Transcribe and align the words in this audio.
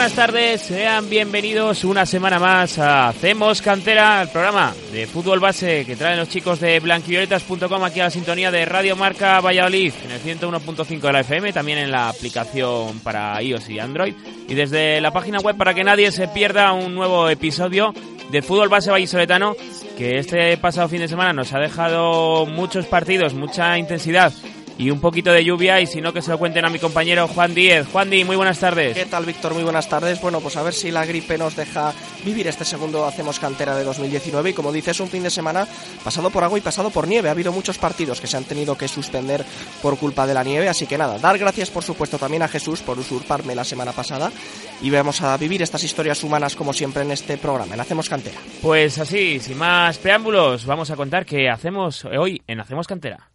Buenas 0.00 0.16
tardes, 0.16 0.62
sean 0.62 1.10
bienvenidos 1.10 1.84
una 1.84 2.06
semana 2.06 2.38
más 2.38 2.78
a 2.78 3.08
Hacemos 3.08 3.60
Cantera, 3.60 4.22
el 4.22 4.30
programa 4.30 4.72
de 4.92 5.06
fútbol 5.06 5.40
base 5.40 5.84
que 5.84 5.94
traen 5.94 6.18
los 6.18 6.30
chicos 6.30 6.58
de 6.58 6.80
blanquivioletas.com 6.80 7.84
aquí 7.84 8.00
a 8.00 8.04
la 8.04 8.10
sintonía 8.10 8.50
de 8.50 8.64
Radio 8.64 8.96
Marca 8.96 9.42
Valladolid 9.42 9.92
en 10.02 10.10
el 10.12 10.22
101.5 10.22 11.00
de 11.00 11.12
la 11.12 11.20
FM, 11.20 11.52
también 11.52 11.76
en 11.76 11.90
la 11.90 12.08
aplicación 12.08 13.00
para 13.00 13.42
iOS 13.42 13.68
y 13.68 13.78
Android 13.78 14.14
y 14.48 14.54
desde 14.54 15.02
la 15.02 15.10
página 15.10 15.38
web 15.38 15.58
para 15.58 15.74
que 15.74 15.84
nadie 15.84 16.10
se 16.12 16.28
pierda 16.28 16.72
un 16.72 16.94
nuevo 16.94 17.28
episodio 17.28 17.92
de 18.30 18.40
fútbol 18.40 18.70
base 18.70 18.90
vallisoletano 18.90 19.54
que 19.98 20.18
este 20.18 20.56
pasado 20.56 20.88
fin 20.88 21.00
de 21.00 21.08
semana 21.08 21.34
nos 21.34 21.52
ha 21.52 21.58
dejado 21.58 22.46
muchos 22.46 22.86
partidos, 22.86 23.34
mucha 23.34 23.76
intensidad 23.76 24.32
y 24.80 24.90
un 24.90 24.98
poquito 24.98 25.30
de 25.30 25.44
lluvia 25.44 25.78
y 25.82 25.86
si 25.86 26.00
no 26.00 26.14
que 26.14 26.22
se 26.22 26.30
lo 26.30 26.38
cuenten 26.38 26.64
a 26.64 26.70
mi 26.70 26.78
compañero 26.78 27.28
Juan 27.28 27.54
Díez. 27.54 27.86
Juan 27.92 28.08
Díez, 28.08 28.26
muy 28.26 28.36
buenas 28.36 28.58
tardes. 28.58 28.96
¿Qué 28.96 29.04
tal, 29.04 29.26
Víctor? 29.26 29.52
Muy 29.52 29.62
buenas 29.62 29.90
tardes. 29.90 30.18
Bueno, 30.22 30.40
pues 30.40 30.56
a 30.56 30.62
ver 30.62 30.72
si 30.72 30.90
la 30.90 31.04
gripe 31.04 31.36
nos 31.36 31.54
deja 31.54 31.92
vivir 32.24 32.48
este 32.48 32.64
segundo 32.64 33.04
Hacemos 33.04 33.38
Cantera 33.38 33.76
de 33.76 33.84
2019 33.84 34.50
y 34.50 34.52
como 34.54 34.72
dices, 34.72 34.98
un 35.00 35.08
fin 35.08 35.22
de 35.22 35.28
semana 35.28 35.68
pasado 36.02 36.30
por 36.30 36.44
agua 36.44 36.56
y 36.56 36.62
pasado 36.62 36.88
por 36.88 37.06
nieve. 37.06 37.28
Ha 37.28 37.32
habido 37.32 37.52
muchos 37.52 37.76
partidos 37.76 38.22
que 38.22 38.26
se 38.26 38.38
han 38.38 38.44
tenido 38.44 38.78
que 38.78 38.88
suspender 38.88 39.44
por 39.82 39.98
culpa 39.98 40.26
de 40.26 40.32
la 40.32 40.44
nieve, 40.44 40.70
así 40.70 40.86
que 40.86 40.96
nada, 40.96 41.18
dar 41.18 41.36
gracias 41.36 41.68
por 41.68 41.84
supuesto 41.84 42.16
también 42.16 42.42
a 42.42 42.48
Jesús 42.48 42.80
por 42.80 42.98
usurparme 42.98 43.54
la 43.54 43.64
semana 43.64 43.92
pasada 43.92 44.32
y 44.80 44.88
vamos 44.88 45.20
a 45.20 45.36
vivir 45.36 45.60
estas 45.60 45.84
historias 45.84 46.24
humanas 46.24 46.56
como 46.56 46.72
siempre 46.72 47.02
en 47.02 47.10
este 47.10 47.36
programa, 47.36 47.74
en 47.74 47.80
Hacemos 47.80 48.08
Cantera. 48.08 48.38
Pues 48.62 48.98
así, 48.98 49.40
sin 49.40 49.58
más 49.58 49.98
preámbulos, 49.98 50.64
vamos 50.64 50.90
a 50.90 50.96
contar 50.96 51.26
qué 51.26 51.50
hacemos 51.50 52.06
hoy 52.06 52.40
en 52.46 52.60
Hacemos 52.60 52.86
Cantera. 52.86 53.30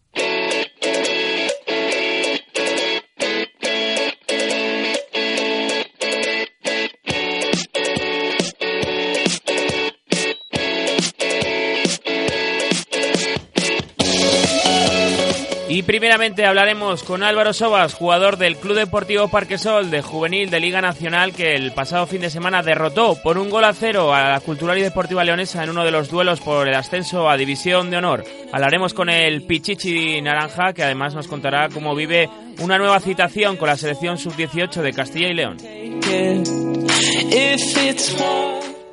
Primeramente 15.86 16.44
hablaremos 16.44 17.02
con 17.04 17.22
Álvaro 17.22 17.52
Sobas, 17.52 17.94
jugador 17.94 18.36
del 18.36 18.56
Club 18.56 18.76
Deportivo 18.76 19.28
Parquesol 19.28 19.90
de 19.90 20.02
Juvenil 20.02 20.50
de 20.50 20.60
Liga 20.60 20.80
Nacional, 20.80 21.32
que 21.32 21.54
el 21.54 21.72
pasado 21.72 22.06
fin 22.06 22.20
de 22.20 22.30
semana 22.30 22.62
derrotó 22.62 23.16
por 23.22 23.38
un 23.38 23.48
gol 23.48 23.64
a 23.64 23.72
cero 23.72 24.12
a 24.12 24.30
la 24.30 24.40
Cultural 24.40 24.76
y 24.78 24.82
Deportiva 24.82 25.24
Leonesa 25.24 25.62
en 25.62 25.70
uno 25.70 25.84
de 25.84 25.92
los 25.92 26.10
duelos 26.10 26.40
por 26.40 26.68
el 26.68 26.74
ascenso 26.74 27.30
a 27.30 27.36
División 27.36 27.88
de 27.90 27.98
Honor. 27.98 28.24
Hablaremos 28.52 28.92
con 28.94 29.08
el 29.08 29.42
Pichichi 29.42 30.20
Naranja, 30.20 30.72
que 30.72 30.82
además 30.82 31.14
nos 31.14 31.28
contará 31.28 31.68
cómo 31.68 31.94
vive 31.94 32.28
una 32.58 32.78
nueva 32.78 33.00
citación 33.00 33.56
con 33.56 33.68
la 33.68 33.76
selección 33.76 34.18
sub-18 34.18 34.82
de 34.82 34.92
Castilla 34.92 35.28
y 35.28 35.34
León. 35.34 35.56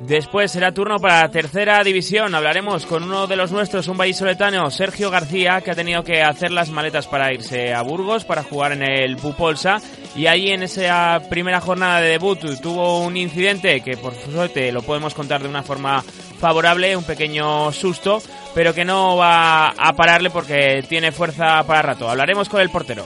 Después 0.05 0.51
será 0.51 0.73
turno 0.73 0.99
para 0.99 1.29
tercera 1.29 1.81
división. 1.81 2.35
Hablaremos 2.35 2.85
con 2.85 3.03
uno 3.03 3.25
de 3.25 3.37
los 3.37 3.53
nuestros, 3.53 3.87
un 3.87 3.97
vallisoletano, 3.97 4.69
Sergio 4.69 5.09
García, 5.09 5.61
que 5.61 5.71
ha 5.71 5.75
tenido 5.75 6.03
que 6.03 6.21
hacer 6.21 6.51
las 6.51 6.69
maletas 6.69 7.07
para 7.07 7.33
irse 7.33 7.73
a 7.73 7.81
Burgos 7.83 8.25
para 8.25 8.43
jugar 8.43 8.73
en 8.73 8.83
el 8.83 9.15
Pupolsa. 9.15 9.77
Y 10.13 10.27
allí 10.27 10.51
en 10.51 10.63
esa 10.63 11.21
primera 11.29 11.61
jornada 11.61 12.01
de 12.01 12.09
debut 12.09 12.39
tuvo 12.61 12.99
un 12.99 13.15
incidente 13.15 13.79
que 13.79 13.95
por 13.95 14.13
suerte 14.13 14.73
lo 14.73 14.81
podemos 14.81 15.13
contar 15.13 15.41
de 15.41 15.47
una 15.47 15.63
forma 15.63 16.03
favorable, 16.37 16.97
un 16.97 17.05
pequeño 17.05 17.71
susto, 17.71 18.21
pero 18.53 18.73
que 18.73 18.83
no 18.83 19.15
va 19.15 19.69
a 19.69 19.93
pararle 19.93 20.29
porque 20.29 20.83
tiene 20.89 21.13
fuerza 21.13 21.63
para 21.63 21.81
rato. 21.81 22.09
Hablaremos 22.09 22.49
con 22.49 22.59
el 22.59 22.69
portero. 22.69 23.05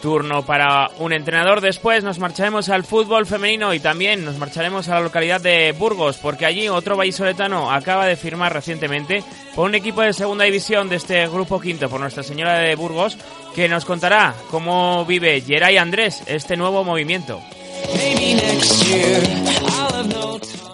Turno 0.00 0.44
para 0.44 0.90
un 0.98 1.12
entrenador. 1.12 1.60
Después 1.60 2.02
nos 2.02 2.18
marcharemos 2.18 2.68
al 2.68 2.84
fútbol 2.84 3.26
femenino 3.26 3.74
y 3.74 3.80
también 3.80 4.24
nos 4.24 4.38
marcharemos 4.38 4.88
a 4.88 4.94
la 4.94 5.00
localidad 5.00 5.40
de 5.40 5.72
Burgos, 5.72 6.16
porque 6.16 6.46
allí 6.46 6.68
otro 6.68 6.96
vallisoletano 6.96 7.70
acaba 7.70 8.06
de 8.06 8.16
firmar 8.16 8.52
recientemente 8.52 9.22
por 9.54 9.66
un 9.66 9.74
equipo 9.74 10.00
de 10.02 10.12
segunda 10.12 10.44
división 10.44 10.88
de 10.88 10.96
este 10.96 11.26
grupo 11.28 11.60
quinto 11.60 11.88
por 11.88 12.00
Nuestra 12.00 12.22
Señora 12.22 12.58
de 12.58 12.74
Burgos, 12.74 13.18
que 13.54 13.68
nos 13.68 13.84
contará 13.84 14.34
cómo 14.50 15.04
vive 15.04 15.40
Geray 15.40 15.76
Andrés 15.76 16.22
este 16.26 16.56
nuevo 16.56 16.84
movimiento. 16.84 17.40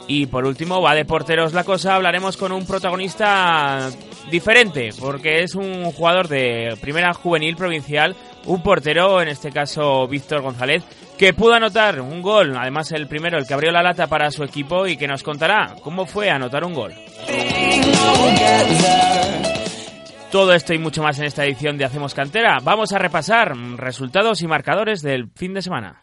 Y 0.08 0.26
por 0.26 0.44
último, 0.44 0.80
va 0.80 0.94
de 0.94 1.04
porteros 1.04 1.52
la 1.52 1.64
cosa, 1.64 1.96
hablaremos 1.96 2.36
con 2.36 2.52
un 2.52 2.64
protagonista 2.64 3.90
diferente, 4.30 4.90
porque 5.00 5.42
es 5.42 5.54
un 5.54 5.84
jugador 5.92 6.28
de 6.28 6.76
primera 6.80 7.12
juvenil 7.12 7.56
provincial, 7.56 8.14
un 8.44 8.62
portero, 8.62 9.20
en 9.20 9.28
este 9.28 9.50
caso 9.50 10.06
Víctor 10.06 10.42
González, 10.42 10.84
que 11.18 11.32
pudo 11.32 11.54
anotar 11.54 12.00
un 12.00 12.22
gol, 12.22 12.56
además 12.56 12.92
el 12.92 13.08
primero, 13.08 13.38
el 13.38 13.46
que 13.46 13.54
abrió 13.54 13.72
la 13.72 13.82
lata 13.82 14.06
para 14.06 14.30
su 14.30 14.44
equipo 14.44 14.86
y 14.86 14.96
que 14.96 15.08
nos 15.08 15.22
contará 15.22 15.74
cómo 15.82 16.06
fue 16.06 16.30
anotar 16.30 16.64
un 16.64 16.74
gol. 16.74 16.94
Todo 20.30 20.52
esto 20.52 20.74
y 20.74 20.78
mucho 20.78 21.02
más 21.02 21.18
en 21.18 21.24
esta 21.24 21.44
edición 21.44 21.78
de 21.78 21.84
Hacemos 21.84 22.14
Cantera. 22.14 22.58
Vamos 22.62 22.92
a 22.92 22.98
repasar 22.98 23.56
resultados 23.76 24.42
y 24.42 24.46
marcadores 24.46 25.00
del 25.02 25.30
fin 25.34 25.54
de 25.54 25.62
semana. 25.62 26.02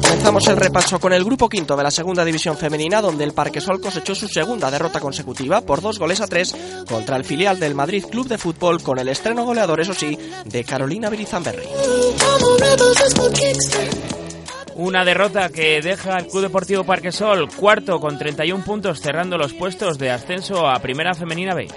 Comenzamos 0.00 0.46
el 0.48 0.56
repaso 0.56 0.98
con 0.98 1.12
el 1.12 1.22
grupo 1.22 1.50
quinto 1.50 1.76
de 1.76 1.82
la 1.82 1.90
segunda 1.90 2.24
división 2.24 2.56
femenina, 2.56 3.02
donde 3.02 3.24
el 3.24 3.34
Parquesol 3.34 3.78
cosechó 3.78 4.14
su 4.14 4.26
segunda 4.26 4.70
derrota 4.70 5.00
consecutiva 5.00 5.60
por 5.60 5.82
dos 5.82 5.98
goles 5.98 6.22
a 6.22 6.26
tres 6.26 6.54
contra 6.88 7.16
el 7.16 7.24
filial 7.24 7.60
del 7.60 7.74
Madrid 7.74 8.04
Club 8.10 8.26
de 8.26 8.38
Fútbol, 8.38 8.82
con 8.82 8.98
el 8.98 9.08
estreno 9.08 9.44
goleador, 9.44 9.80
eso 9.80 9.92
sí, 9.92 10.18
de 10.46 10.64
Carolina 10.64 11.10
Berizamberri. 11.10 11.64
Una 14.76 15.04
derrota 15.04 15.50
que 15.50 15.82
deja 15.82 16.14
al 16.16 16.26
Club 16.26 16.44
Deportivo 16.44 16.84
Parquesol 16.84 17.48
cuarto 17.54 18.00
con 18.00 18.16
31 18.16 18.64
puntos, 18.64 19.00
cerrando 19.00 19.36
los 19.36 19.52
puestos 19.52 19.98
de 19.98 20.10
ascenso 20.10 20.66
a 20.66 20.78
Primera 20.80 21.12
Femenina 21.12 21.54
B. 21.54 21.68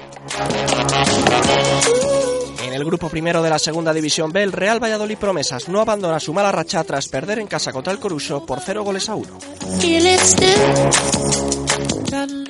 El 2.78 2.86
grupo 2.86 3.10
primero 3.10 3.42
de 3.42 3.50
la 3.50 3.58
segunda 3.58 3.92
división 3.92 4.32
B, 4.32 4.44
el 4.44 4.52
Real 4.52 4.80
Valladolid 4.80 5.18
Promesas 5.18 5.68
no 5.68 5.82
abandona 5.82 6.20
su 6.20 6.32
mala 6.32 6.52
racha 6.52 6.84
tras 6.84 7.08
perder 7.08 7.40
en 7.40 7.48
casa 7.48 7.72
contra 7.72 7.92
el 7.92 7.98
Coruso 7.98 8.46
por 8.46 8.60
0 8.60 8.84
goles 8.84 9.10
a 9.10 9.16
1. 9.16 9.40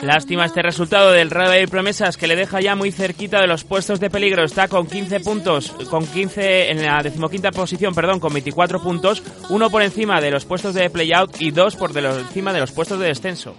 Lástima 0.01 0.43
este 0.43 0.61
resultado 0.61 1.13
del 1.13 1.29
Real 1.29 1.47
Valladolid 1.47 1.69
Promesas 1.69 2.17
que 2.17 2.27
le 2.27 2.35
deja 2.35 2.59
ya 2.59 2.75
muy 2.75 2.91
cerquita 2.91 3.39
de 3.39 3.47
los 3.47 3.63
puestos 3.63 4.01
de 4.01 4.09
peligro. 4.09 4.43
Está 4.43 4.67
con 4.67 4.85
15 4.85 5.21
puntos, 5.21 5.71
con 5.89 6.05
15 6.05 6.71
en 6.71 6.85
la 6.85 7.01
decimoquinta 7.01 7.51
posición, 7.51 7.95
perdón, 7.95 8.19
con 8.19 8.33
24 8.33 8.83
puntos, 8.83 9.23
uno 9.47 9.69
por 9.69 9.81
encima 9.81 10.19
de 10.19 10.31
los 10.31 10.43
puestos 10.43 10.73
de 10.73 10.89
playout 10.89 11.39
y 11.39 11.51
dos 11.51 11.77
por 11.77 11.97
encima 11.97 12.51
de 12.51 12.59
los 12.59 12.73
puestos 12.73 12.99
de 12.99 13.07
descenso. 13.07 13.55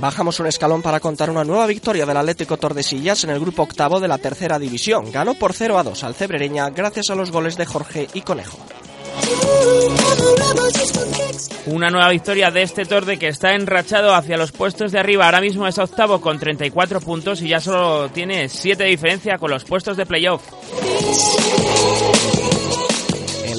Bajamos 0.00 0.40
un 0.40 0.48
escalón 0.48 0.82
para 0.82 0.98
contar 0.98 1.30
una 1.30 1.44
nueva 1.44 1.66
victoria 1.66 2.04
del 2.04 2.16
Atlético 2.16 2.56
Tordesillas 2.56 3.22
en 3.24 3.30
el 3.30 3.38
grupo 3.38 3.62
octavo 3.62 4.00
de 4.00 4.08
la 4.08 4.18
tercera 4.18 4.58
división. 4.58 5.12
Ganó 5.12 5.34
por 5.34 5.52
0 5.52 5.78
a 5.78 5.82
2 5.84 6.04
al 6.04 6.14
Cebrereña 6.14 6.70
gracias 6.70 7.10
a 7.10 7.14
los 7.14 7.30
goles 7.30 7.56
de 7.56 7.66
Jorge 7.66 8.08
y 8.12 8.22
Conejo. 8.22 8.58
Una 11.66 11.90
nueva 11.90 12.08
victoria 12.08 12.50
de 12.50 12.62
este 12.62 12.84
Torde 12.84 13.18
que 13.18 13.28
está 13.28 13.54
enrachado 13.54 14.14
hacia 14.14 14.36
los 14.36 14.50
puestos 14.50 14.90
de 14.90 14.98
arriba. 14.98 15.26
Ahora 15.26 15.40
mismo 15.40 15.68
es 15.68 15.78
octavo 15.78 16.20
con 16.20 16.38
34 16.38 17.00
puntos 17.00 17.40
y 17.40 17.48
ya 17.48 17.60
solo 17.60 18.10
tiene 18.10 18.48
7 18.48 18.82
de 18.82 18.90
diferencia 18.90 19.38
con 19.38 19.50
los 19.50 19.64
puestos 19.64 19.96
de 19.96 20.04
playoff. 20.04 20.42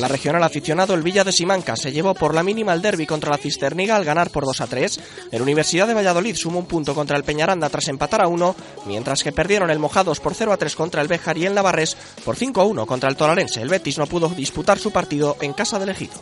Regional 0.07 0.43
aficionado, 0.43 0.93
el 0.93 1.03
Villa 1.03 1.23
de 1.23 1.31
Simanca 1.31 1.75
se 1.75 1.91
llevó 1.91 2.13
por 2.13 2.33
la 2.33 2.43
mínima 2.43 2.73
el 2.73 2.81
derby 2.81 3.05
contra 3.05 3.31
la 3.31 3.37
Cisterniga 3.37 3.95
al 3.95 4.05
ganar 4.05 4.29
por 4.29 4.45
2 4.45 4.61
a 4.61 4.67
3. 4.67 4.99
El 5.31 5.41
Universidad 5.41 5.87
de 5.87 5.93
Valladolid 5.93 6.35
sumó 6.35 6.59
un 6.59 6.65
punto 6.65 6.93
contra 6.93 7.17
el 7.17 7.23
Peñaranda 7.23 7.69
tras 7.69 7.87
empatar 7.87 8.21
a 8.23 8.27
1, 8.27 8.55
mientras 8.85 9.23
que 9.23 9.31
perdieron 9.31 9.69
el 9.69 9.79
Mojados 9.79 10.19
por 10.19 10.33
0 10.33 10.53
a 10.53 10.57
3 10.57 10.75
contra 10.75 11.01
el 11.01 11.07
Béjar 11.07 11.37
y 11.37 11.45
el 11.45 11.53
Navarres 11.53 11.95
por 12.23 12.35
5 12.35 12.61
a 12.61 12.65
1 12.65 12.85
contra 12.85 13.09
el 13.09 13.15
Toralense. 13.15 13.61
El 13.61 13.69
Betis 13.69 13.97
no 13.97 14.07
pudo 14.07 14.29
disputar 14.29 14.79
su 14.79 14.91
partido 14.91 15.37
en 15.41 15.53
casa 15.53 15.79
del 15.79 15.89
Ejido. 15.89 16.13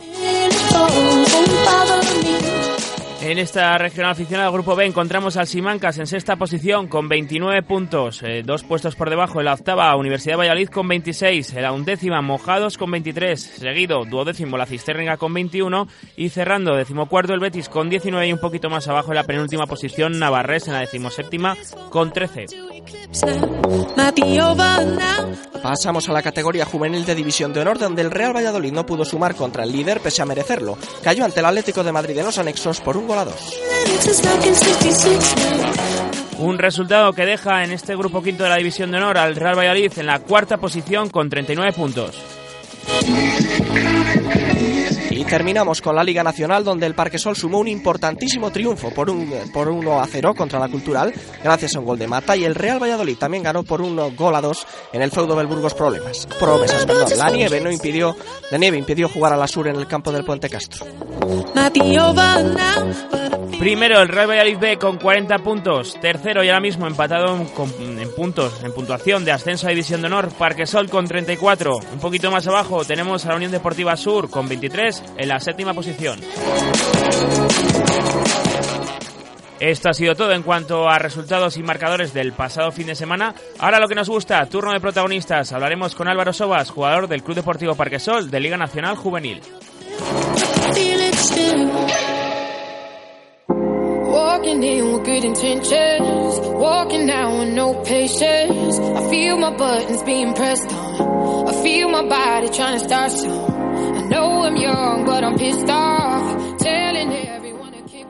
En 3.32 3.38
esta 3.38 3.78
regional 3.78 4.10
aficionada 4.10 4.50
Grupo 4.50 4.76
B 4.76 4.84
encontramos 4.84 5.38
al 5.38 5.46
Simancas 5.46 5.96
en 5.96 6.06
sexta 6.06 6.36
posición 6.36 6.86
con 6.86 7.08
29 7.08 7.62
puntos, 7.62 8.22
eh, 8.22 8.42
dos 8.44 8.62
puestos 8.62 8.94
por 8.94 9.08
debajo. 9.08 9.38
En 9.38 9.46
la 9.46 9.54
octava, 9.54 9.96
Universidad 9.96 10.36
Valladolid 10.36 10.68
con 10.68 10.86
26. 10.86 11.54
En 11.54 11.62
la 11.62 11.72
undécima, 11.72 12.20
Mojados 12.20 12.76
con 12.76 12.90
23. 12.90 13.40
Seguido, 13.40 14.04
duodécimo, 14.04 14.58
la 14.58 14.66
Cisterna 14.66 15.16
con 15.16 15.32
21. 15.32 15.88
Y 16.14 16.28
cerrando, 16.28 16.76
decimocuarto, 16.76 17.32
el 17.32 17.40
Betis 17.40 17.70
con 17.70 17.88
19 17.88 18.28
y 18.28 18.34
un 18.34 18.38
poquito 18.38 18.68
más 18.68 18.86
abajo 18.88 19.12
en 19.12 19.16
la 19.16 19.24
penúltima 19.24 19.66
posición, 19.66 20.18
Navarres 20.18 20.68
en 20.68 20.74
la 20.74 20.80
decimoséptima 20.80 21.56
con 21.88 22.12
13. 22.12 22.44
Pasamos 25.62 26.08
a 26.08 26.12
la 26.12 26.22
categoría 26.22 26.64
juvenil 26.64 27.04
de 27.04 27.14
División 27.14 27.52
de 27.52 27.60
Honor, 27.60 27.78
donde 27.78 28.02
el 28.02 28.10
Real 28.10 28.34
Valladolid 28.34 28.72
no 28.72 28.84
pudo 28.84 29.04
sumar 29.04 29.34
contra 29.34 29.64
el 29.64 29.72
líder 29.72 30.00
pese 30.00 30.22
a 30.22 30.26
merecerlo. 30.26 30.76
Cayó 31.02 31.24
ante 31.24 31.40
el 31.40 31.46
Atlético 31.46 31.84
de 31.84 31.92
Madrid 31.92 32.18
en 32.18 32.24
los 32.24 32.38
anexos 32.38 32.80
por 32.80 32.96
un 32.96 33.06
gol 33.06 33.18
a 33.18 33.24
dos. 33.24 33.58
Un 36.38 36.58
resultado 36.58 37.12
que 37.12 37.24
deja 37.24 37.62
en 37.62 37.72
este 37.72 37.94
grupo 37.94 38.22
quinto 38.22 38.42
de 38.42 38.48
la 38.48 38.56
División 38.56 38.90
de 38.90 38.96
Honor 38.96 39.18
al 39.18 39.36
Real 39.36 39.56
Valladolid 39.56 39.92
en 39.96 40.06
la 40.06 40.18
cuarta 40.18 40.56
posición 40.56 41.10
con 41.10 41.30
39 41.30 41.72
puntos. 41.72 42.20
Y 45.22 45.24
terminamos 45.24 45.80
con 45.80 45.94
la 45.94 46.02
Liga 46.02 46.24
Nacional, 46.24 46.64
donde 46.64 46.84
el 46.84 46.96
Parque 46.96 47.16
Sol 47.16 47.36
sumó 47.36 47.60
un 47.60 47.68
importantísimo 47.68 48.50
triunfo 48.50 48.90
por, 48.90 49.08
un, 49.08 49.32
por 49.52 49.68
1 49.68 50.00
a 50.00 50.06
0 50.08 50.34
contra 50.34 50.58
la 50.58 50.68
Cultural, 50.68 51.14
gracias 51.44 51.76
a 51.76 51.78
un 51.78 51.84
gol 51.84 51.96
de 51.96 52.08
Mata. 52.08 52.36
Y 52.36 52.44
el 52.44 52.56
Real 52.56 52.82
Valladolid 52.82 53.16
también 53.16 53.44
ganó 53.44 53.62
por 53.62 53.80
un 53.80 54.16
gol 54.16 54.34
a 54.34 54.40
2 54.40 54.66
en 54.94 55.00
el 55.00 55.12
feudo 55.12 55.36
del 55.36 55.46
Burgos 55.46 55.74
Problemas. 55.74 56.26
Promesas, 56.40 56.84
perdón. 56.86 57.06
La 57.16 57.30
nieve 57.30 57.60
no 57.60 57.70
impidió, 57.70 58.16
la 58.50 58.58
nieve 58.58 58.78
impidió 58.78 59.08
jugar 59.08 59.32
a 59.32 59.36
la 59.36 59.46
sur 59.46 59.68
en 59.68 59.76
el 59.76 59.86
campo 59.86 60.10
del 60.10 60.24
Puente 60.24 60.50
Castro. 60.50 60.84
Primero 63.62 64.02
el 64.02 64.08
Real 64.08 64.28
Valladolid 64.28 64.58
B 64.58 64.76
con 64.76 64.98
40 64.98 65.38
puntos. 65.38 65.96
Tercero 66.00 66.42
y 66.42 66.48
ahora 66.48 66.60
mismo 66.60 66.88
empatado 66.88 67.36
en 67.36 68.10
puntos, 68.16 68.60
en 68.64 68.74
puntuación 68.74 69.24
de 69.24 69.30
ascenso 69.30 69.68
a 69.68 69.70
División 69.70 70.00
de 70.00 70.08
Honor, 70.08 70.30
Parquesol 70.36 70.90
con 70.90 71.06
34. 71.06 71.72
Un 71.92 72.00
poquito 72.00 72.32
más 72.32 72.44
abajo 72.48 72.84
tenemos 72.84 73.24
a 73.24 73.28
la 73.28 73.36
Unión 73.36 73.52
Deportiva 73.52 73.96
Sur 73.96 74.30
con 74.30 74.48
23 74.48 75.04
en 75.16 75.28
la 75.28 75.38
séptima 75.38 75.74
posición. 75.74 76.18
Esto 79.60 79.90
ha 79.90 79.94
sido 79.94 80.16
todo 80.16 80.32
en 80.32 80.42
cuanto 80.42 80.88
a 80.88 80.98
resultados 80.98 81.56
y 81.56 81.62
marcadores 81.62 82.12
del 82.12 82.32
pasado 82.32 82.72
fin 82.72 82.88
de 82.88 82.96
semana. 82.96 83.32
Ahora 83.60 83.78
lo 83.78 83.86
que 83.86 83.94
nos 83.94 84.08
gusta, 84.08 84.44
turno 84.46 84.72
de 84.72 84.80
protagonistas. 84.80 85.52
Hablaremos 85.52 85.94
con 85.94 86.08
Álvaro 86.08 86.32
Sobas, 86.32 86.68
jugador 86.68 87.06
del 87.06 87.22
Club 87.22 87.36
Deportivo 87.36 87.76
Parquesol 87.76 88.28
de 88.28 88.40
Liga 88.40 88.56
Nacional 88.56 88.96
Juvenil. 88.96 89.40
Intentions, 95.24 96.38
walking 96.40 97.06
with 97.06 97.54
no 97.54 97.74
patience. 97.84 98.78
I 98.78 99.10
feel 99.10 99.38
my 99.38 99.56
buttons 99.56 100.02
being 100.02 100.34
pressed 100.34 100.70
on. 100.72 101.48
I 101.48 101.62
feel 101.62 101.88
my 101.88 102.06
body 102.06 102.48
trying 102.50 102.78
to 102.78 102.84
start 102.84 103.12
some. 103.12 103.30
I 103.32 104.08
know 104.08 104.42
I'm 104.42 104.56
young, 104.56 105.06
but 105.06 105.24
I'm 105.24 105.38
pissed 105.38 105.68
off. 105.70 106.02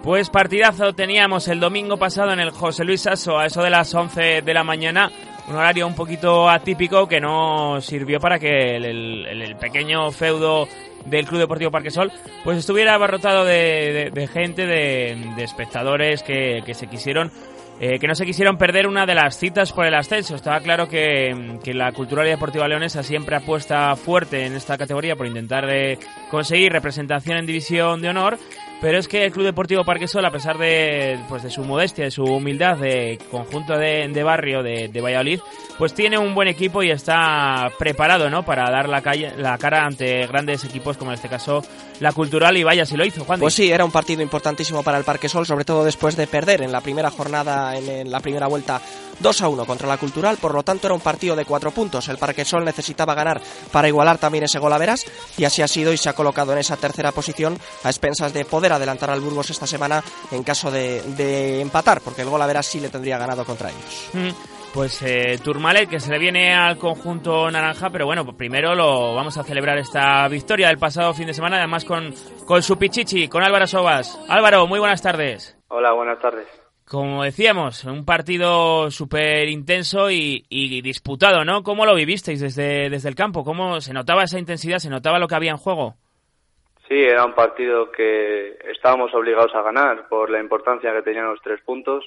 Pues 0.03 0.31
partidazo 0.31 0.94
teníamos 0.94 1.47
el 1.47 1.61
domingo 1.61 1.97
pasado 1.97 2.33
en 2.33 2.41
el 2.41 2.50
José 2.50 2.85
Luis 2.85 3.03
Sasso 3.03 3.39
a 3.39 3.47
eso 3.47 3.62
de 3.62 3.71
las 3.71 3.94
11 3.94 4.43
de 4.43 4.55
la 4.55 4.65
mañana. 4.65 5.12
Un 5.49 5.56
horario 5.56 5.87
un 5.87 5.94
poquito 5.94 6.49
atípico 6.49 7.09
que 7.09 7.21
no 7.21 7.81
sirvió 7.81 8.21
para 8.21 8.39
que 8.39 8.77
el, 8.77 9.27
el, 9.27 9.56
pequeño 9.56 10.11
feudo 10.12 10.69
del 11.05 11.27
Club 11.27 11.41
Deportivo 11.41 11.71
Parquesol, 11.71 12.12
pues 12.44 12.59
estuviera 12.59 12.94
abarrotado 12.94 13.44
de, 13.44 14.11
de, 14.15 14.27
gente, 14.29 14.67
de, 14.67 15.43
espectadores 15.43 16.23
que, 16.23 16.62
que 16.65 16.75
se 16.75 16.87
quisieron 16.87 17.33
eh, 17.81 17.99
que 17.99 18.06
no 18.06 18.15
se 18.15 18.25
quisieron 18.25 18.59
perder 18.59 18.87
una 18.87 19.06
de 19.06 19.15
las 19.17 19.37
citas 19.37 19.73
por 19.73 19.85
el 19.85 19.94
ascenso. 19.94 20.37
Estaba 20.37 20.61
claro 20.61 20.89
que, 20.89 21.59
que, 21.65 21.75
la 21.75 21.91
Cultural 21.91 22.27
y 22.29 22.31
Deportiva 22.31 22.69
Leonesa 22.69 23.03
siempre 23.03 23.35
apuesta 23.35 23.97
fuerte 23.97 24.47
en 24.47 24.55
esta 24.55 24.79
categoría 24.79 25.17
por 25.17 25.27
intentar 25.27 25.67
de 25.67 25.99
conseguir 26.31 26.71
representación 26.71 27.39
en 27.39 27.47
División 27.47 28.00
de 28.00 28.11
Honor, 28.11 28.39
pero 28.82 28.99
es 28.99 29.06
que 29.06 29.25
el 29.25 29.31
Club 29.31 29.44
Deportivo 29.44 29.84
Parquesol, 29.84 30.25
a 30.25 30.32
pesar 30.32 30.58
de, 30.58 31.17
pues 31.29 31.44
de 31.44 31.50
su 31.50 31.62
modestia, 31.62 32.05
de 32.05 32.11
su 32.11 32.25
humildad, 32.25 32.76
de 32.79 33.17
conjunto 33.31 33.79
de, 33.79 34.08
de 34.08 34.23
barrio 34.25 34.64
de, 34.64 34.88
de, 34.88 35.00
Valladolid, 35.00 35.38
pues 35.79 35.94
tiene 35.94 36.19
un 36.19 36.34
buen 36.34 36.49
equipo 36.49 36.82
y 36.82 36.90
está 36.90 37.70
preparado 37.79 38.29
¿no? 38.29 38.44
para 38.44 38.69
dar 38.73 38.88
la, 38.88 39.00
calle, 39.00 39.34
la 39.38 39.56
cara 39.56 39.87
ante 39.87 40.26
grandes 40.26 40.64
equipos 40.64 40.96
como 40.96 41.12
en 41.12 41.14
este 41.14 41.29
caso 41.29 41.62
la 42.00 42.11
Cultural 42.11 42.56
y 42.56 42.64
vaya 42.64 42.84
si 42.84 42.96
lo 42.96 43.05
hizo, 43.05 43.25
Juan. 43.25 43.38
Pues 43.38 43.55
sí, 43.55 43.70
era 43.70 43.84
un 43.84 43.93
partido 43.93 44.20
importantísimo 44.20 44.82
para 44.82 44.99
el 44.99 45.05
Parquesol, 45.05 45.46
sobre 45.46 45.64
todo 45.64 45.84
después 45.84 46.17
de 46.17 46.26
perder 46.26 46.61
en 46.62 46.73
la 46.73 46.81
primera 46.81 47.12
jornada, 47.12 47.76
en, 47.76 47.88
en 47.88 48.11
la 48.11 48.19
primera 48.19 48.49
vuelta 48.49 48.82
2 49.22 49.42
a 49.42 49.48
1 49.48 49.64
contra 49.64 49.88
la 49.88 49.96
Cultural, 49.96 50.36
por 50.36 50.54
lo 50.54 50.62
tanto 50.62 50.86
era 50.86 50.94
un 50.94 51.00
partido 51.00 51.36
de 51.36 51.44
cuatro 51.44 51.70
puntos. 51.70 52.08
El 52.08 52.19
Parquesol 52.19 52.64
necesitaba 52.64 53.14
ganar 53.14 53.40
para 53.70 53.88
igualar 53.88 54.19
también 54.19 54.44
ese 54.44 54.58
gol 54.58 54.72
a 54.72 54.78
veras 54.78 55.06
y 55.38 55.44
así 55.44 55.62
ha 55.62 55.69
sido 55.69 55.92
y 55.92 55.96
se 55.96 56.08
ha 56.08 56.14
colocado 56.14 56.52
en 56.52 56.58
esa 56.58 56.76
tercera 56.76 57.12
posición 57.12 57.58
a 57.84 57.88
expensas 57.88 58.32
de 58.32 58.44
poder 58.44 58.72
adelantar 58.72 59.10
al 59.10 59.20
Burgos 59.20 59.50
esta 59.50 59.66
semana 59.66 60.02
en 60.30 60.42
caso 60.42 60.70
de, 60.70 61.02
de 61.16 61.60
empatar, 61.60 62.00
porque 62.00 62.22
el 62.22 62.28
gol 62.28 62.42
a 62.42 62.46
veras 62.46 62.66
sí 62.66 62.80
le 62.80 62.88
tendría 62.88 63.19
ganado 63.19 63.44
contra 63.44 63.70
ellos. 63.70 64.10
Mm 64.12 64.62
pues 64.72 65.02
eh, 65.02 65.38
Turmalet 65.42 65.88
que 65.88 66.00
se 66.00 66.10
le 66.10 66.19
viene 66.19 66.54
al 66.54 66.78
conjunto 66.78 67.50
naranja, 67.50 67.90
pero 67.90 68.06
bueno, 68.06 68.24
pues 68.24 68.36
primero 68.36 68.74
lo 68.74 69.14
vamos 69.14 69.36
a 69.36 69.44
celebrar 69.44 69.78
esta 69.78 70.26
victoria 70.28 70.69
del 70.69 70.78
pasado 70.78 71.12
fin 71.12 71.26
de 71.26 71.34
semana, 71.34 71.58
además 71.58 71.84
con, 71.84 72.14
con 72.46 72.62
su 72.62 72.78
pichichi, 72.78 73.28
con 73.28 73.42
Álvaro 73.42 73.66
Sobas. 73.66 74.19
Álvaro, 74.28 74.66
muy 74.66 74.78
buenas 74.78 75.02
tardes. 75.02 75.56
Hola, 75.69 75.92
buenas 75.92 76.19
tardes. 76.20 76.62
Como 76.93 77.25
decíamos, 77.25 77.85
un 77.85 78.05
partido 78.05 78.91
súper 78.91 79.49
intenso 79.49 80.11
y, 80.11 80.44
y, 80.50 80.83
disputado, 80.83 81.43
¿no? 81.43 81.62
¿Cómo 81.62 81.87
lo 81.87 81.94
vivisteis 81.94 82.39
desde, 82.39 82.91
desde 82.91 83.09
el 83.09 83.15
campo? 83.15 83.44
¿Cómo 83.44 83.81
se 83.81 83.94
notaba 83.94 84.25
esa 84.25 84.39
intensidad? 84.39 84.77
¿Se 84.77 84.91
notaba 84.91 85.19
lo 85.19 85.27
que 85.27 85.35
había 85.35 85.53
en 85.53 85.56
juego? 85.56 85.94
Sí, 86.87 87.01
era 87.01 87.25
un 87.25 87.32
partido 87.32 87.91
que 87.91 88.58
estábamos 88.70 89.15
obligados 89.15 89.55
a 89.55 89.63
ganar 89.63 90.06
por 90.06 90.29
la 90.29 90.39
importancia 90.39 90.93
que 90.93 91.01
tenían 91.01 91.31
los 91.31 91.41
tres 91.41 91.63
puntos 91.63 92.05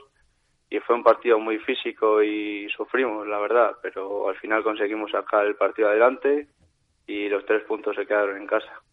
y 0.69 0.77
fue 0.81 0.95
un 0.95 1.03
partido 1.03 1.39
muy 1.39 1.57
físico 1.57 2.21
y 2.21 2.69
sufrimos, 2.69 3.25
la 3.27 3.39
verdad, 3.39 3.71
pero 3.81 4.29
al 4.29 4.35
final 4.35 4.61
conseguimos 4.61 5.09
sacar 5.09 5.47
el 5.47 5.55
partido 5.55 5.87
adelante 5.87 6.47
y 7.07 7.27
los 7.27 7.43
tres 7.47 7.63
puntos 7.63 7.95
se 7.95 8.05
quedaron 8.05 8.37
en 8.37 8.45
casa. 8.45 8.83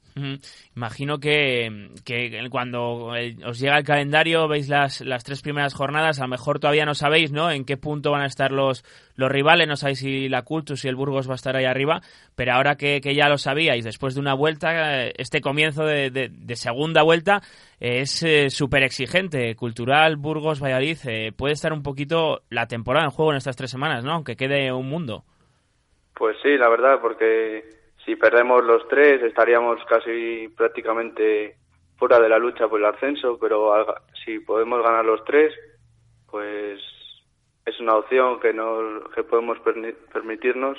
Imagino 0.76 1.18
que, 1.18 1.90
que, 2.04 2.46
cuando 2.50 3.12
os 3.46 3.58
llega 3.58 3.78
el 3.78 3.84
calendario 3.84 4.46
veis 4.48 4.68
las, 4.68 5.00
las 5.00 5.24
tres 5.24 5.42
primeras 5.42 5.74
jornadas, 5.74 6.18
a 6.20 6.24
lo 6.24 6.28
mejor 6.28 6.60
todavía 6.60 6.84
no 6.84 6.94
sabéis 6.94 7.32
¿no? 7.32 7.50
en 7.50 7.64
qué 7.64 7.76
punto 7.76 8.10
van 8.10 8.22
a 8.22 8.26
estar 8.26 8.52
los, 8.52 8.84
los 9.16 9.30
rivales, 9.30 9.68
no 9.68 9.76
sabéis 9.76 10.00
si 10.00 10.28
la 10.28 10.42
Cultus 10.42 10.84
y 10.84 10.88
el 10.88 10.96
Burgos 10.96 11.28
va 11.28 11.32
a 11.32 11.36
estar 11.36 11.56
ahí 11.56 11.64
arriba, 11.64 12.02
pero 12.34 12.52
ahora 12.52 12.76
que, 12.76 13.00
que 13.00 13.14
ya 13.14 13.28
lo 13.28 13.38
sabíais, 13.38 13.84
después 13.84 14.14
de 14.14 14.20
una 14.20 14.34
vuelta, 14.34 15.06
este 15.06 15.40
comienzo 15.40 15.84
de, 15.84 16.10
de, 16.10 16.28
de 16.30 16.56
segunda 16.56 17.02
vuelta 17.02 17.40
es 17.82 18.22
eh, 18.22 18.48
súper 18.48 18.84
exigente. 18.84 19.56
Cultural, 19.56 20.16
Burgos, 20.16 20.62
Valladolid, 20.62 20.98
eh, 21.06 21.32
puede 21.36 21.54
estar 21.54 21.72
un 21.72 21.82
poquito 21.82 22.42
la 22.48 22.66
temporada 22.68 23.06
en 23.06 23.10
juego 23.10 23.32
en 23.32 23.38
estas 23.38 23.56
tres 23.56 23.70
semanas, 23.70 24.04
¿no? 24.04 24.12
Aunque 24.12 24.36
quede 24.36 24.72
un 24.72 24.88
mundo. 24.88 25.24
Pues 26.14 26.36
sí, 26.42 26.56
la 26.56 26.68
verdad, 26.68 27.00
porque 27.00 27.64
si 28.04 28.16
perdemos 28.16 28.64
los 28.64 28.86
tres 28.88 29.22
estaríamos 29.22 29.78
casi 29.88 30.48
prácticamente 30.56 31.56
fuera 31.96 32.18
de 32.18 32.28
la 32.28 32.38
lucha 32.38 32.68
por 32.68 32.80
el 32.80 32.86
ascenso, 32.86 33.38
pero 33.40 33.72
si 34.24 34.40
podemos 34.40 34.82
ganar 34.82 35.04
los 35.04 35.24
tres, 35.24 35.52
pues 36.30 36.80
es 37.64 37.80
una 37.80 37.96
opción 37.96 38.40
que 38.40 38.52
nos 38.52 39.08
que 39.14 39.22
podemos 39.22 39.58
permitirnos 40.12 40.78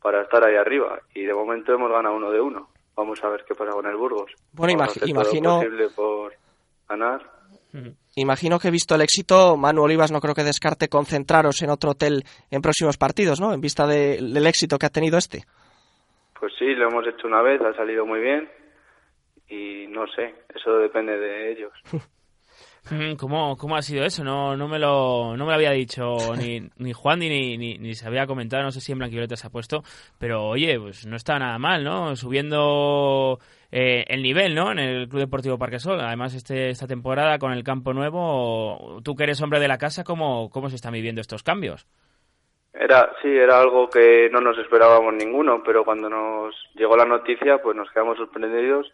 para 0.00 0.22
estar 0.22 0.44
ahí 0.44 0.56
arriba 0.56 1.00
y 1.14 1.22
de 1.24 1.34
momento 1.34 1.72
hemos 1.72 1.90
ganado 1.90 2.16
uno 2.16 2.30
de 2.30 2.40
uno. 2.40 2.68
Vamos 2.96 3.22
a 3.22 3.28
ver 3.28 3.44
qué 3.46 3.54
pasa 3.54 3.72
con 3.72 3.86
el 3.86 3.96
Burgos. 3.96 4.32
Bueno, 4.52 4.72
imag 4.72 4.90
imagino 5.06 5.56
posible 5.56 5.88
por 5.90 6.32
ganar. 6.88 7.22
Imagino 8.16 8.58
que 8.58 8.70
visto 8.70 8.94
el 8.94 9.00
éxito, 9.00 9.56
Manu 9.56 9.82
Olivas 9.82 10.12
no 10.12 10.20
creo 10.20 10.34
que 10.34 10.44
descarte 10.44 10.88
concentraros 10.88 11.62
en 11.62 11.70
otro 11.70 11.92
hotel 11.92 12.24
en 12.50 12.60
próximos 12.60 12.98
partidos, 12.98 13.40
¿no? 13.40 13.54
En 13.54 13.62
vista 13.62 13.86
de, 13.86 14.18
del 14.20 14.46
éxito 14.46 14.78
que 14.78 14.86
ha 14.86 14.90
tenido 14.90 15.16
este. 15.16 15.44
Pues 16.42 16.54
sí, 16.58 16.74
lo 16.74 16.88
hemos 16.88 17.06
hecho 17.06 17.28
una 17.28 17.40
vez, 17.40 17.60
ha 17.60 17.72
salido 17.72 18.04
muy 18.04 18.18
bien 18.18 18.48
y 19.48 19.86
no 19.86 20.08
sé, 20.08 20.34
eso 20.52 20.76
depende 20.78 21.16
de 21.16 21.52
ellos. 21.52 21.72
¿Cómo, 23.16 23.56
¿Cómo 23.56 23.76
ha 23.76 23.82
sido 23.82 24.04
eso? 24.04 24.24
No, 24.24 24.56
no, 24.56 24.66
me, 24.66 24.80
lo, 24.80 25.36
no 25.36 25.44
me 25.44 25.52
lo 25.52 25.54
había 25.54 25.70
dicho 25.70 26.16
ni, 26.36 26.68
ni 26.78 26.92
Juan 26.92 27.20
ni, 27.20 27.56
ni, 27.56 27.78
ni, 27.78 27.94
se 27.94 28.08
había 28.08 28.26
comentado, 28.26 28.64
no 28.64 28.72
sé 28.72 28.80
si 28.80 28.90
en 28.90 28.98
Blanquivioleta 28.98 29.36
se 29.36 29.46
ha 29.46 29.50
puesto, 29.50 29.84
pero 30.18 30.44
oye, 30.48 30.80
pues 30.80 31.06
no 31.06 31.14
está 31.14 31.38
nada 31.38 31.60
mal, 31.60 31.84
¿no? 31.84 32.16
Subiendo 32.16 33.38
eh, 33.70 34.04
el 34.08 34.20
nivel, 34.20 34.56
¿no? 34.56 34.72
En 34.72 34.80
el 34.80 35.08
Club 35.08 35.20
Deportivo 35.20 35.58
Parquesol. 35.58 36.00
Además, 36.00 36.34
este, 36.34 36.70
esta 36.70 36.88
temporada 36.88 37.38
con 37.38 37.52
el 37.52 37.62
campo 37.62 37.92
nuevo, 37.92 39.00
tú 39.04 39.14
que 39.14 39.22
eres 39.22 39.40
hombre 39.42 39.60
de 39.60 39.68
la 39.68 39.78
casa, 39.78 40.02
¿cómo, 40.02 40.50
cómo 40.50 40.70
se 40.70 40.74
están 40.74 40.92
viviendo 40.92 41.20
estos 41.20 41.44
cambios? 41.44 41.86
Era, 42.74 43.12
sí, 43.20 43.28
era 43.28 43.60
algo 43.60 43.88
que 43.88 44.28
no 44.30 44.40
nos 44.40 44.58
esperábamos 44.58 45.12
ninguno, 45.14 45.62
pero 45.62 45.84
cuando 45.84 46.08
nos 46.08 46.54
llegó 46.74 46.96
la 46.96 47.04
noticia, 47.04 47.58
pues 47.62 47.76
nos 47.76 47.90
quedamos 47.90 48.16
sorprendidos 48.16 48.90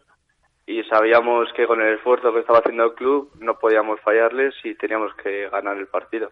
y 0.67 0.83
sabíamos 0.83 1.47
que 1.55 1.65
con 1.65 1.81
el 1.81 1.95
esfuerzo 1.95 2.33
que 2.33 2.41
estaba 2.41 2.59
haciendo 2.59 2.83
el 2.83 2.93
club 2.93 3.31
no 3.39 3.57
podíamos 3.57 3.99
fallarles 4.01 4.53
y 4.63 4.75
teníamos 4.75 5.13
que 5.15 5.49
ganar 5.49 5.77
el 5.77 5.87
partido. 5.87 6.29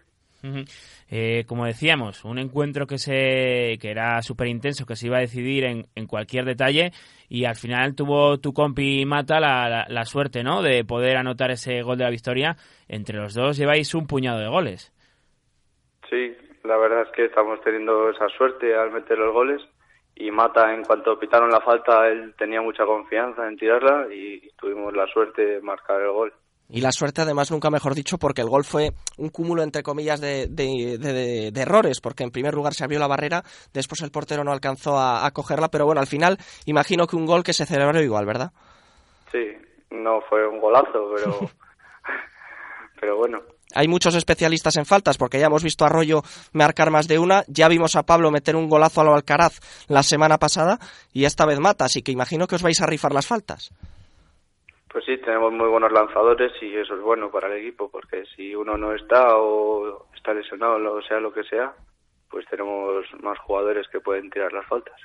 Eh, 1.10 1.44
como 1.48 1.66
decíamos, 1.66 2.24
un 2.24 2.38
encuentro 2.38 2.86
que 2.86 2.98
se 2.98 3.76
que 3.80 3.90
era 3.90 4.22
súper 4.22 4.46
intenso, 4.46 4.86
que 4.86 4.94
se 4.94 5.06
iba 5.06 5.16
a 5.16 5.22
decidir 5.22 5.64
en, 5.64 5.88
en, 5.96 6.06
cualquier 6.06 6.44
detalle 6.44 6.92
y 7.28 7.44
al 7.44 7.56
final 7.56 7.96
tuvo 7.96 8.38
tu 8.38 8.52
compi 8.52 9.04
Mata 9.04 9.40
la, 9.40 9.86
la, 9.88 10.04
suerte 10.04 10.44
¿no? 10.44 10.62
de 10.62 10.84
poder 10.84 11.16
anotar 11.16 11.50
ese 11.50 11.82
gol 11.82 11.98
de 11.98 12.04
la 12.04 12.10
victoria. 12.10 12.56
Entre 12.86 13.18
los 13.18 13.34
dos 13.34 13.56
lleváis 13.56 13.94
un 13.94 14.06
puñado 14.06 14.38
de 14.38 14.46
goles. 14.46 14.92
La 16.68 16.76
verdad 16.76 17.00
es 17.00 17.08
que 17.12 17.24
estamos 17.24 17.58
teniendo 17.62 18.10
esa 18.10 18.28
suerte 18.28 18.76
al 18.76 18.90
meter 18.90 19.16
los 19.16 19.32
goles 19.32 19.62
y 20.14 20.30
Mata 20.30 20.74
en 20.74 20.84
cuanto 20.84 21.18
pitaron 21.18 21.50
la 21.50 21.62
falta 21.62 22.06
él 22.08 22.34
tenía 22.36 22.60
mucha 22.60 22.84
confianza 22.84 23.48
en 23.48 23.56
tirarla 23.56 24.12
y 24.12 24.50
tuvimos 24.50 24.94
la 24.94 25.06
suerte 25.06 25.40
de 25.46 25.60
marcar 25.62 26.02
el 26.02 26.10
gol. 26.10 26.34
Y 26.68 26.82
la 26.82 26.92
suerte, 26.92 27.22
además, 27.22 27.50
nunca 27.50 27.70
mejor 27.70 27.94
dicho, 27.94 28.18
porque 28.18 28.42
el 28.42 28.50
gol 28.50 28.64
fue 28.64 28.90
un 29.16 29.30
cúmulo, 29.30 29.62
entre 29.62 29.82
comillas, 29.82 30.20
de, 30.20 30.48
de, 30.50 31.50
errores, 31.58 32.02
porque 32.02 32.24
en 32.24 32.30
primer 32.30 32.52
lugar 32.52 32.74
se 32.74 32.84
abrió 32.84 32.98
la 32.98 33.06
barrera, 33.06 33.42
después 33.72 34.02
el 34.02 34.10
portero 34.10 34.44
no 34.44 34.52
alcanzó 34.52 34.98
a, 34.98 35.24
a, 35.24 35.30
cogerla, 35.30 35.68
pero 35.68 35.86
bueno, 35.86 36.02
al 36.02 36.06
final 36.06 36.36
imagino 36.66 37.06
que 37.06 37.16
un 37.16 37.24
gol 37.24 37.42
que 37.42 37.54
se 37.54 37.64
celebró 37.64 38.02
igual, 38.02 38.26
¿verdad? 38.26 38.50
Sí, 39.32 39.56
no 39.90 40.20
fue 40.28 40.46
un 40.46 40.60
golazo, 40.60 41.10
pero, 41.16 41.38
pero 43.00 43.16
bueno. 43.16 43.40
Hay 43.74 43.88
muchos 43.88 44.14
especialistas 44.14 44.76
en 44.76 44.86
faltas, 44.86 45.18
porque 45.18 45.38
ya 45.38 45.46
hemos 45.46 45.62
visto 45.62 45.84
a 45.84 45.88
Arroyo 45.88 46.22
marcar 46.52 46.90
más 46.90 47.08
de 47.08 47.18
una, 47.18 47.44
ya 47.48 47.68
vimos 47.68 47.96
a 47.96 48.04
Pablo 48.04 48.30
meter 48.30 48.56
un 48.56 48.68
golazo 48.68 49.00
a 49.00 49.04
lo 49.04 49.14
Alcaraz 49.14 49.60
la 49.88 50.02
semana 50.02 50.38
pasada, 50.38 50.78
y 51.12 51.24
esta 51.24 51.46
vez 51.46 51.60
mata, 51.60 51.84
así 51.84 52.02
que 52.02 52.12
imagino 52.12 52.46
que 52.46 52.54
os 52.54 52.62
vais 52.62 52.80
a 52.80 52.86
rifar 52.86 53.12
las 53.12 53.26
faltas. 53.26 53.70
Pues 54.90 55.04
sí, 55.04 55.18
tenemos 55.18 55.52
muy 55.52 55.68
buenos 55.68 55.92
lanzadores 55.92 56.50
y 56.62 56.74
eso 56.74 56.94
es 56.94 57.02
bueno 57.02 57.30
para 57.30 57.48
el 57.48 57.60
equipo, 57.60 57.90
porque 57.90 58.24
si 58.34 58.54
uno 58.54 58.76
no 58.76 58.94
está 58.94 59.36
o 59.36 60.06
está 60.16 60.32
lesionado, 60.32 60.94
o 60.94 61.02
sea 61.02 61.20
lo 61.20 61.32
que 61.32 61.44
sea, 61.44 61.74
pues 62.30 62.46
tenemos 62.50 63.04
más 63.22 63.38
jugadores 63.40 63.86
que 63.92 64.00
pueden 64.00 64.30
tirar 64.30 64.52
las 64.52 64.66
faltas. 64.66 64.96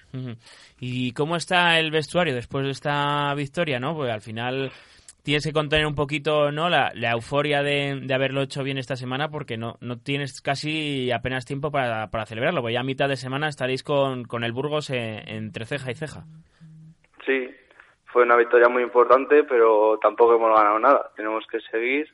¿Y 0.79 1.12
cómo 1.13 1.36
está 1.36 1.79
el 1.79 1.91
vestuario 1.91 2.34
después 2.34 2.65
de 2.65 2.72
esta 2.72 3.34
victoria, 3.36 3.79
no? 3.79 3.96
Pues 3.96 4.12
al 4.12 4.22
final 4.22 4.72
tienes 5.24 5.46
que 5.46 5.53
contener 5.53 5.88
un 5.88 5.96
poquito 5.96 6.51
no 6.51 6.70
la, 6.70 6.92
euforia 7.12 7.63
de, 7.63 8.06
haberlo 8.13 8.42
hecho 8.42 8.63
bien 8.63 8.77
esta 8.77 8.96
semana 8.96 9.30
porque 9.30 9.58
no, 9.58 9.77
no 9.82 9.98
tienes 9.98 10.42
casi 10.42 11.12
apenas 11.12 11.46
tiempo 11.46 11.72
para, 11.72 12.12
para 12.12 12.25
celebrarlo, 12.25 12.62
porque 12.62 12.74
ya 12.74 12.82
a 12.82 12.84
mitad 12.84 13.10
de 13.10 13.15
semana 13.15 13.48
estaréis 13.48 13.84
con, 13.84 14.25
con 14.25 14.44
el 14.44 14.51
Burgos 14.51 14.89
entre 14.89 15.65
ceja 15.65 15.92
y 15.92 15.96
ceja. 15.96 16.25
Sí, 17.25 17.50
fue 18.06 18.24
una 18.24 18.36
victoria 18.36 18.68
muy 18.68 18.84
importante, 18.84 19.44
pero 19.44 19.98
tampoco 20.00 20.36
hemos 20.36 20.56
ganado 20.56 20.77
nada. 20.77 21.12
Tenemos 21.15 21.46
que 21.48 21.60
seguir 21.62 22.08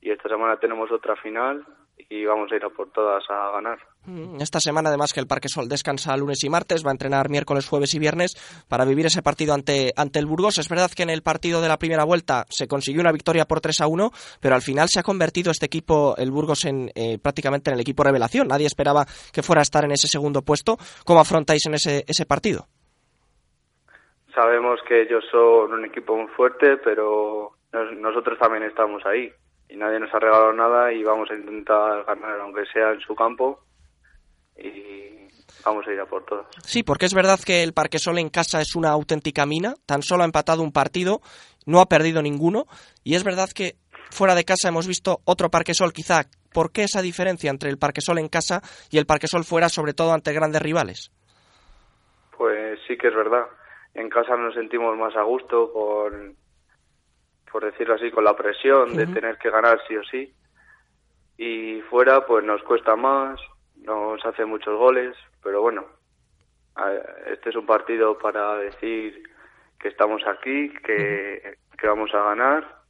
y 0.00 0.10
esta 0.10 0.28
semana 0.28 0.56
tenemos 0.58 0.90
otra 0.92 1.16
final 1.16 1.66
y 2.08 2.24
vamos 2.24 2.50
a 2.52 2.56
ir 2.56 2.64
a 2.64 2.70
por 2.70 2.90
todas 2.90 3.28
a 3.28 3.50
ganar. 3.50 3.78
Mm, 4.06 4.40
esta 4.40 4.60
semana, 4.60 4.88
además, 4.88 5.12
que 5.12 5.20
el 5.20 5.26
Parque 5.26 5.48
Sol 5.48 5.68
descansa 5.68 6.16
lunes 6.16 6.42
y 6.44 6.48
martes, 6.48 6.84
va 6.86 6.90
a 6.90 6.92
entrenar 6.92 7.28
miércoles, 7.28 7.68
jueves 7.68 7.92
y 7.94 7.98
viernes 7.98 8.36
para 8.68 8.84
vivir 8.84 9.06
ese 9.06 9.22
partido 9.22 9.52
ante, 9.52 9.92
ante 9.96 10.20
el 10.20 10.26
Burgos. 10.26 10.58
Es 10.58 10.68
verdad 10.68 10.90
que 10.94 11.02
en 11.02 11.10
el 11.10 11.22
partido 11.22 11.60
de 11.60 11.68
la 11.68 11.76
primera 11.76 12.04
vuelta 12.04 12.44
se 12.48 12.68
consiguió 12.68 13.00
una 13.00 13.12
victoria 13.12 13.46
por 13.46 13.60
3 13.60 13.80
a 13.80 13.86
1, 13.88 14.10
pero 14.40 14.54
al 14.54 14.62
final 14.62 14.88
se 14.88 15.00
ha 15.00 15.02
convertido 15.02 15.50
este 15.50 15.66
equipo, 15.66 16.14
el 16.18 16.30
Burgos, 16.30 16.64
en 16.64 16.90
eh, 16.94 17.18
prácticamente 17.20 17.70
en 17.70 17.74
el 17.74 17.80
equipo 17.80 18.04
revelación. 18.04 18.46
Nadie 18.46 18.66
esperaba 18.66 19.04
que 19.32 19.42
fuera 19.42 19.60
a 19.60 19.62
estar 19.62 19.84
en 19.84 19.90
ese 19.90 20.06
segundo 20.06 20.42
puesto. 20.42 20.78
¿Cómo 21.04 21.20
afrontáis 21.20 21.66
en 21.66 21.74
ese, 21.74 22.04
ese 22.06 22.26
partido? 22.26 22.66
Sabemos 24.34 24.80
que 24.86 25.02
ellos 25.02 25.24
son 25.30 25.72
un 25.72 25.84
equipo 25.84 26.16
muy 26.16 26.28
fuerte, 26.28 26.76
pero 26.84 27.52
nosotros 27.72 28.38
también 28.38 28.62
estamos 28.64 29.04
ahí 29.06 29.32
y 29.68 29.76
nadie 29.76 29.98
nos 29.98 30.14
ha 30.14 30.20
regalado 30.20 30.52
nada 30.52 30.92
y 30.92 31.02
vamos 31.02 31.30
a 31.30 31.34
intentar 31.34 32.04
ganar 32.04 32.40
aunque 32.40 32.64
sea 32.66 32.92
en 32.92 33.00
su 33.00 33.14
campo 33.16 33.60
y 34.58 35.28
vamos 35.64 35.86
a 35.86 35.92
ir 35.92 36.00
a 36.00 36.06
por 36.06 36.24
todas. 36.24 36.46
Sí, 36.64 36.82
porque 36.82 37.06
es 37.06 37.14
verdad 37.14 37.38
que 37.44 37.62
el 37.62 37.72
Parque 37.72 37.98
Sol 37.98 38.18
en 38.18 38.28
casa 38.28 38.60
es 38.60 38.74
una 38.74 38.90
auténtica 38.90 39.46
mina, 39.46 39.74
tan 39.86 40.02
solo 40.02 40.22
ha 40.22 40.26
empatado 40.26 40.62
un 40.62 40.72
partido, 40.72 41.20
no 41.66 41.80
ha 41.80 41.86
perdido 41.86 42.22
ninguno 42.22 42.66
y 43.04 43.14
es 43.14 43.24
verdad 43.24 43.48
que 43.54 43.76
fuera 44.10 44.34
de 44.34 44.44
casa 44.44 44.68
hemos 44.68 44.86
visto 44.86 45.18
otro 45.24 45.50
Parque 45.50 45.74
Sol 45.74 45.92
quizá. 45.92 46.24
¿Por 46.52 46.72
qué 46.72 46.84
esa 46.84 47.02
diferencia 47.02 47.50
entre 47.50 47.68
el 47.68 47.78
Parque 47.78 48.00
Sol 48.00 48.18
en 48.18 48.28
casa 48.28 48.62
y 48.90 48.98
el 48.98 49.06
Parque 49.06 49.26
Sol 49.26 49.44
fuera, 49.44 49.68
sobre 49.68 49.92
todo 49.92 50.12
ante 50.12 50.32
grandes 50.32 50.62
rivales? 50.62 51.10
Pues 52.36 52.78
sí 52.86 52.96
que 52.96 53.08
es 53.08 53.14
verdad 53.14 53.46
en 53.96 54.10
casa 54.10 54.36
nos 54.36 54.54
sentimos 54.54 54.96
más 54.96 55.16
a 55.16 55.22
gusto 55.22 55.72
con, 55.72 56.36
por 57.50 57.64
decirlo 57.64 57.94
así, 57.94 58.10
con 58.10 58.24
la 58.24 58.36
presión 58.36 58.94
de 58.94 59.06
tener 59.06 59.38
que 59.38 59.50
ganar 59.50 59.80
sí 59.88 59.96
o 59.96 60.04
sí. 60.04 60.32
Y 61.38 61.80
fuera, 61.88 62.26
pues 62.26 62.44
nos 62.44 62.62
cuesta 62.62 62.94
más, 62.94 63.40
nos 63.86 64.24
hace 64.26 64.44
muchos 64.44 64.76
goles, 64.76 65.16
pero 65.42 65.62
bueno, 65.62 65.84
este 67.32 67.50
es 67.50 67.56
un 67.56 67.66
partido 67.66 68.18
para 68.18 68.56
decir 68.56 69.22
que 69.78 69.88
estamos 69.88 70.22
aquí, 70.26 70.72
que, 70.84 71.56
vamos 71.84 72.12
a 72.12 72.22
ganar 72.22 72.82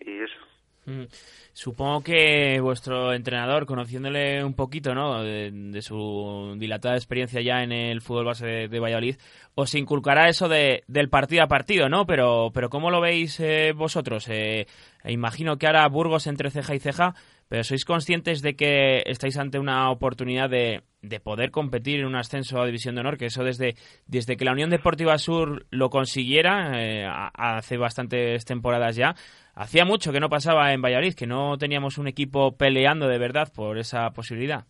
y 0.00 0.22
eso. 0.22 0.40
Mm. 0.86 1.04
Supongo 1.52 2.02
que 2.02 2.58
vuestro 2.60 3.14
entrenador, 3.14 3.64
conociéndole 3.64 4.42
un 4.44 4.54
poquito 4.54 4.94
¿no? 4.94 5.22
de, 5.22 5.80
su 5.80 6.56
dilatada 6.58 6.96
experiencia 6.96 7.40
ya 7.40 7.62
en 7.62 7.72
el 7.72 8.00
fútbol 8.00 8.26
base 8.26 8.68
de, 8.68 8.80
Valladolid, 8.80 9.16
os 9.54 9.74
inculcará 9.74 10.28
eso 10.28 10.48
de, 10.48 10.84
del 10.88 11.08
partido 11.08 11.42
a 11.42 11.48
partido, 11.48 11.88
¿no? 11.88 12.06
Pero, 12.06 12.50
pero 12.52 12.70
¿cómo 12.70 12.90
lo 12.90 13.00
veis 13.00 13.38
eh, 13.40 13.72
vosotros? 13.74 14.28
Eh, 14.28 14.66
imagino 15.04 15.56
que 15.56 15.66
ahora 15.66 15.88
Burgos 15.88 16.26
entre 16.26 16.50
ceja 16.50 16.74
y 16.74 16.80
ceja, 16.80 17.14
pero 17.48 17.64
¿sois 17.64 17.84
conscientes 17.84 18.42
de 18.42 18.56
que 18.56 19.02
estáis 19.06 19.38
ante 19.38 19.58
una 19.58 19.90
oportunidad 19.90 20.48
de, 20.50 20.82
de 21.02 21.20
poder 21.20 21.50
competir 21.50 22.00
en 22.00 22.06
un 22.06 22.16
ascenso 22.16 22.60
a 22.60 22.66
División 22.66 22.94
de 22.94 23.02
Honor? 23.02 23.18
Que 23.18 23.26
eso 23.26 23.44
desde, 23.44 23.74
desde 24.06 24.36
que 24.36 24.44
la 24.44 24.52
Unión 24.52 24.70
Deportiva 24.70 25.18
Sur 25.18 25.66
lo 25.70 25.90
consiguiera, 25.90 26.72
eh, 26.74 27.06
hace 27.06 27.76
bastantes 27.76 28.44
temporadas 28.44 28.96
ya, 28.96 29.14
hacía 29.54 29.84
mucho 29.84 30.12
que 30.12 30.20
no 30.20 30.28
pasaba 30.28 30.72
en 30.72 30.82
Valladolid, 30.82 31.14
que 31.14 31.26
no 31.26 31.56
teníamos 31.58 31.98
un 31.98 32.08
equipo 32.08 32.56
peleando 32.56 33.08
de 33.08 33.18
verdad 33.18 33.48
por 33.54 33.78
esa 33.78 34.10
posibilidad. 34.10 34.64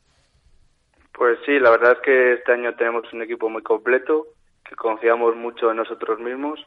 Pues 1.13 1.39
sí, 1.47 1.59
la 1.61 1.71
verdad 1.71 1.93
es 1.93 1.99
que 2.01 2.33
este 2.35 2.53
año 2.53 2.75
tenemos 2.75 3.11
un 3.13 3.23
equipo 3.23 3.49
muy 3.49 3.63
completo, 3.63 4.27
que 4.69 4.75
confiamos 4.75 5.37
mucho 5.37 5.71
en 5.71 5.77
nosotros 5.77 6.19
mismos 6.19 6.59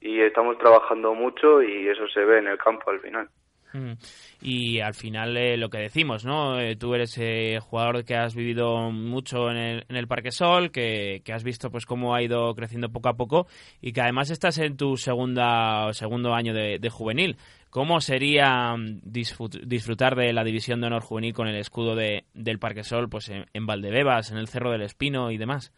y 0.00 0.20
estamos 0.20 0.58
trabajando 0.58 1.14
mucho 1.14 1.62
y 1.62 1.88
eso 1.88 2.06
se 2.08 2.24
ve 2.24 2.38
en 2.38 2.48
el 2.48 2.58
campo 2.58 2.90
al 2.90 3.00
final. 3.00 3.28
Mm. 3.72 3.92
Y 4.40 4.80
al 4.80 4.94
final 4.94 5.36
eh, 5.36 5.56
lo 5.56 5.68
que 5.68 5.78
decimos, 5.78 6.24
¿no? 6.24 6.58
Eh, 6.58 6.76
tú 6.76 6.94
eres 6.94 7.16
eh, 7.18 7.58
jugador 7.60 8.04
que 8.04 8.16
has 8.16 8.34
vivido 8.34 8.90
mucho 8.90 9.50
en 9.50 9.56
el, 9.56 9.84
en 9.88 9.96
el 9.96 10.08
Parque 10.08 10.32
Sol, 10.32 10.70
que, 10.70 11.22
has 11.32 11.44
visto 11.44 11.70
pues 11.70 11.86
cómo 11.86 12.14
ha 12.14 12.22
ido 12.22 12.52
creciendo 12.54 12.88
poco 12.88 13.08
a 13.08 13.14
poco 13.14 13.46
y 13.80 13.92
que 13.92 14.00
además 14.00 14.30
estás 14.30 14.58
en 14.58 14.76
tu 14.76 14.96
segunda 14.96 15.92
segundo 15.92 16.34
año 16.34 16.52
de, 16.52 16.90
juvenil. 16.90 17.36
¿Cómo 17.70 18.00
sería 18.00 18.74
mm, 18.76 19.00
disfrutar 19.04 20.16
de 20.16 20.32
la 20.32 20.42
división 20.42 20.80
de 20.80 20.88
honor 20.88 21.02
juvenil 21.02 21.32
con 21.32 21.46
el 21.46 21.56
escudo 21.56 21.94
de, 21.94 22.24
del 22.34 22.58
Parque 22.58 22.82
Sol 22.82 23.08
pues 23.08 23.28
en, 23.28 23.66
Valdebebas, 23.66 24.32
en 24.32 24.38
el 24.38 24.48
Cerro 24.48 24.72
del 24.72 24.82
Espino 24.82 25.30
y 25.30 25.38
demás? 25.38 25.72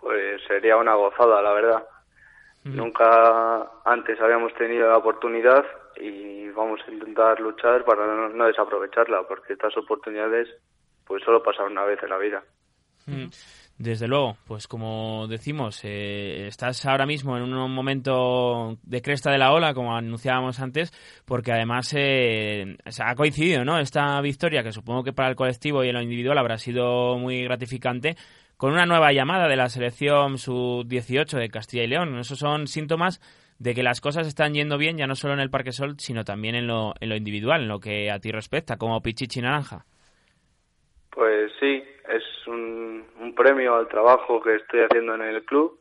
Pues 0.00 0.40
sería 0.46 0.76
una 0.76 0.94
gozada, 0.94 1.42
la 1.42 1.52
verdad. 1.52 1.84
Nunca 2.62 3.72
antes 3.84 4.18
habíamos 4.20 4.54
tenido 4.54 4.88
la 4.88 4.96
oportunidad 4.96 5.66
y 6.00 6.48
vamos 6.50 6.80
a 6.86 6.90
intentar 6.90 7.40
luchar 7.40 7.84
para 7.84 8.28
no, 8.28 8.46
desaprovecharla, 8.46 9.26
porque 9.28 9.54
estas 9.54 9.76
oportunidades 9.76 10.48
pues 11.06 11.22
solo 11.24 11.42
pasan 11.42 11.72
una 11.72 11.84
vez 11.84 12.02
en 12.02 12.08
la 12.08 12.18
vida. 12.18 12.42
Mm. 13.06 13.26
Desde 13.76 14.06
luego, 14.06 14.36
pues 14.46 14.68
como 14.68 15.26
decimos, 15.26 15.80
eh, 15.82 16.46
estás 16.46 16.86
ahora 16.86 17.06
mismo 17.06 17.36
en 17.36 17.42
un 17.42 17.74
momento 17.74 18.78
de 18.84 19.02
cresta 19.02 19.32
de 19.32 19.38
la 19.38 19.52
ola, 19.52 19.74
como 19.74 19.96
anunciábamos 19.96 20.60
antes, 20.60 20.92
porque 21.24 21.52
además 21.52 21.92
eh, 21.96 22.76
ha 23.00 23.14
coincidido, 23.16 23.64
¿no? 23.64 23.80
Esta 23.80 24.20
victoria, 24.20 24.62
que 24.62 24.70
supongo 24.70 25.02
que 25.02 25.12
para 25.12 25.28
el 25.28 25.34
colectivo 25.34 25.82
y 25.82 25.88
en 25.88 25.94
lo 25.94 26.02
individual 26.02 26.38
habrá 26.38 26.56
sido 26.56 27.18
muy 27.18 27.42
gratificante, 27.42 28.16
con 28.56 28.72
una 28.72 28.86
nueva 28.86 29.12
llamada 29.12 29.48
de 29.48 29.56
la 29.56 29.68
selección 29.68 30.38
sub-18 30.38 31.36
de 31.36 31.48
Castilla 31.48 31.82
y 31.82 31.88
León. 31.88 32.16
Esos 32.16 32.38
son 32.38 32.68
síntomas 32.68 33.20
de 33.58 33.74
que 33.74 33.82
las 33.82 34.00
cosas 34.00 34.26
están 34.26 34.54
yendo 34.54 34.78
bien, 34.78 34.96
ya 34.96 35.06
no 35.06 35.14
solo 35.14 35.34
en 35.34 35.40
el 35.40 35.50
Parque 35.50 35.72
Sol, 35.72 35.94
sino 35.98 36.24
también 36.24 36.54
en 36.54 36.66
lo, 36.66 36.94
en 37.00 37.08
lo 37.08 37.16
individual, 37.16 37.62
en 37.62 37.68
lo 37.68 37.80
que 37.80 38.10
a 38.10 38.18
ti 38.18 38.32
respecta, 38.32 38.76
como 38.76 39.00
Pichichi 39.00 39.40
Naranja. 39.40 39.84
Pues 41.10 41.52
sí, 41.60 41.84
es 42.08 42.46
un, 42.48 43.04
premio 43.36 43.76
al 43.76 43.88
trabajo 43.88 44.40
que 44.40 44.56
estoy 44.56 44.80
haciendo 44.80 45.14
en 45.14 45.22
el 45.22 45.44
club 45.44 45.78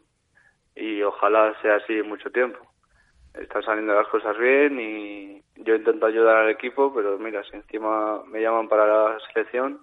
y 0.76 1.02
ojalá 1.04 1.54
sea 1.62 1.76
así 1.76 2.02
mucho 2.02 2.32
tiempo. 2.32 2.60
Están 3.34 3.64
saliendo 3.64 3.94
las 3.94 4.08
cosas 4.08 4.38
bien 4.38 4.80
y 4.80 5.44
yo 5.56 5.76
intento 5.76 6.06
ayudar 6.06 6.38
al 6.38 6.50
equipo, 6.50 6.94
pero 6.94 7.18
mira, 7.18 7.44
si 7.44 7.56
encima 7.56 8.24
me 8.26 8.42
llaman 8.42 8.68
para 8.68 8.86
la 8.86 9.20
selección, 9.32 9.80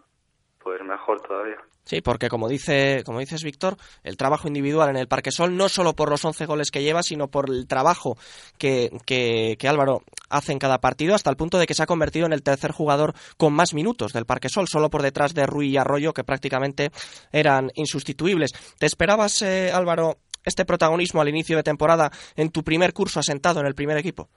pues 0.63 0.81
mejor 0.83 1.21
todavía. 1.23 1.57
Sí, 1.85 2.03
porque 2.03 2.29
como 2.29 2.49
dice, 2.49 3.03
como 3.05 3.19
dices 3.19 3.43
Víctor, 3.43 3.77
el 4.05 4.17
trabajo 4.17 4.47
individual 4.47 4.91
en 4.91 4.97
el 4.97 5.09
Parque 5.09 5.33
Sol 5.33 5.57
no 5.57 5.69
solo 5.69 5.95
por 5.95 6.11
los 6.11 6.25
11 6.25 6.47
goles 6.47 6.71
que 6.71 6.83
lleva, 6.83 7.03
sino 7.03 7.29
por 7.29 7.51
el 7.51 7.67
trabajo 7.67 8.17
que, 8.59 8.91
que, 9.07 9.57
que, 9.59 9.69
Álvaro 9.69 10.03
hace 10.29 10.53
en 10.53 10.59
cada 10.59 10.79
partido, 10.79 11.15
hasta 11.15 11.31
el 11.31 11.37
punto 11.37 11.59
de 11.59 11.67
que 11.67 11.75
se 11.75 11.83
ha 11.83 11.87
convertido 11.87 12.27
en 12.27 12.33
el 12.33 12.43
tercer 12.43 12.71
jugador 12.71 13.15
con 13.37 13.55
más 13.55 13.75
minutos 13.75 14.13
del 14.13 14.27
Parque 14.27 14.49
Sol, 14.49 14.67
solo 14.69 14.91
por 14.91 15.03
detrás 15.03 15.35
de 15.35 15.47
Rui 15.47 15.69
y 15.69 15.77
Arroyo, 15.79 16.13
que 16.13 16.23
prácticamente 16.23 16.91
eran 17.33 17.71
insustituibles. 17.75 18.53
¿Te 18.79 18.87
esperabas, 18.87 19.43
eh, 19.43 19.73
Álvaro, 19.73 20.19
este 20.45 20.65
protagonismo 20.65 21.21
al 21.21 21.29
inicio 21.29 21.57
de 21.57 21.63
temporada 21.63 22.11
en 22.37 22.51
tu 22.51 22.63
primer 22.63 22.93
curso 22.93 23.21
asentado 23.21 23.61
en 23.61 23.67
el 23.67 23.75
primer 23.75 23.97
equipo? 23.97 24.29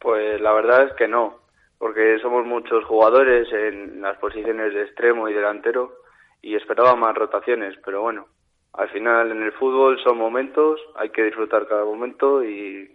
Pues 0.00 0.40
la 0.40 0.52
verdad 0.52 0.84
es 0.84 0.94
que 0.94 1.06
no, 1.06 1.40
porque 1.80 2.18
somos 2.18 2.44
muchos 2.44 2.84
jugadores 2.84 3.50
en 3.54 4.02
las 4.02 4.18
posiciones 4.18 4.74
de 4.74 4.82
extremo 4.82 5.30
y 5.30 5.32
delantero 5.32 5.94
y 6.42 6.54
esperaba 6.54 6.94
más 6.94 7.14
rotaciones, 7.14 7.74
pero 7.82 8.02
bueno, 8.02 8.26
al 8.74 8.90
final 8.90 9.30
en 9.30 9.42
el 9.42 9.52
fútbol 9.52 9.98
son 10.04 10.18
momentos, 10.18 10.78
hay 10.94 11.08
que 11.08 11.24
disfrutar 11.24 11.66
cada 11.66 11.86
momento 11.86 12.44
y, 12.44 12.92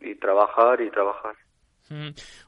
y 0.00 0.16
trabajar 0.16 0.80
y 0.80 0.90
trabajar. 0.90 1.36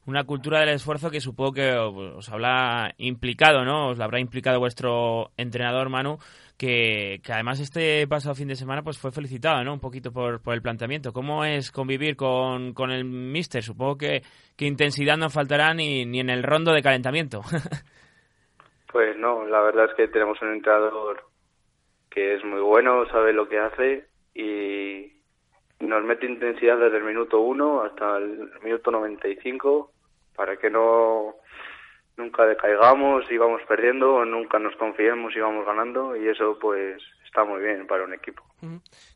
Una 0.06 0.24
cultura 0.24 0.60
del 0.60 0.68
esfuerzo 0.68 1.10
que 1.10 1.20
supongo 1.20 1.52
que 1.52 1.72
os 1.72 2.28
habrá 2.28 2.94
implicado, 2.98 3.64
¿no? 3.64 3.88
Os 3.88 3.98
la 3.98 4.04
habrá 4.04 4.20
implicado 4.20 4.60
vuestro 4.60 5.30
entrenador 5.36 5.88
Manu, 5.88 6.18
que, 6.56 7.20
que, 7.24 7.32
además 7.32 7.58
este 7.58 8.06
pasado 8.06 8.36
fin 8.36 8.46
de 8.46 8.54
semana 8.54 8.82
pues 8.82 8.98
fue 8.98 9.10
felicitado, 9.10 9.64
¿no? 9.64 9.72
Un 9.72 9.80
poquito 9.80 10.12
por, 10.12 10.40
por 10.40 10.54
el 10.54 10.62
planteamiento. 10.62 11.12
¿Cómo 11.12 11.44
es 11.44 11.72
convivir 11.72 12.14
con, 12.14 12.72
con 12.72 12.92
el 12.92 13.04
míster? 13.04 13.64
Supongo 13.64 13.98
que, 13.98 14.22
que 14.56 14.66
intensidad 14.66 15.16
no 15.16 15.28
faltará 15.28 15.74
ni, 15.74 16.06
ni 16.06 16.20
en 16.20 16.30
el 16.30 16.44
rondo 16.44 16.72
de 16.72 16.82
calentamiento. 16.82 17.40
Pues 18.92 19.16
no, 19.16 19.46
la 19.46 19.62
verdad 19.62 19.86
es 19.86 19.94
que 19.94 20.06
tenemos 20.06 20.40
un 20.42 20.52
entrenador 20.52 21.24
que 22.10 22.34
es 22.34 22.44
muy 22.44 22.60
bueno, 22.60 23.06
sabe 23.06 23.32
lo 23.32 23.48
que 23.48 23.58
hace 23.58 24.06
y 24.34 25.11
nos 25.86 26.04
mete 26.04 26.26
intensidad 26.26 26.78
desde 26.78 26.98
el 26.98 27.04
minuto 27.04 27.40
uno 27.40 27.82
hasta 27.82 28.18
el 28.18 28.50
minuto 28.62 28.90
95 28.90 29.90
para 30.34 30.56
que 30.56 30.70
no 30.70 31.36
nunca 32.16 32.44
decaigamos 32.46 33.24
y 33.30 33.36
vamos 33.36 33.62
perdiendo 33.68 34.14
o 34.14 34.24
nunca 34.24 34.58
nos 34.58 34.76
confiemos 34.76 35.34
y 35.34 35.40
vamos 35.40 35.66
ganando 35.66 36.16
y 36.16 36.28
eso 36.28 36.58
pues 36.60 37.02
está 37.24 37.44
muy 37.44 37.62
bien 37.62 37.86
para 37.86 38.04
un 38.04 38.12
equipo. 38.12 38.42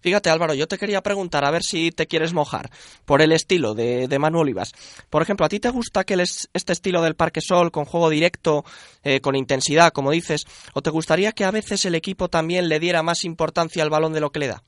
Fíjate 0.00 0.30
Álvaro, 0.30 0.54
yo 0.54 0.66
te 0.66 0.78
quería 0.78 1.02
preguntar 1.02 1.44
a 1.44 1.50
ver 1.50 1.62
si 1.62 1.90
te 1.90 2.06
quieres 2.06 2.32
mojar 2.32 2.70
por 3.04 3.20
el 3.20 3.30
estilo 3.32 3.74
de, 3.74 4.08
de 4.08 4.18
Manu 4.18 4.40
Olivas. 4.40 4.72
Por 5.10 5.22
ejemplo, 5.22 5.44
¿a 5.44 5.50
ti 5.50 5.60
te 5.60 5.68
gusta 5.68 6.04
que 6.04 6.16
les, 6.16 6.48
este 6.54 6.72
estilo 6.72 7.02
del 7.02 7.14
Parque 7.14 7.40
Sol 7.42 7.70
con 7.70 7.84
juego 7.84 8.08
directo, 8.08 8.64
eh, 9.04 9.20
con 9.20 9.36
intensidad, 9.36 9.92
como 9.92 10.10
dices, 10.10 10.46
o 10.72 10.82
te 10.82 10.90
gustaría 10.90 11.32
que 11.32 11.44
a 11.44 11.50
veces 11.50 11.84
el 11.84 11.94
equipo 11.94 12.28
también 12.28 12.68
le 12.68 12.80
diera 12.80 13.02
más 13.02 13.24
importancia 13.24 13.82
al 13.82 13.90
balón 13.90 14.14
de 14.14 14.20
lo 14.20 14.30
que 14.30 14.40
le 14.40 14.48
da? 14.48 14.62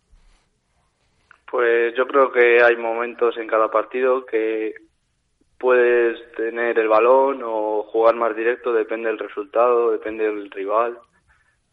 Pues 1.50 1.95
yo 1.97 2.07
creo 2.07 2.31
que 2.31 2.62
hay 2.62 2.76
momentos 2.76 3.37
en 3.38 3.47
cada 3.47 3.71
partido 3.71 4.26
que 4.26 4.75
puedes 5.59 6.17
tener 6.33 6.78
el 6.78 6.88
balón 6.88 7.43
o 7.43 7.85
jugar 7.85 8.14
más 8.17 8.37
directo, 8.37 8.73
depende 8.73 9.09
del 9.09 9.19
resultado, 9.19 9.90
depende 9.90 10.25
del 10.25 10.50
rival. 10.50 10.99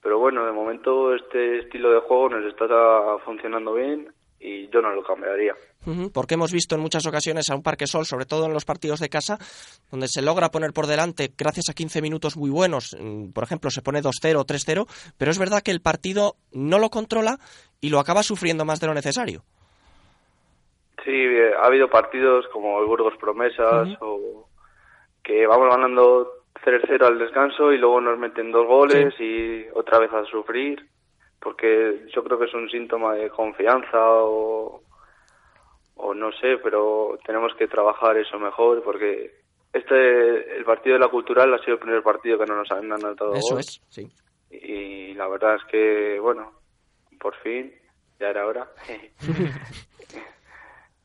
Pero 0.01 0.19
bueno, 0.19 0.45
de 0.45 0.51
momento 0.51 1.13
este 1.13 1.59
estilo 1.59 1.91
de 1.91 1.99
juego 1.99 2.29
nos 2.29 2.45
está 2.45 2.67
funcionando 3.25 3.73
bien 3.73 4.13
y 4.39 4.69
yo 4.69 4.81
no 4.81 4.91
lo 4.91 5.03
cambiaría. 5.03 5.55
Porque 6.13 6.33
hemos 6.35 6.51
visto 6.51 6.75
en 6.75 6.81
muchas 6.81 7.05
ocasiones 7.05 7.49
a 7.49 7.55
un 7.55 7.63
Parque 7.63 7.87
Sol, 7.87 8.05
sobre 8.05 8.25
todo 8.25 8.45
en 8.45 8.53
los 8.53 8.65
partidos 8.65 8.99
de 8.99 9.09
casa, 9.09 9.37
donde 9.91 10.07
se 10.07 10.21
logra 10.21 10.51
poner 10.51 10.73
por 10.73 10.87
delante 10.87 11.31
gracias 11.37 11.69
a 11.69 11.73
15 11.73 12.01
minutos 12.01 12.37
muy 12.37 12.49
buenos. 12.49 12.95
Mm, 12.99 13.31
por 13.31 13.43
ejemplo, 13.43 13.69
se 13.69 13.81
pone 13.81 14.01
2-0 14.01 14.39
o 14.39 14.45
3-0, 14.45 14.87
pero 15.17 15.31
es 15.31 15.39
verdad 15.39 15.61
que 15.61 15.71
el 15.71 15.81
partido 15.81 16.37
no 16.51 16.79
lo 16.79 16.89
controla 16.89 17.39
y 17.81 17.89
lo 17.89 17.99
acaba 17.99 18.23
sufriendo 18.23 18.65
más 18.65 18.79
de 18.79 18.87
lo 18.87 18.93
necesario. 18.93 19.43
Sí, 21.03 21.11
eh, 21.11 21.53
ha 21.57 21.65
habido 21.67 21.89
partidos 21.89 22.47
como 22.47 22.79
el 22.79 22.85
Burgos 22.85 23.15
Promesas 23.17 23.89
o 23.99 24.47
que 25.23 25.45
vamos 25.47 25.69
ganando 25.69 26.45
3-0 26.63 27.03
al 27.05 27.19
descanso 27.19 27.71
y 27.71 27.77
luego 27.77 27.99
nos 28.01 28.17
meten 28.17 28.51
dos 28.51 28.65
goles 28.65 29.13
y 29.19 29.65
otra 29.73 29.99
vez 29.99 30.11
a 30.13 30.23
sufrir, 30.25 30.87
porque 31.39 32.05
yo 32.13 32.23
creo 32.23 32.39
que 32.39 32.45
es 32.45 32.53
un 32.53 32.69
síntoma 32.69 33.15
de 33.15 33.29
confianza 33.29 33.99
o, 33.99 34.81
o 35.95 36.13
no 36.13 36.31
sé, 36.33 36.57
pero 36.63 37.17
tenemos 37.25 37.53
que 37.55 37.67
trabajar 37.67 38.17
eso 38.17 38.39
mejor 38.39 38.83
porque 38.83 39.31
este 39.73 40.57
el 40.57 40.63
partido 40.63 40.93
de 40.93 41.01
la 41.01 41.09
cultural 41.09 41.53
ha 41.53 41.59
sido 41.59 41.73
el 41.73 41.79
primer 41.79 42.03
partido 42.03 42.39
que 42.39 42.45
no 42.45 42.55
nos 42.55 42.71
han 42.71 42.91
anotado 42.91 43.33
Eso 43.33 43.59
es, 43.59 43.81
sí. 43.89 44.07
Y 44.49 45.13
la 45.15 45.27
verdad 45.27 45.55
es 45.55 45.63
que, 45.65 46.19
bueno, 46.19 46.51
por 47.19 47.35
fin, 47.37 47.73
ya 48.19 48.29
era 48.29 48.45
hora. 48.45 48.69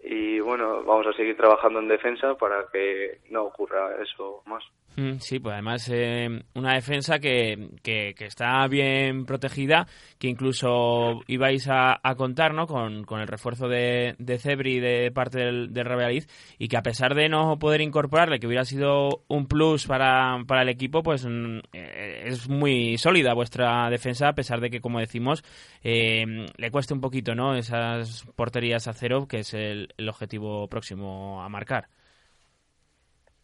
y 0.02 0.40
bueno, 0.40 0.82
vamos 0.84 1.06
a 1.06 1.12
seguir 1.12 1.36
trabajando 1.36 1.78
en 1.78 1.88
defensa 1.88 2.34
para 2.36 2.66
que 2.72 3.20
no 3.30 3.44
ocurra 3.44 3.96
eso 4.02 4.42
más. 4.46 4.64
Mm, 4.96 5.18
sí, 5.20 5.38
pues 5.38 5.52
además 5.52 5.88
eh, 5.92 6.42
una 6.54 6.74
defensa 6.74 7.20
que, 7.20 7.70
que, 7.82 8.12
que, 8.16 8.26
está 8.26 8.66
bien 8.66 9.24
protegida, 9.24 9.86
que 10.18 10.28
incluso 10.28 11.20
ibais 11.28 11.68
a, 11.68 12.00
a 12.02 12.14
contar 12.16 12.54
¿no? 12.54 12.66
con, 12.66 13.04
con, 13.04 13.20
el 13.20 13.28
refuerzo 13.28 13.68
de, 13.68 14.16
de 14.18 14.38
Cebri 14.38 14.80
de 14.80 15.12
parte 15.12 15.38
del, 15.38 15.72
del 15.72 16.26
y 16.58 16.68
que 16.68 16.76
a 16.76 16.82
pesar 16.82 17.14
de 17.14 17.28
no 17.28 17.58
poder 17.58 17.80
incorporarle, 17.80 18.40
que 18.40 18.48
hubiera 18.48 18.64
sido 18.64 19.22
un 19.28 19.46
plus 19.46 19.86
para, 19.86 20.42
para 20.46 20.62
el 20.62 20.68
equipo, 20.68 21.02
pues 21.04 21.24
mm, 21.24 21.58
eh, 21.72 22.22
es 22.26 22.48
muy 22.48 22.98
sólida 22.98 23.32
vuestra 23.32 23.88
defensa, 23.90 24.28
a 24.28 24.34
pesar 24.34 24.60
de 24.60 24.70
que, 24.70 24.80
como 24.80 24.98
decimos, 24.98 25.44
eh, 25.84 26.46
le 26.56 26.70
cueste 26.72 26.94
un 26.94 27.00
poquito 27.00 27.34
¿no? 27.34 27.54
esas 27.54 28.26
porterías 28.34 28.88
a 28.88 28.92
cero, 28.92 29.26
que 29.28 29.38
es 29.38 29.54
el, 29.54 29.94
el 29.96 30.08
objetivo 30.08 30.66
próximo 30.68 31.42
a 31.42 31.48
marcar. 31.48 31.88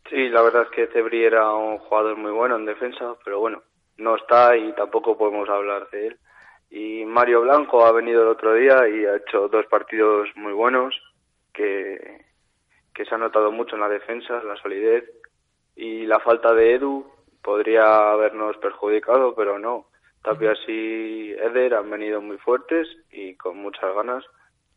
Sí, 0.09 0.29
la 0.29 0.42
verdad 0.42 0.62
es 0.62 0.71
que 0.71 0.87
Cebri 0.92 1.25
era 1.25 1.53
un 1.53 1.79
jugador 1.79 2.16
muy 2.16 2.31
bueno 2.31 2.57
en 2.57 2.64
defensa, 2.64 3.16
pero 3.25 3.40
bueno, 3.40 3.62
no 3.97 4.16
está 4.16 4.57
y 4.57 4.73
tampoco 4.75 5.19
podemos 5.19 5.49
hablar 5.49 5.88
de 5.90 6.09
él. 6.09 6.16
Y 6.71 7.05
Mario 7.05 7.42
Blanco 7.42 7.85
ha 7.85 7.92
venido 7.92 8.23
el 8.23 8.29
otro 8.29 8.55
día 8.55 8.88
y 8.88 9.05
ha 9.05 9.16
hecho 9.16 9.49
dos 9.49 9.66
partidos 9.66 10.29
muy 10.37 10.53
buenos 10.53 10.95
que, 11.53 12.25
que 12.95 13.05
se 13.05 13.14
ha 13.14 13.19
notado 13.19 13.51
mucho 13.51 13.75
en 13.75 13.81
la 13.81 13.88
defensa, 13.88 14.42
la 14.45 14.57
solidez 14.57 15.05
y 15.75 16.07
la 16.07 16.21
falta 16.21 16.55
de 16.55 16.75
Edu 16.75 17.07
podría 17.42 18.11
habernos 18.12 18.57
perjudicado, 18.59 19.35
pero 19.35 19.59
no. 19.59 19.87
Tapias 20.23 20.59
y 20.69 21.33
Eder 21.33 21.75
han 21.75 21.90
venido 21.90 22.21
muy 22.21 22.38
fuertes 22.38 22.88
y 23.11 23.35
con 23.37 23.59
muchas 23.59 23.95
ganas 23.95 24.25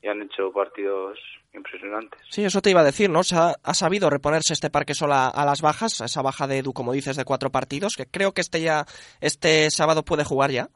y 0.02 0.08
han 0.08 0.22
hecho 0.22 0.52
partidos 0.52 1.20
impresionantes. 1.54 2.20
Sí, 2.30 2.44
eso 2.44 2.62
te 2.62 2.70
iba 2.70 2.82
a 2.82 2.86
decir, 2.86 3.10
¿no? 3.10 3.24
Se 3.24 3.36
ha, 3.36 3.56
ha 3.64 3.74
sabido 3.74 4.10
reponerse 4.10 4.54
este 4.54 4.70
Parque 4.70 4.94
Sol 4.94 5.12
a, 5.12 5.28
a, 5.28 5.46
las 5.46 5.62
bajas, 5.62 6.02
esa 6.02 6.22
baja 6.22 6.48
de 6.48 6.60
Edu, 6.60 6.74
como 6.74 6.94
dices, 6.94 7.18
de 7.18 7.26
cuatro 7.26 7.50
partidos, 7.50 7.96
que 7.96 8.06
creo 8.06 8.34
que 8.34 8.42
este 8.42 8.62
ya, 8.62 8.86
este 9.22 9.70
sábado 9.72 10.04
puede 10.04 10.24
jugar 10.24 10.52
ya. 10.52 10.70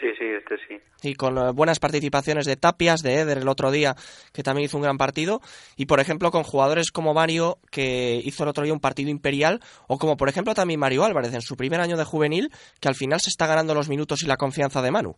Sí, 0.00 0.06
sí, 0.18 0.24
este 0.24 0.56
sí. 0.66 0.80
Y 1.02 1.14
con 1.14 1.36
uh, 1.36 1.52
buenas 1.52 1.78
participaciones 1.78 2.46
de 2.46 2.56
Tapias, 2.56 3.02
de 3.02 3.20
Eder 3.20 3.38
el 3.38 3.48
otro 3.48 3.70
día, 3.70 3.94
que 4.32 4.42
también 4.42 4.64
hizo 4.64 4.78
un 4.78 4.82
gran 4.82 4.96
partido. 4.96 5.40
Y 5.76 5.86
por 5.86 6.00
ejemplo, 6.00 6.30
con 6.30 6.42
jugadores 6.42 6.90
como 6.90 7.12
Mario, 7.12 7.58
que 7.70 8.20
hizo 8.24 8.44
el 8.44 8.48
otro 8.48 8.64
día 8.64 8.72
un 8.72 8.80
partido 8.80 9.10
imperial. 9.10 9.60
O 9.88 9.98
como 9.98 10.16
por 10.16 10.28
ejemplo 10.28 10.54
también 10.54 10.80
Mario 10.80 11.04
Álvarez, 11.04 11.34
en 11.34 11.42
su 11.42 11.56
primer 11.56 11.80
año 11.80 11.98
de 11.98 12.04
juvenil, 12.04 12.50
que 12.80 12.88
al 12.88 12.94
final 12.94 13.20
se 13.20 13.28
está 13.28 13.46
ganando 13.46 13.74
los 13.74 13.90
minutos 13.90 14.22
y 14.22 14.26
la 14.26 14.38
confianza 14.38 14.80
de 14.80 14.90
Manu. 14.90 15.16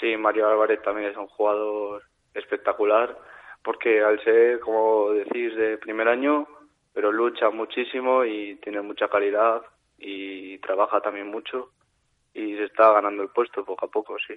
Sí, 0.00 0.16
Mario 0.16 0.48
Álvarez 0.48 0.82
también 0.82 1.10
es 1.10 1.16
un 1.16 1.28
jugador 1.28 2.02
espectacular 2.34 3.16
porque 3.64 4.02
al 4.02 4.22
ser, 4.22 4.60
como 4.60 5.10
decís, 5.10 5.56
de 5.56 5.78
primer 5.78 6.06
año, 6.06 6.46
pero 6.92 7.10
lucha 7.10 7.50
muchísimo 7.50 8.24
y 8.24 8.56
tiene 8.56 8.82
mucha 8.82 9.08
calidad 9.08 9.62
y 9.98 10.58
trabaja 10.58 11.00
también 11.00 11.28
mucho 11.28 11.70
y 12.34 12.54
se 12.56 12.64
está 12.64 12.92
ganando 12.92 13.22
el 13.22 13.30
puesto 13.30 13.64
poco 13.64 13.86
a 13.86 13.90
poco, 13.90 14.16
sí. 14.26 14.34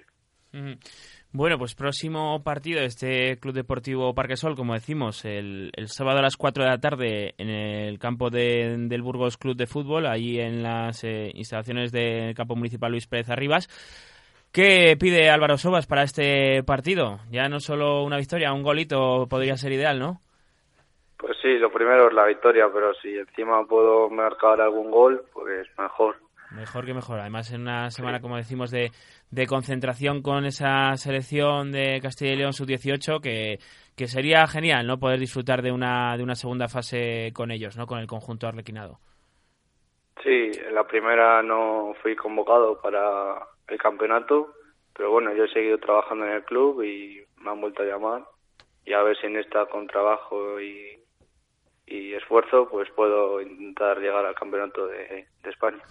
Bueno, 1.30 1.58
pues 1.58 1.74
próximo 1.74 2.42
partido 2.42 2.80
de 2.80 2.86
este 2.86 3.38
Club 3.38 3.54
Deportivo 3.54 4.14
Parquesol, 4.14 4.56
como 4.56 4.72
decimos, 4.72 5.26
el, 5.26 5.70
sábado 5.86 6.20
a 6.20 6.22
las 6.22 6.36
4 6.36 6.64
de 6.64 6.70
la 6.70 6.80
tarde 6.80 7.34
en 7.36 7.50
el 7.50 7.98
campo 7.98 8.30
del 8.30 9.02
Burgos 9.02 9.36
Club 9.36 9.54
de 9.54 9.66
Fútbol, 9.66 10.06
ahí 10.06 10.40
en 10.40 10.62
las 10.62 11.04
eh, 11.04 11.30
instalaciones 11.34 11.92
del 11.92 12.34
campo 12.34 12.56
municipal 12.56 12.90
Luis 12.90 13.06
Pérez 13.06 13.28
Arribas. 13.28 13.68
¿Qué 14.52 14.96
pide 14.98 15.30
Álvaro 15.30 15.58
Sobas 15.58 15.86
para 15.86 16.02
este 16.02 16.62
partido? 16.64 17.18
Ya 17.30 17.48
no 17.48 17.60
solo 17.60 18.02
una 18.02 18.16
victoria, 18.16 18.52
un 18.52 18.62
golito 18.62 19.26
podría 19.28 19.56
ser 19.56 19.72
ideal, 19.72 19.98
¿no? 19.98 20.20
Pues 21.18 21.36
sí, 21.42 21.58
lo 21.58 21.70
primero 21.70 22.08
es 22.08 22.14
la 22.14 22.26
victoria, 22.26 22.68
pero 22.72 22.94
si 22.94 23.18
encima 23.18 23.64
puedo 23.66 24.08
marcar 24.08 24.60
algún 24.60 24.90
gol, 24.90 25.24
pues 25.32 25.68
mejor. 25.76 26.16
Mejor 26.52 26.86
que 26.86 26.94
mejor. 26.94 27.20
Además, 27.20 27.52
en 27.52 27.62
una 27.62 27.90
semana, 27.90 28.20
como 28.20 28.36
decimos, 28.36 28.70
de, 28.70 28.90
de, 29.30 29.46
concentración 29.46 30.22
con 30.22 30.46
esa 30.46 30.96
selección 30.96 31.72
de 31.72 32.00
Castilla 32.00 32.32
y 32.32 32.36
León 32.36 32.52
sub-18, 32.52 33.20
que, 33.20 33.58
que 33.96 34.06
sería 34.06 34.46
genial, 34.46 34.86
¿no? 34.86 34.98
Poder 34.98 35.18
disfrutar 35.18 35.60
de 35.60 35.72
una, 35.72 36.16
de 36.16 36.22
una 36.22 36.36
segunda 36.36 36.68
fase 36.68 37.32
con 37.34 37.50
ellos, 37.50 37.76
¿no? 37.76 37.86
Con 37.86 37.98
el 37.98 38.06
conjunto 38.06 38.46
arlequinado. 38.46 38.98
Sí, 40.22 40.50
en 40.66 40.74
la 40.74 40.84
primera 40.84 41.42
no 41.42 41.94
fui 42.00 42.16
convocado 42.16 42.80
para 42.80 43.36
el 43.68 43.78
campeonato, 43.78 44.54
pero 44.94 45.10
bueno, 45.10 45.32
yo 45.34 45.44
he 45.44 45.52
seguido 45.52 45.78
trabajando 45.78 46.26
en 46.26 46.32
el 46.32 46.44
club 46.44 46.82
y 46.82 47.22
me 47.36 47.50
han 47.50 47.60
vuelto 47.60 47.82
a 47.82 47.86
llamar. 47.86 48.24
Y 48.84 48.94
a 48.94 49.02
ver 49.02 49.16
si 49.18 49.26
en 49.26 49.36
esta 49.36 49.66
con 49.66 49.86
trabajo 49.86 50.60
y 50.60 50.98
y 51.90 52.12
esfuerzo, 52.14 52.68
pues 52.70 52.88
puedo 52.94 53.40
intentar 53.40 53.98
llegar 53.98 54.24
al 54.24 54.34
campeonato 54.34 54.86
de, 54.86 55.26
España. 55.44 55.82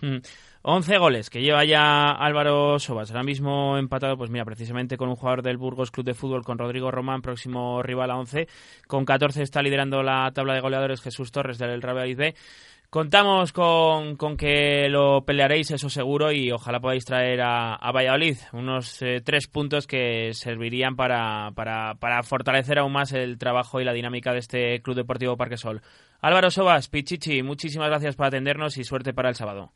11 0.61 0.95
mm. 0.95 0.99
goles 0.99 1.29
que 1.31 1.41
lleva 1.41 1.65
ya 1.65 2.11
Álvaro 2.11 2.77
Sobas, 2.77 3.09
ahora 3.09 3.23
mismo 3.23 3.75
empatado, 3.77 4.15
pues 4.15 4.29
mira, 4.29 4.45
precisamente 4.45 4.97
con 4.97 5.09
un 5.09 5.15
jugador 5.15 5.41
del 5.41 5.57
Burgos 5.57 5.89
Club 5.89 6.05
de 6.05 6.13
Fútbol, 6.13 6.43
con 6.43 6.59
Rodrigo 6.59 6.91
Román, 6.91 7.23
próximo 7.23 7.81
rival 7.81 8.11
a 8.11 8.17
11. 8.17 8.47
Con 8.85 9.03
14 9.03 9.41
está 9.41 9.63
liderando 9.63 10.03
la 10.03 10.31
tabla 10.31 10.53
de 10.53 10.61
goleadores 10.61 11.01
Jesús 11.01 11.31
Torres 11.31 11.57
del 11.57 11.81
Real 11.81 12.15
B. 12.15 12.35
Contamos 12.89 13.51
con, 13.51 14.15
con, 14.15 14.37
que 14.37 14.87
lo 14.89 15.25
pelearéis, 15.25 15.71
eso 15.71 15.89
seguro, 15.89 16.31
y 16.31 16.53
ojalá 16.53 16.79
podáis 16.79 17.03
traer 17.03 17.41
a, 17.41 17.75
a 17.75 17.91
Valladolid 17.91 18.37
unos 18.53 19.01
eh, 19.01 19.19
tres 19.23 19.49
puntos 19.49 19.87
que 19.87 20.33
servirían 20.33 20.95
para, 20.95 21.51
para, 21.53 21.95
para, 21.95 22.23
fortalecer 22.23 22.79
aún 22.79 22.93
más 22.93 23.11
el 23.11 23.37
trabajo 23.37 23.81
y 23.81 23.83
la 23.83 23.91
dinámica 23.91 24.31
de 24.31 24.39
este 24.39 24.81
Club 24.81 24.95
Deportivo 24.95 25.35
Parquesol. 25.35 25.81
Álvaro 26.21 26.49
Sobas, 26.49 26.87
Pichichi, 26.87 27.43
muchísimas 27.43 27.89
gracias 27.89 28.15
por 28.15 28.27
atendernos 28.27 28.77
y 28.77 28.85
suerte 28.85 29.13
para 29.13 29.27
el 29.29 29.35
sábado. 29.35 29.71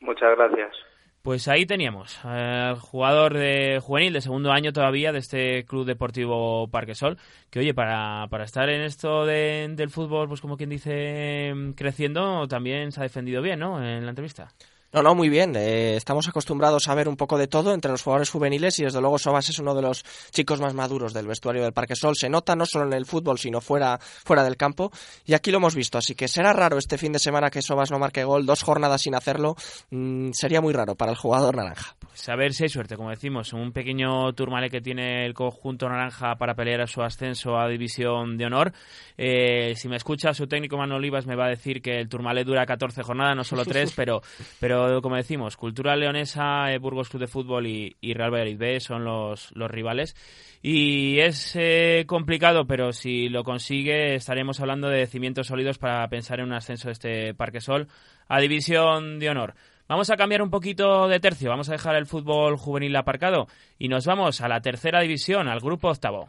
Muchas 0.00 0.36
gracias. 0.36 0.76
Pues 1.24 1.48
ahí 1.48 1.64
teníamos 1.64 2.22
al 2.22 2.78
jugador 2.78 3.32
de 3.32 3.80
juvenil 3.82 4.12
de 4.12 4.20
segundo 4.20 4.52
año 4.52 4.74
todavía 4.74 5.10
de 5.10 5.20
este 5.20 5.64
Club 5.64 5.86
Deportivo 5.86 6.68
Parquesol, 6.68 7.16
que 7.48 7.60
oye, 7.60 7.72
para, 7.72 8.26
para 8.28 8.44
estar 8.44 8.68
en 8.68 8.82
esto 8.82 9.24
del 9.24 9.88
fútbol, 9.88 10.28
pues 10.28 10.42
como 10.42 10.58
quien 10.58 10.68
dice, 10.68 11.54
creciendo, 11.76 12.46
también 12.46 12.92
se 12.92 13.00
ha 13.00 13.04
defendido 13.04 13.40
bien, 13.40 13.58
¿no? 13.58 13.82
En 13.82 14.04
la 14.04 14.10
entrevista. 14.10 14.52
No, 14.94 15.02
no, 15.02 15.16
muy 15.16 15.28
bien. 15.28 15.56
Eh, 15.56 15.96
estamos 15.96 16.28
acostumbrados 16.28 16.86
a 16.86 16.94
ver 16.94 17.08
un 17.08 17.16
poco 17.16 17.36
de 17.36 17.48
todo 17.48 17.74
entre 17.74 17.90
los 17.90 18.00
jugadores 18.00 18.30
juveniles 18.30 18.78
y 18.78 18.84
desde 18.84 19.00
luego 19.00 19.18
Sobas 19.18 19.48
es 19.48 19.58
uno 19.58 19.74
de 19.74 19.82
los 19.82 20.04
chicos 20.30 20.60
más 20.60 20.72
maduros 20.72 21.12
del 21.12 21.26
vestuario 21.26 21.64
del 21.64 21.72
Parque 21.72 21.96
Sol. 21.96 22.14
Se 22.14 22.28
nota 22.28 22.54
no 22.54 22.64
solo 22.64 22.86
en 22.86 22.92
el 22.92 23.04
fútbol, 23.04 23.36
sino 23.36 23.60
fuera, 23.60 23.98
fuera 23.98 24.44
del 24.44 24.56
campo. 24.56 24.92
Y 25.24 25.34
aquí 25.34 25.50
lo 25.50 25.56
hemos 25.56 25.74
visto. 25.74 25.98
Así 25.98 26.14
que 26.14 26.28
será 26.28 26.52
raro 26.52 26.78
este 26.78 26.96
fin 26.96 27.10
de 27.10 27.18
semana 27.18 27.50
que 27.50 27.60
Sobas 27.60 27.90
no 27.90 27.98
marque 27.98 28.22
gol. 28.22 28.46
Dos 28.46 28.62
jornadas 28.62 29.02
sin 29.02 29.16
hacerlo. 29.16 29.56
Mm, 29.90 30.30
sería 30.30 30.60
muy 30.60 30.72
raro 30.72 30.94
para 30.94 31.10
el 31.10 31.18
jugador 31.18 31.56
naranja. 31.56 31.96
A 32.28 32.36
ver 32.36 32.52
si 32.54 32.62
hay 32.62 32.68
suerte, 32.68 32.96
como 32.96 33.10
decimos. 33.10 33.52
Un 33.52 33.72
pequeño 33.72 34.32
turmale 34.34 34.70
que 34.70 34.80
tiene 34.80 35.26
el 35.26 35.34
conjunto 35.34 35.88
naranja 35.88 36.36
para 36.36 36.54
pelear 36.54 36.82
a 36.82 36.86
su 36.86 37.02
ascenso 37.02 37.58
a 37.58 37.68
División 37.68 38.36
de 38.36 38.46
Honor. 38.46 38.72
Eh, 39.18 39.74
si 39.74 39.88
me 39.88 39.96
escucha 39.96 40.32
su 40.32 40.46
técnico 40.46 40.76
Manuel 40.76 40.98
Olivas 40.98 41.26
me 41.26 41.34
va 41.34 41.46
a 41.46 41.50
decir 41.50 41.82
que 41.82 41.98
el 41.98 42.08
turmale 42.08 42.44
dura 42.44 42.66
14 42.66 43.02
jornadas, 43.02 43.36
no 43.36 43.44
solo 43.44 43.64
3, 43.66 43.92
pero, 43.96 44.22
pero 44.60 45.02
como 45.02 45.16
decimos, 45.16 45.56
Cultura 45.56 45.96
Leonesa, 45.96 46.72
eh, 46.72 46.78
Burgos 46.78 47.08
Club 47.08 47.22
de 47.22 47.26
Fútbol 47.26 47.66
y, 47.66 47.96
Real 48.14 48.30
Valladolid 48.30 48.58
B 48.58 48.80
son 48.80 49.04
los, 49.04 49.50
los 49.56 49.70
rivales. 49.70 50.14
Y 50.62 51.18
es 51.18 51.56
eh, 51.56 52.04
complicado, 52.06 52.66
pero 52.66 52.92
si 52.92 53.28
lo 53.28 53.42
consigue 53.42 54.14
estaremos 54.14 54.60
hablando 54.60 54.88
de 54.88 55.06
cimientos 55.06 55.48
sólidos 55.48 55.78
para 55.78 56.08
pensar 56.08 56.38
en 56.38 56.46
un 56.46 56.52
ascenso 56.54 56.88
de 56.88 56.92
este 56.92 57.34
Parque 57.34 57.60
Sol 57.60 57.88
a 58.28 58.40
División 58.40 59.18
de 59.18 59.30
Honor. 59.30 59.54
Vamos 59.86 60.08
a 60.08 60.16
cambiar 60.16 60.40
un 60.40 60.50
poquito 60.50 61.08
de 61.08 61.20
tercio, 61.20 61.50
vamos 61.50 61.68
a 61.68 61.72
dejar 61.72 61.96
el 61.96 62.06
fútbol 62.06 62.56
juvenil 62.56 62.96
aparcado 62.96 63.48
y 63.78 63.88
nos 63.88 64.06
vamos 64.06 64.40
a 64.40 64.48
la 64.48 64.62
tercera 64.62 65.00
división, 65.00 65.46
al 65.46 65.60
grupo 65.60 65.88
octavo. 65.88 66.28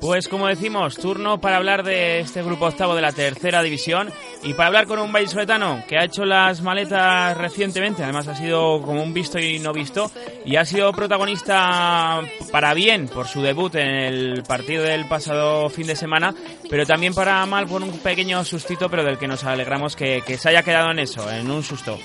Pues 0.00 0.28
como 0.28 0.48
decimos, 0.48 0.96
turno 0.96 1.40
para 1.40 1.58
hablar 1.58 1.84
de 1.84 2.20
este 2.20 2.42
grupo 2.42 2.64
octavo 2.64 2.94
de 2.94 3.02
la 3.02 3.12
tercera 3.12 3.62
división 3.62 4.10
y 4.42 4.54
para 4.54 4.68
hablar 4.68 4.86
con 4.86 4.98
un 4.98 5.12
vallisoletano 5.12 5.84
que 5.86 5.98
ha 5.98 6.04
hecho 6.04 6.24
las 6.24 6.62
maletas 6.62 7.36
recientemente, 7.36 8.02
además 8.02 8.26
ha 8.26 8.34
sido 8.34 8.80
como 8.80 9.02
un 9.02 9.12
visto 9.12 9.38
y 9.38 9.58
no 9.58 9.74
visto 9.74 10.10
y 10.44 10.56
ha 10.56 10.64
sido 10.64 10.90
protagonista 10.92 12.22
para 12.50 12.72
bien 12.72 13.08
por 13.08 13.28
su 13.28 13.42
debut 13.42 13.74
en 13.74 13.88
el 13.88 14.42
partido 14.42 14.84
del 14.84 15.06
pasado 15.06 15.68
fin 15.68 15.86
de 15.86 15.96
semana, 15.96 16.34
pero 16.70 16.86
también 16.86 17.12
para 17.14 17.44
mal 17.44 17.66
por 17.66 17.82
un 17.82 17.98
pequeño 17.98 18.42
sustito, 18.42 18.88
pero 18.88 19.04
del 19.04 19.18
que 19.18 19.28
nos 19.28 19.44
alegramos 19.44 19.96
que, 19.96 20.22
que 20.26 20.38
se 20.38 20.48
haya 20.48 20.62
quedado 20.62 20.90
en 20.90 20.98
eso, 21.00 21.30
en 21.30 21.50
un 21.50 21.62
susto. 21.62 21.98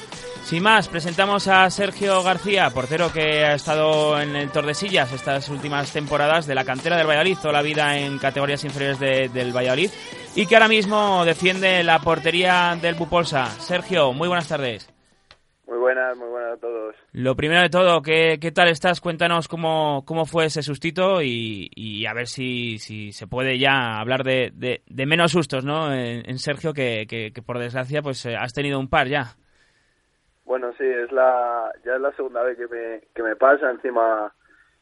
Sin 0.46 0.62
más, 0.62 0.88
presentamos 0.88 1.48
a 1.48 1.68
Sergio 1.72 2.22
García, 2.22 2.70
portero 2.70 3.12
que 3.12 3.44
ha 3.44 3.56
estado 3.56 4.22
en 4.22 4.36
el 4.36 4.52
Tordesillas 4.52 5.12
estas 5.12 5.50
últimas 5.50 5.92
temporadas 5.92 6.46
de 6.46 6.54
la 6.54 6.64
cantera 6.64 6.98
del 6.98 7.08
Valladolid, 7.08 7.40
toda 7.42 7.52
la 7.52 7.64
vida 7.64 7.98
en 7.98 8.20
categorías 8.20 8.64
inferiores 8.64 9.00
del 9.00 9.52
Valladolid 9.52 9.90
y 10.36 10.46
que 10.46 10.56
ahora 10.56 10.68
mismo 10.68 11.26
defiende 11.26 11.84
la 11.84 11.98
portería 11.98 12.78
del 12.80 12.94
Bupolsa. 12.94 13.48
Sergio, 13.48 14.14
muy 14.14 14.28
buenas 14.28 14.48
tardes. 14.48 14.88
Muy 15.66 15.80
buenas, 15.80 16.16
muy 16.16 16.30
buenas 16.30 16.54
a 16.54 16.62
todos. 16.62 16.96
Lo 17.12 17.36
primero 17.36 17.64
de 17.64 17.70
todo, 17.70 18.04
¿qué, 18.04 18.38
qué 18.40 18.52
tal 18.52 18.68
estás? 18.68 19.02
Cuéntanos 19.02 19.48
cómo, 19.48 20.04
cómo 20.06 20.28
fue 20.28 20.46
ese 20.46 20.62
sustito 20.62 21.24
y, 21.24 22.06
a 22.06 22.14
ver 22.14 22.28
si, 22.28 22.78
si, 22.78 23.14
se 23.14 23.26
puede 23.26 23.58
ya 23.58 24.00
hablar 24.00 24.24
de, 24.24 24.52
de, 24.54 25.06
menos 25.08 25.32
sustos, 25.32 25.66
¿no? 25.66 25.92
En, 25.92 26.38
Sergio, 26.38 26.72
que, 26.72 27.08
que, 27.10 27.32
que, 27.34 27.42
por 27.42 27.58
desgracia 27.58 28.04
pues 28.04 28.24
eh, 28.28 28.36
has 28.40 28.54
tenido 28.54 28.80
un 28.80 28.90
par 28.90 29.08
ya. 29.08 29.38
Bueno, 30.46 30.72
sí, 30.78 30.86
es 30.86 31.12
la, 31.12 31.72
ya 31.84 31.96
es 31.96 32.02
la 32.02 32.12
segunda 32.14 32.44
vez 32.44 32.58
que 32.58 32.68
me, 32.68 33.02
que 33.14 33.24
me 33.24 33.36
pasa 33.36 33.72
encima 33.72 34.32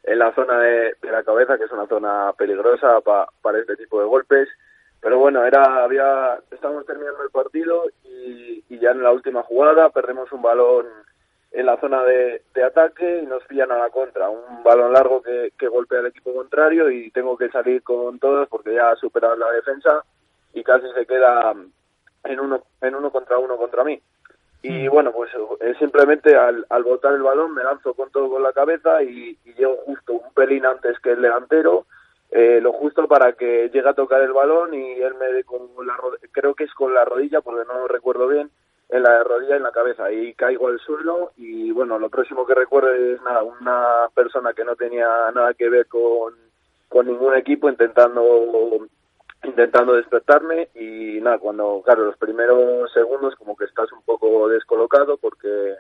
en 0.04 0.20
la 0.20 0.34
zona 0.36 0.60
de, 0.60 0.96
la 1.04 1.24
cabeza, 1.24 1.58
que 1.58 1.64
es 1.64 1.72
una 1.72 1.88
zona 1.88 2.34
peligrosa 2.38 3.00
para 3.02 3.60
este 3.60 3.78
tipo 3.78 4.00
de 4.00 4.06
golpes. 4.06 4.50
Pero 5.00 5.20
bueno, 5.20 5.46
era, 5.46 5.84
había, 5.84 6.40
estábamos 6.52 6.86
terminando 6.86 7.24
el 7.24 7.30
partido 7.30 7.86
y, 8.04 8.64
y, 8.70 8.80
ya 8.80 8.92
en 8.92 9.04
la 9.04 9.12
última 9.12 9.44
jugada 9.44 9.90
perdemos 9.90 10.32
un 10.32 10.42
balón 10.42 10.88
en 11.52 11.66
la 11.66 11.78
zona 11.78 12.04
de, 12.04 12.42
de, 12.54 12.64
ataque 12.64 13.22
y 13.22 13.26
nos 13.26 13.44
pillan 13.46 13.72
a 13.72 13.78
la 13.78 13.90
contra. 13.90 14.30
Un 14.30 14.64
balón 14.64 14.94
largo 14.94 15.22
que, 15.22 15.54
que 15.58 15.68
golpea 15.68 16.00
al 16.00 16.08
equipo 16.08 16.34
contrario 16.34 16.90
y 16.90 17.12
tengo 17.12 17.38
que 17.38 17.50
salir 17.50 17.84
con 17.84 18.20
todos 18.20 18.48
porque 18.50 18.74
ya 18.74 18.92
ha 18.92 18.96
superado 18.96 19.36
la 19.36 19.52
defensa 19.52 20.04
y 20.54 20.64
casi 20.64 20.88
se 20.94 21.06
queda 21.06 21.54
en 22.24 22.40
uno, 22.40 22.64
en 22.82 22.96
uno 22.96 23.12
contra 23.12 23.38
uno 23.38 23.58
contra 23.58 23.84
mí. 23.84 24.02
Y 24.64 24.88
mm. 24.88 24.92
bueno, 24.92 25.12
pues 25.12 25.30
simplemente 25.78 26.36
al, 26.36 26.66
al 26.70 26.84
botar 26.84 27.14
el 27.14 27.22
balón 27.22 27.54
me 27.54 27.64
lanzo 27.64 27.94
con 27.94 28.10
todo 28.10 28.30
con 28.30 28.42
la 28.42 28.54
cabeza 28.54 29.04
y, 29.04 29.38
llego 29.58 29.76
justo 29.86 30.14
un 30.14 30.34
pelín 30.34 30.66
antes 30.66 31.00
que 31.00 31.12
el 31.12 31.22
delantero, 31.22 31.86
eh, 32.32 32.60
lo 32.62 32.72
justo 32.72 33.08
para 33.08 33.34
que 33.34 33.70
llegue 33.72 33.88
a 33.88 33.94
tocar 33.94 34.22
el 34.22 34.32
balón 34.32 34.74
y 34.74 34.94
él 34.94 35.14
me 35.16 35.28
dé 35.28 35.44
con 35.44 35.62
la 35.86 35.96
creo 36.32 36.56
que 36.56 36.64
es 36.64 36.74
con 36.74 36.94
la 36.94 37.06
rodilla, 37.06 37.42
porque 37.42 37.68
no 37.68 37.88
recuerdo 37.88 38.28
bien, 38.28 38.50
en 38.90 39.04
la 39.04 39.24
rodilla 39.24 39.58
en 39.58 39.64
la 39.64 39.72
cabeza 39.72 40.12
y 40.12 40.34
caigo 40.34 40.70
al 40.70 40.80
suelo 40.80 41.32
y 41.36 41.72
bueno, 41.72 42.00
lo 42.00 42.10
próximo 42.10 42.46
que 42.46 42.56
recuerdo 42.56 42.92
es 42.94 43.22
nada, 43.22 43.44
una 43.44 44.08
persona 44.16 44.54
que 44.54 44.64
no 44.64 44.76
tenía 44.76 45.08
nada 45.36 45.54
que 45.54 45.70
ver 45.70 45.88
con, 45.88 46.34
con 46.88 47.06
ningún 47.06 47.36
equipo 47.36 47.70
intentando 47.70 48.24
intentando 49.44 49.94
despertarme 49.94 50.70
y 50.76 51.20
nada, 51.22 51.38
cuando, 51.40 51.82
claro, 51.84 52.06
los 52.06 52.18
primeros 52.18 52.92
segundos 52.94 53.36
como 53.36 53.56
que 53.56 53.66
estás 53.66 53.92
un 53.92 54.02
poco 54.04 54.48
descolocado 54.48 55.18
porque 55.18 55.76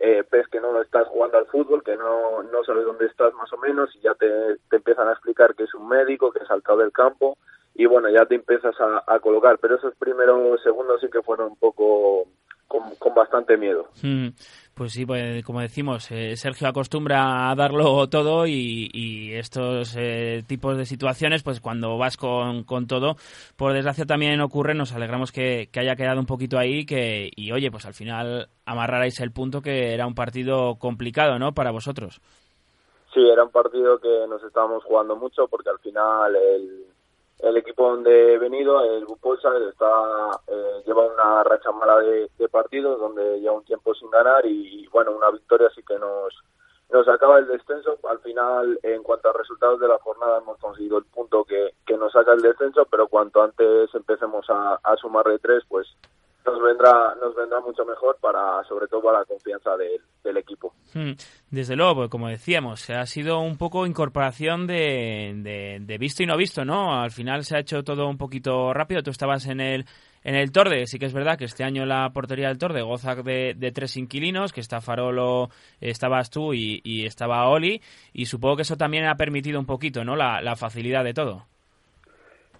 eh, 0.00 0.24
ves 0.30 0.46
que 0.48 0.60
no 0.60 0.80
estás 0.80 1.08
jugando 1.08 1.38
al 1.38 1.46
fútbol, 1.46 1.82
que 1.82 1.96
no, 1.96 2.42
no 2.44 2.64
sabes 2.64 2.84
dónde 2.84 3.06
estás 3.06 3.34
más 3.34 3.52
o 3.52 3.58
menos 3.58 3.94
y 3.96 4.00
ya 4.00 4.14
te, 4.14 4.56
te 4.70 4.76
empiezan 4.76 5.08
a 5.08 5.12
explicar 5.12 5.54
que 5.54 5.64
es 5.64 5.74
un 5.74 5.88
médico, 5.88 6.30
que 6.30 6.40
ha 6.40 6.46
saltado 6.46 6.78
del 6.78 6.92
campo 6.92 7.36
y 7.78 7.86
bueno, 7.86 8.08
ya 8.10 8.26
te 8.26 8.34
empiezas 8.34 8.74
a, 8.80 9.20
colocar, 9.20 9.58
pero 9.58 9.76
esos 9.76 9.94
primeros 9.94 10.60
segundos 10.64 11.00
sí 11.00 11.08
que 11.08 11.22
fueron 11.22 11.52
un 11.52 11.56
poco 11.56 12.24
con, 12.68 13.14
bastante 13.14 13.56
miedo. 13.56 13.88
Mm. 14.02 14.28
Pues 14.74 14.92
sí, 14.92 15.04
pues, 15.04 15.44
como 15.44 15.60
decimos, 15.60 16.08
eh, 16.12 16.36
Sergio 16.36 16.68
acostumbra 16.68 17.50
a 17.50 17.54
darlo 17.56 18.08
todo 18.08 18.46
y, 18.46 19.32
estos 19.34 19.96
eh, 19.98 20.44
tipos 20.46 20.76
de 20.76 20.86
situaciones, 20.86 21.42
pues 21.42 21.60
cuando 21.60 21.98
vas 21.98 22.16
con, 22.16 22.62
con, 22.62 22.86
todo, 22.86 23.16
por 23.56 23.72
desgracia 23.72 24.04
también 24.04 24.40
ocurre, 24.40 24.74
nos 24.74 24.92
alegramos 24.92 25.32
que, 25.32 25.68
haya 25.74 25.96
quedado 25.96 26.20
un 26.20 26.26
poquito 26.26 26.58
ahí 26.58 26.86
que, 26.86 27.28
y 27.34 27.50
oye, 27.50 27.72
pues 27.72 27.86
al 27.86 27.94
final 27.94 28.50
amarrarais 28.66 29.18
el 29.18 29.32
punto 29.32 29.62
que 29.62 29.94
era 29.94 30.06
un 30.06 30.14
partido 30.14 30.76
complicado, 30.76 31.40
¿no?, 31.40 31.52
para 31.52 31.72
vosotros. 31.72 32.20
Sí, 33.12 33.20
era 33.28 33.42
un 33.42 33.50
partido 33.50 33.98
que 33.98 34.26
nos 34.28 34.42
estábamos 34.44 34.84
jugando 34.84 35.16
mucho 35.16 35.48
porque 35.48 35.70
al 35.70 35.78
final 35.80 36.36
el, 36.36 36.84
el 37.40 37.56
equipo 37.56 37.90
donde 37.90 38.34
he 38.34 38.38
venido, 38.38 38.82
el 38.84 39.04
Bupolsa, 39.04 39.50
está 39.68 40.40
eh, 40.48 40.82
lleva 40.86 41.06
una 41.06 41.44
racha 41.44 41.70
mala 41.72 41.98
de, 42.00 42.28
partidos 42.50 42.98
donde 42.98 43.40
lleva 43.40 43.56
un 43.56 43.64
tiempo 43.64 43.94
sin 43.94 44.10
ganar 44.10 44.44
y 44.46 44.86
bueno, 44.88 45.12
una 45.12 45.30
victoria 45.30 45.68
sí 45.74 45.82
que 45.86 45.98
nos 45.98 46.34
nos 46.90 47.06
acaba 47.08 47.38
el 47.38 47.46
descenso. 47.46 47.98
Al 48.08 48.18
final, 48.20 48.78
en 48.82 49.02
cuanto 49.02 49.28
a 49.28 49.34
resultados 49.34 49.78
de 49.80 49.88
la 49.88 49.98
jornada, 49.98 50.38
hemos 50.38 50.58
conseguido 50.58 50.98
el 50.98 51.04
punto 51.04 51.44
que, 51.44 51.74
que 51.86 51.96
nos 51.96 52.12
saca 52.12 52.32
el 52.32 52.40
descenso, 52.40 52.86
pero 52.90 53.08
cuanto 53.08 53.42
antes 53.42 53.94
empecemos 53.94 54.48
a, 54.48 54.80
a 54.82 54.96
sumar 54.96 55.26
de 55.26 55.38
tres, 55.38 55.62
pues 55.68 55.86
nos 56.50 56.62
vendrá 56.62 57.14
nos 57.20 57.34
vendrá 57.34 57.60
mucho 57.60 57.84
mejor 57.84 58.16
para 58.20 58.62
sobre 58.64 58.86
todo 58.86 59.02
para 59.02 59.20
la 59.20 59.24
confianza 59.24 59.70
del 59.76 60.36
equipo. 60.36 60.74
Hmm. 60.94 61.12
desde 61.50 61.76
luego 61.76 61.96
pues 61.96 62.10
como 62.10 62.28
decíamos 62.28 62.88
ha 62.90 63.04
sido 63.06 63.40
un 63.40 63.58
poco 63.58 63.86
incorporación 63.86 64.66
de, 64.66 65.78
de, 65.80 65.98
visto 65.98 66.22
y 66.22 66.26
no 66.26 66.36
visto 66.36 66.64
no 66.64 67.00
al 67.00 67.10
final 67.10 67.44
se 67.44 67.56
ha 67.56 67.60
hecho 67.60 67.82
todo 67.82 68.08
un 68.08 68.18
poquito 68.18 68.72
rápido. 68.72 69.02
Tú 69.02 69.10
estabas 69.10 69.46
en 69.46 69.60
el 69.60 69.84
en 70.24 70.34
el 70.34 70.50
Torde. 70.50 70.86
Sí 70.86 70.98
que 70.98 71.06
es 71.06 71.12
verdad 71.12 71.38
que 71.38 71.44
este 71.44 71.64
año 71.64 71.86
la 71.86 72.10
portería 72.10 72.48
del 72.48 72.58
Torde 72.58 72.82
goza 72.82 73.14
de, 73.14 73.54
de 73.56 73.72
tres 73.72 73.96
inquilinos 73.96 74.52
que 74.52 74.60
está 74.60 74.80
Farolo 74.80 75.48
estabas 75.80 76.30
tú 76.30 76.52
y, 76.54 77.04
estaba 77.04 77.48
Oli 77.48 77.80
y 78.12 78.26
supongo 78.26 78.56
que 78.56 78.62
eso 78.62 78.76
también 78.76 79.06
ha 79.06 79.16
permitido 79.16 79.58
un 79.60 79.66
poquito 79.66 80.04
no 80.04 80.16
la 80.16 80.56
facilidad 80.56 81.04
de 81.04 81.14
todo 81.14 81.46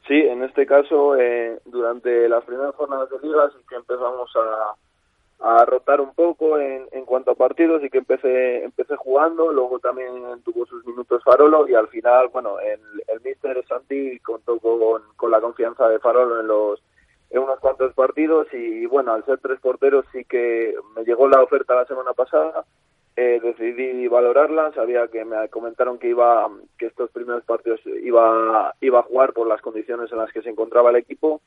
Sí, 0.08 0.14
en 0.14 0.42
este 0.42 0.64
caso, 0.64 1.16
eh, 1.16 1.60
durante 1.66 2.30
las 2.30 2.42
primeras 2.44 2.74
jornadas 2.76 3.10
de 3.10 3.18
liga 3.20 3.50
sí 3.50 3.58
que 3.68 3.74
empezamos 3.76 4.30
a, 4.36 5.58
a 5.60 5.64
rotar 5.66 6.00
un 6.00 6.14
poco 6.14 6.58
en, 6.58 6.88
en 6.92 7.04
cuanto 7.04 7.32
a 7.32 7.34
partidos 7.34 7.84
y 7.84 7.90
que 7.90 7.98
empecé, 7.98 8.64
empecé 8.64 8.96
jugando, 8.96 9.52
luego 9.52 9.78
también 9.80 10.10
tuvo 10.44 10.64
sus 10.64 10.84
minutos 10.86 11.22
Farolo 11.22 11.68
y 11.68 11.74
al 11.74 11.88
final, 11.88 12.28
bueno, 12.28 12.58
el, 12.58 12.80
el 13.06 13.20
Mister 13.22 13.62
Santi 13.66 14.18
contó 14.20 14.58
con, 14.58 15.02
con 15.14 15.30
la 15.30 15.42
confianza 15.42 15.86
de 15.90 15.98
Farolo 15.98 16.40
en 16.40 16.48
los 16.48 16.82
en 17.30 17.42
unos 17.42 17.60
cuantos 17.60 17.92
partidos 17.92 18.46
y 18.54 18.86
bueno, 18.86 19.12
al 19.12 19.22
ser 19.26 19.38
tres 19.40 19.60
porteros 19.60 20.06
sí 20.12 20.24
que 20.24 20.74
me 20.96 21.04
llegó 21.04 21.28
la 21.28 21.42
oferta 21.42 21.74
la 21.74 21.84
semana 21.84 22.14
pasada 22.14 22.64
eh, 23.20 23.40
decidí 23.42 24.06
valorarla 24.06 24.70
sabía 24.74 25.08
que 25.08 25.24
me 25.24 25.48
comentaron 25.48 25.98
que 25.98 26.06
iba 26.06 26.48
que 26.78 26.86
estos 26.86 27.10
primeros 27.10 27.42
partidos 27.42 27.80
iba 27.84 28.72
iba 28.80 29.00
a 29.00 29.02
jugar 29.02 29.32
por 29.32 29.48
las 29.48 29.60
condiciones 29.60 30.12
en 30.12 30.18
las 30.18 30.32
que 30.32 30.40
se 30.40 30.50
encontraba 30.50 30.90
el 30.90 30.96
equipo. 30.96 31.40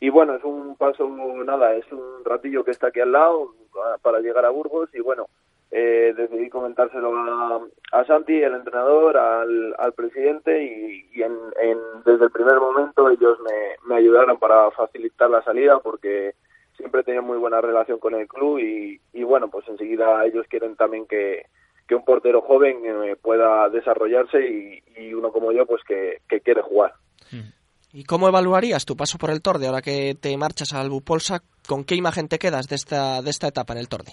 Y 0.00 0.08
bueno 0.08 0.36
es 0.36 0.44
un 0.44 0.74
paso 0.76 1.06
nada 1.44 1.74
es 1.74 1.84
un 1.92 2.24
ratillo 2.24 2.64
que 2.64 2.70
está 2.70 2.86
aquí 2.86 3.00
al 3.00 3.12
lado 3.12 3.52
para 4.00 4.20
llegar 4.20 4.46
a 4.46 4.48
Burgos. 4.48 4.88
Y 4.94 5.00
bueno 5.00 5.26
eh, 5.70 6.14
decidí 6.16 6.48
comentárselo 6.48 7.14
a, 7.14 7.60
a, 7.92 8.04
Santi 8.06 8.42
el 8.42 8.54
entrenador 8.54 9.18
al, 9.18 9.74
al 9.78 9.92
presidente. 9.92 10.64
Y, 10.64 11.22
en, 11.22 11.36
desde 12.06 12.24
el 12.24 12.30
primer 12.30 12.58
momento 12.58 13.10
ellos 13.10 13.38
me, 13.40 13.76
me 13.86 13.96
ayudaron 13.96 14.38
para 14.38 14.70
facilitar 14.70 15.28
la 15.28 15.42
salida 15.42 15.78
porque 15.80 16.32
siempre 16.78 17.02
he 17.02 17.04
tenido 17.04 17.22
muy 17.22 17.36
buena 17.36 17.60
relación 17.60 17.98
con 17.98 18.14
el 18.14 18.26
club 18.26 18.58
y, 18.58 19.22
bueno, 19.24 19.48
pues 19.48 19.68
enseguida 19.68 20.24
ellos 20.24 20.46
quieren 20.48 20.76
también 20.76 21.06
que, 21.06 21.44
un 21.90 22.04
portero 22.04 22.40
joven 22.42 22.82
eh, 22.84 23.16
pueda 23.20 23.68
desarrollarse 23.68 24.38
y, 24.96 25.12
uno 25.12 25.32
como 25.32 25.52
yo 25.52 25.66
pues 25.66 25.82
que, 25.84 26.20
quiere 26.40 26.62
jugar. 26.62 26.94
¿Y 27.92 28.04
cómo 28.04 28.28
evaluarías 28.28 28.84
tu 28.84 28.96
paso 28.96 29.18
por 29.18 29.30
el 29.30 29.42
Torde 29.42 29.66
ahora 29.66 29.82
que 29.82 30.14
te 30.14 30.36
marchas 30.36 30.72
al 30.74 30.90
Bupolsa? 30.90 31.40
¿Con 31.66 31.84
qué 31.84 31.94
imagen 31.96 32.28
te 32.28 32.38
quedas 32.38 32.68
de 32.68 32.76
esta, 32.76 33.22
de 33.22 33.30
esta 33.30 33.48
etapa 33.48 33.72
en 33.72 33.80
el 33.80 33.88
Torde? 33.88 34.12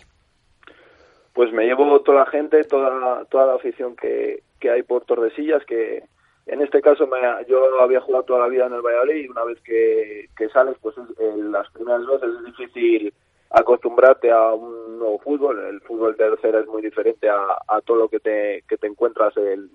Pues 1.34 1.51
me 1.51 1.65
llevo 1.65 1.99
toda 2.01 2.19
la 2.19 2.25
gente, 2.32 2.63
toda, 2.63 3.25
toda 3.25 3.45
la 3.45 3.56
afición 3.56 3.95
que, 3.95 4.41
que 4.60 4.71
hay 4.71 4.84
por 4.84 5.04
Tordesillas, 5.04 5.63
que, 5.65 6.04
en 6.47 6.62
este 6.62 6.81
caso 6.81 7.08
me, 7.08 7.17
yo 7.47 7.81
había 7.81 8.01
jugado 8.01 8.23
toda 8.23 8.39
la 8.41 8.47
vida 8.47 8.67
en 8.67 8.73
el 8.73 8.81
Valladolid 8.81 9.15
y 9.15 9.27
una 9.27 9.43
vez 9.43 9.60
que, 9.62 10.29
sales, 10.53 10.75
pues 10.81 10.95
en 11.17 11.51
las 11.51 11.69
primeras 11.71 12.05
veces 12.05 12.29
es 12.38 12.45
difícil 12.45 13.13
acostumbrarte 13.49 14.31
a 14.31 14.53
un 14.53 14.99
nuevo 14.99 15.19
fútbol. 15.19 15.60
El 15.65 15.81
fútbol 15.81 16.15
tercera 16.15 16.60
es 16.60 16.67
muy 16.67 16.84
diferente 16.84 17.29
a, 17.29 17.81
todo 17.84 17.97
lo 17.97 18.10
que 18.10 18.19
te, 18.19 18.63
que 18.67 18.77
te 18.77 18.88
encuentras 18.88 19.36
el, 19.38 19.69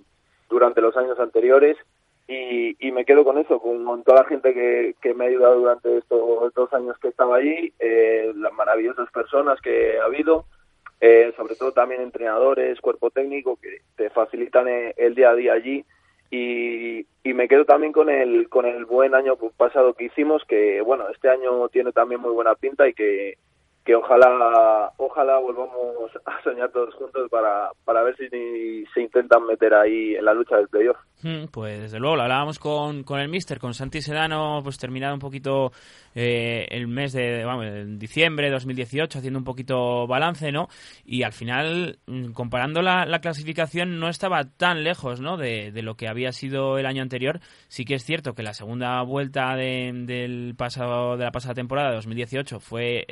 durante 0.48 0.80
los 0.80 0.96
años 0.96 1.18
anteriores 1.18 1.76
y, 2.28 2.76
y 2.78 2.92
me 2.92 3.04
quedo 3.04 3.24
con 3.24 3.38
eso, 3.38 3.58
con, 3.58 4.04
toda 4.04 4.22
la 4.22 4.28
gente 4.28 4.54
que, 4.54 4.94
que 5.02 5.14
me 5.14 5.24
ha 5.24 5.28
ayudado 5.28 5.58
durante 5.58 5.98
estos 5.98 6.54
dos 6.54 6.72
años 6.72 6.96
que 6.98 7.08
estaba 7.08 7.36
allí, 7.36 7.72
eh, 7.80 8.32
las 8.36 8.52
maravillosas 8.52 9.10
personas 9.10 9.60
que 9.60 9.98
ha 9.98 10.04
habido. 10.04 10.44
Eh, 11.02 11.32
sobre 11.34 11.54
todo 11.54 11.72
también 11.72 12.02
entrenadores, 12.02 12.78
cuerpo 12.78 13.10
técnico 13.10 13.56
que 13.56 13.80
te 13.96 14.10
facilitan 14.10 14.68
eh, 14.68 14.92
el 14.98 15.14
día 15.14 15.30
a 15.30 15.34
día 15.34 15.54
allí 15.54 15.82
y, 16.30 17.06
y, 17.24 17.34
me 17.34 17.48
quedo 17.48 17.64
también 17.64 17.92
con 17.92 18.08
el 18.08 18.48
con 18.48 18.64
el 18.64 18.84
buen 18.84 19.14
año 19.14 19.36
pasado 19.56 19.94
que 19.94 20.04
hicimos 20.04 20.44
que 20.46 20.80
bueno 20.80 21.08
este 21.08 21.28
año 21.28 21.68
tiene 21.68 21.92
también 21.92 22.20
muy 22.20 22.30
buena 22.32 22.54
pinta 22.54 22.88
y 22.88 22.94
que 22.94 23.36
que 23.84 23.94
ojalá 23.94 24.92
ojalá 24.98 25.38
volvamos 25.38 26.10
a 26.24 26.42
soñar 26.42 26.70
todos 26.70 26.94
juntos 26.94 27.28
para, 27.30 27.70
para 27.84 28.02
ver 28.02 28.16
si 28.16 28.28
se 28.92 29.00
intentan 29.00 29.46
meter 29.46 29.74
ahí 29.74 30.14
en 30.14 30.24
la 30.24 30.34
lucha 30.34 30.56
del 30.56 30.68
playoff. 30.68 30.96
Hmm, 31.22 31.46
pues 31.52 31.80
desde 31.80 31.98
luego, 31.98 32.16
lo 32.16 32.22
hablábamos 32.22 32.58
con, 32.58 33.02
con 33.02 33.20
el 33.20 33.28
Mister, 33.28 33.58
con 33.58 33.74
Santi 33.74 34.00
Sedano, 34.00 34.60
pues 34.62 34.78
terminado 34.78 35.12
un 35.12 35.20
poquito 35.20 35.70
eh, 36.14 36.66
el 36.70 36.88
mes 36.88 37.12
de 37.12 37.44
vamos, 37.44 37.66
diciembre 37.98 38.46
de 38.46 38.52
2018, 38.52 39.18
haciendo 39.18 39.38
un 39.38 39.44
poquito 39.44 40.06
balance, 40.06 40.50
¿no? 40.50 40.68
Y 41.04 41.22
al 41.22 41.32
final, 41.32 41.98
mm, 42.06 42.32
comparando 42.32 42.80
la, 42.80 43.04
la 43.04 43.20
clasificación, 43.20 44.00
no 44.00 44.08
estaba 44.08 44.44
tan 44.44 44.82
lejos, 44.82 45.20
¿no? 45.20 45.36
De, 45.36 45.72
de, 45.72 45.82
lo 45.82 45.94
que 45.94 46.08
había 46.08 46.32
sido 46.32 46.78
el 46.78 46.86
año 46.86 47.02
anterior. 47.02 47.40
Sí 47.68 47.84
que 47.84 47.94
es 47.94 48.04
cierto 48.04 48.34
que 48.34 48.42
la 48.42 48.54
segunda 48.54 49.02
vuelta 49.02 49.54
de, 49.56 49.92
del 50.06 50.54
pasado, 50.56 51.18
de 51.18 51.24
la 51.24 51.32
pasada 51.32 51.54
temporada, 51.54 51.90
de 51.90 51.96
2018, 51.96 52.60
fue 52.60 53.04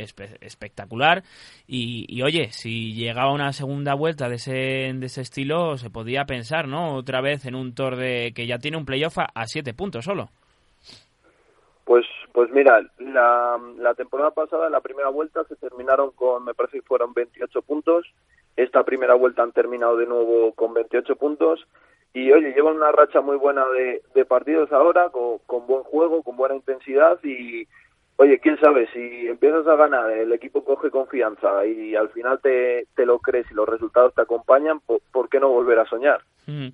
espectacular. 0.58 1.22
Y, 1.66 2.20
oye, 2.22 2.50
si 2.50 2.94
llegaba 2.94 3.32
una 3.32 3.52
segunda 3.52 3.94
vuelta 3.94 4.28
de 4.28 4.36
ese, 4.36 4.92
de 4.94 5.06
ese 5.06 5.20
estilo, 5.20 5.78
se 5.78 5.90
podía 5.90 6.24
pensar, 6.24 6.66
¿no? 6.66 6.96
Otra 6.96 7.20
vez 7.20 7.46
en 7.46 7.54
un 7.54 7.74
Tour 7.74 7.96
de 7.96 8.32
que 8.34 8.46
ya 8.46 8.58
tiene 8.58 8.76
un 8.76 8.84
playoff 8.84 9.18
a, 9.18 9.46
siete 9.46 9.74
puntos 9.74 10.04
solo. 10.04 10.28
Pues, 11.84 12.04
pues 12.32 12.50
mira, 12.50 12.80
la, 12.98 13.58
la 13.78 13.94
temporada 13.94 14.32
pasada, 14.32 14.68
la 14.68 14.80
primera 14.80 15.08
vuelta, 15.08 15.44
se 15.44 15.56
terminaron 15.56 16.10
con, 16.10 16.44
me 16.44 16.54
parece 16.54 16.80
que 16.80 16.86
fueron 16.86 17.14
28 17.14 17.62
puntos. 17.62 18.06
Esta 18.56 18.82
primera 18.82 19.14
vuelta 19.14 19.42
han 19.42 19.52
terminado 19.52 19.96
de 19.96 20.06
nuevo 20.06 20.52
con 20.52 20.74
28 20.74 21.16
puntos. 21.16 21.66
Y 22.12 22.32
oye, 22.32 22.52
llevan 22.52 22.76
una 22.76 22.90
racha 22.90 23.20
muy 23.20 23.36
buena 23.36 23.64
de, 23.68 24.02
de 24.14 24.24
partidos 24.24 24.72
ahora, 24.72 25.10
con, 25.10 25.38
con, 25.46 25.66
buen 25.66 25.84
juego, 25.84 26.22
con 26.22 26.36
buena 26.36 26.56
intensidad. 26.56 27.18
Y 27.22 27.68
oye, 28.18 28.38
quién 28.40 28.58
sabe, 28.60 28.88
si 28.92 29.28
empiezas 29.28 29.66
a 29.66 29.76
ganar, 29.76 30.10
el 30.10 30.32
equipo 30.32 30.64
coge 30.64 30.90
confianza 30.90 31.64
y 31.64 31.94
al 31.94 32.10
final 32.10 32.40
te, 32.42 32.86
te 32.94 33.06
lo 33.06 33.18
crees 33.20 33.46
y 33.50 33.54
los 33.54 33.68
resultados 33.68 34.12
te 34.14 34.22
acompañan, 34.22 34.80
¿por, 34.80 35.28
qué 35.28 35.40
no 35.40 35.48
volver 35.48 35.78
a 35.78 35.88
soñar? 35.88 36.20
Mm. 36.46 36.68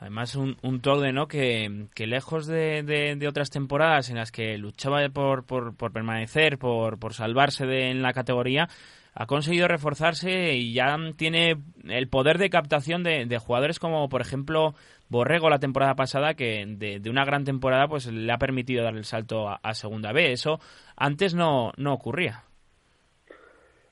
Además, 0.00 0.34
un, 0.34 0.56
un 0.62 0.80
¿no? 1.14 1.28
Que, 1.28 1.86
que 1.94 2.08
lejos 2.08 2.46
de, 2.46 2.82
de, 2.82 3.28
otras 3.28 3.50
temporadas 3.50 4.10
en 4.10 4.16
las 4.16 4.32
que 4.32 4.58
luchaba 4.58 5.08
por, 5.08 5.46
por, 5.46 5.76
por 5.76 5.92
permanecer, 5.92 6.58
por, 6.58 6.98
por 6.98 7.14
salvarse 7.14 7.66
de, 7.66 7.90
en 7.90 8.02
la 8.02 8.12
categoría, 8.12 8.68
ha 9.14 9.26
conseguido 9.26 9.68
reforzarse 9.68 10.54
y 10.54 10.72
ya 10.72 10.96
tiene 11.16 11.56
el 11.84 12.08
poder 12.08 12.38
de 12.38 12.50
captación 12.50 13.04
de, 13.04 13.26
de 13.26 13.38
jugadores 13.38 13.78
como, 13.78 14.08
por 14.08 14.22
ejemplo, 14.22 14.74
Borrego 15.12 15.50
la 15.50 15.58
temporada 15.58 15.94
pasada, 15.94 16.32
que 16.32 16.64
de, 16.66 17.10
una 17.10 17.26
gran 17.26 17.44
temporada 17.44 17.86
pues 17.86 18.10
le 18.10 18.32
ha 18.32 18.38
permitido 18.38 18.82
dar 18.82 18.94
el 18.94 19.04
salto 19.04 19.46
a, 19.46 19.74
Segunda 19.74 20.10
B. 20.10 20.32
Eso 20.32 20.58
antes 20.96 21.34
no, 21.34 21.72
no 21.76 21.92
ocurría. 21.92 22.44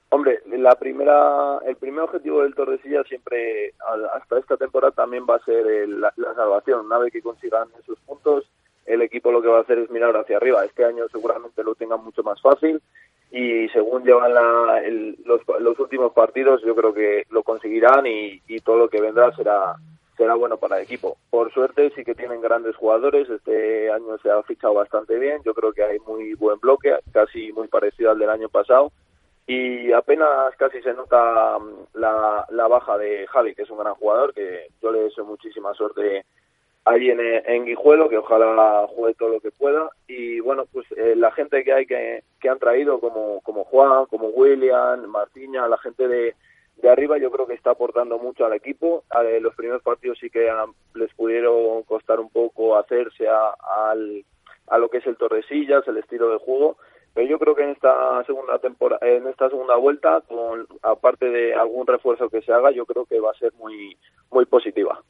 Hombre, 0.09 0.41
la 0.47 0.75
primera, 0.77 1.59
el 1.67 1.77
primer 1.77 2.05
objetivo 2.05 2.43
del 2.43 2.55
Tordesillas 2.55 3.07
siempre, 3.07 3.75
hasta 4.15 4.39
esta 4.39 4.57
temporada, 4.57 4.93
también 4.93 5.27
va 5.29 5.37
a 5.37 5.45
ser 5.45 5.87
la, 5.91 6.11
salvación. 6.35 6.87
Una 6.87 6.97
vez 6.97 7.13
que 7.13 7.21
consigan 7.21 7.69
esos 7.79 7.99
puntos, 8.01 8.49
el 8.87 9.03
equipo 9.03 9.31
lo 9.31 9.43
que 9.43 9.49
va 9.49 9.59
a 9.59 9.63
hacer 9.63 9.79
es 9.79 9.91
mirar 9.91 10.17
hacia 10.17 10.39
arriba. 10.39 10.65
Este 10.65 10.87
año 10.87 11.05
seguramente 11.13 11.63
lo 11.63 11.75
tengan 11.75 12.03
mucho 12.03 12.23
más 12.23 12.41
fácil 12.41 12.81
y 13.31 13.69
según 13.69 14.05
llevan 14.05 14.33
los, 15.27 15.79
últimos 15.79 16.13
partidos, 16.15 16.63
yo 16.63 16.75
creo 16.75 16.95
que 16.95 17.25
lo 17.29 17.43
conseguirán 17.43 18.07
y, 18.07 18.41
todo 18.65 18.79
lo 18.79 18.89
que 18.89 19.03
vendrá 19.03 19.37
será 19.37 19.77
será 20.21 20.35
bueno 20.35 20.59
para 20.59 20.77
el 20.77 20.83
equipo. 20.83 21.17
Por 21.31 21.51
suerte 21.51 21.91
sí 21.97 22.05
que 22.05 22.15
tienen 22.15 22.43
grandes 22.43 22.77
jugadores, 22.77 23.31
este 23.31 23.91
año 23.91 24.19
se 24.19 24.31
ha 24.31 24.43
fichado 24.43 24.75
bastante 24.75 25.19
bien, 25.19 25.41
yo 25.47 25.55
creo 25.55 25.73
que 25.73 25.83
hay 25.83 25.99
muy 26.01 26.35
buen 26.35 26.61
bloque, 26.61 26.95
casi 27.11 27.51
muy 27.55 27.69
parecido 27.69 28.11
al 28.11 28.19
del 28.19 28.29
año 28.29 28.51
pasado, 28.51 28.93
y 29.47 29.91
apenas 29.93 30.55
casi 30.59 30.83
se 30.83 30.93
nota 30.93 31.59
mm, 31.59 31.99
la, 31.99 32.69
baja 32.69 32.99
de 32.99 33.27
Javi, 33.29 33.55
que 33.55 33.63
es 33.63 33.71
un 33.71 33.79
gran 33.79 33.95
jugador, 33.95 34.35
que 34.35 34.67
yo 34.83 34.93
le 34.93 35.05
deseo 35.05 35.25
muchísima 35.25 35.73
suerte 35.73 36.27
ahí 36.85 37.09
en, 37.09 37.21
en 37.21 37.65
Guijuelo, 37.65 38.11
que 38.11 38.19
ojalá 38.19 38.87
juegue 38.95 39.15
todo 39.15 39.31
lo 39.31 39.41
que 39.41 39.53
pueda. 39.53 39.89
Y 40.07 40.41
bueno, 40.41 40.67
pues 40.71 40.87
eh, 40.99 41.15
la 41.17 41.33
gente 41.33 41.65
que 41.65 41.73
hay 41.73 41.87
que, 41.87 42.25
que 42.39 42.49
han 42.51 42.59
traído, 42.59 43.01
como, 43.01 43.41
como 43.41 43.65
Juan, 43.65 44.05
como 44.05 44.29
William, 44.29 45.07
Martiña, 45.07 45.67
la 45.67 45.79
gente 45.79 46.07
de, 46.07 46.35
de 46.81 46.91
arriba, 46.91 47.19
yo 47.19 47.31
creo 47.31 47.47
que 47.47 47.55
está 47.55 47.71
aportando 47.73 48.19
mucho 48.19 48.45
al 48.45 48.53
equipo. 48.55 49.05
los 49.41 49.55
primeros 49.55 49.83
partidos 49.83 50.19
sí 50.19 50.31
que 50.31 50.51
les 50.95 51.13
pudieron 51.15 51.83
costar 51.85 52.21
un 52.21 52.31
poco 52.31 52.77
hacerse 52.77 53.29
a, 53.29 53.55
al, 53.91 54.25
a 54.69 54.79
lo 54.79 54.89
que 54.89 54.99
es 54.99 55.07
el 55.07 55.17
Torresillas, 55.17 55.87
el 55.87 55.99
estilo 55.99 56.31
de 56.31 56.39
juego. 56.39 56.77
Pero 57.13 57.29
yo 57.29 57.39
creo 57.39 57.57
que 57.57 57.65
en 57.65 57.71
esta 57.71 58.23
segunda 58.25 58.59
temporada, 58.61 59.05
en 59.07 59.27
esta 59.27 59.49
segunda 59.49 59.77
vuelta, 59.77 60.21
con 60.29 60.67
aparte 60.83 61.27
de 61.27 61.55
algún 61.55 61.87
refuerzo 61.87 62.29
que 62.29 62.41
se 62.43 62.53
haga, 62.53 62.71
yo 62.71 62.87
creo 62.87 63.05
que 63.05 63.19
va 63.19 63.33
a 63.33 63.39
ser 63.39 63.53
muy 63.55 63.97
muy 64.31 64.47
positiva 64.47 65.03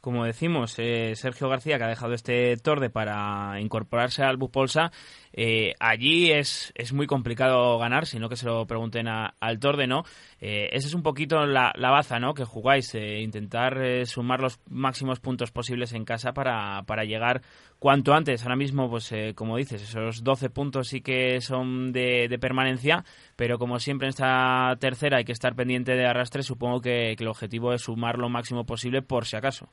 como 0.00 0.24
decimos, 0.24 0.78
eh, 0.78 1.14
Sergio 1.16 1.48
García, 1.48 1.76
que 1.76 1.84
ha 1.84 1.88
dejado 1.88 2.14
este 2.14 2.56
Torde 2.56 2.88
para 2.88 3.60
incorporarse 3.60 4.22
al 4.22 4.36
Bupolsa, 4.36 4.90
eh, 5.32 5.74
allí 5.80 6.30
es, 6.30 6.72
es 6.76 6.92
muy 6.92 7.06
complicado 7.06 7.78
ganar, 7.78 8.06
sino 8.06 8.28
que 8.28 8.36
se 8.36 8.46
lo 8.46 8.66
pregunten 8.66 9.06
al 9.08 9.58
Torde, 9.58 9.86
¿no? 9.86 10.04
Eh, 10.40 10.68
esa 10.72 10.86
es 10.86 10.94
un 10.94 11.02
poquito 11.02 11.44
la, 11.46 11.72
la 11.74 11.90
baza, 11.90 12.18
¿no? 12.18 12.34
Que 12.34 12.44
jugáis, 12.44 12.94
intentar 12.94 14.06
sumar 14.06 14.40
los 14.40 14.60
máximos 14.70 15.20
puntos 15.20 15.50
posibles 15.50 15.92
en 15.92 16.04
casa 16.04 16.32
para, 16.32 16.82
para 16.86 17.04
llegar 17.04 17.40
cuanto 17.78 18.12
antes. 18.12 18.42
Ahora 18.42 18.56
mismo, 18.56 18.88
pues 18.88 19.12
como 19.34 19.56
dices, 19.56 19.82
esos 19.82 20.22
12 20.22 20.50
puntos 20.50 20.88
sí 20.88 21.00
que 21.00 21.40
son 21.40 21.92
de, 21.92 22.28
de, 22.28 22.38
permanencia, 22.38 23.04
pero 23.36 23.58
como 23.58 23.78
siempre 23.78 24.06
en 24.06 24.10
esta 24.10 24.74
tercera 24.78 25.18
hay 25.18 25.24
que 25.24 25.32
estar 25.32 25.54
pendiente 25.54 25.92
de 25.92 26.06
arrastre, 26.06 26.42
supongo 26.42 26.80
que 26.80 27.12
el 27.12 27.28
objetivo 27.28 27.72
es 27.72 27.82
sumar 27.82 28.18
lo 28.18 28.28
máximo 28.28 28.64
posible 28.64 29.02
por 29.02 29.24
si 29.24 29.36
acaso. 29.36 29.68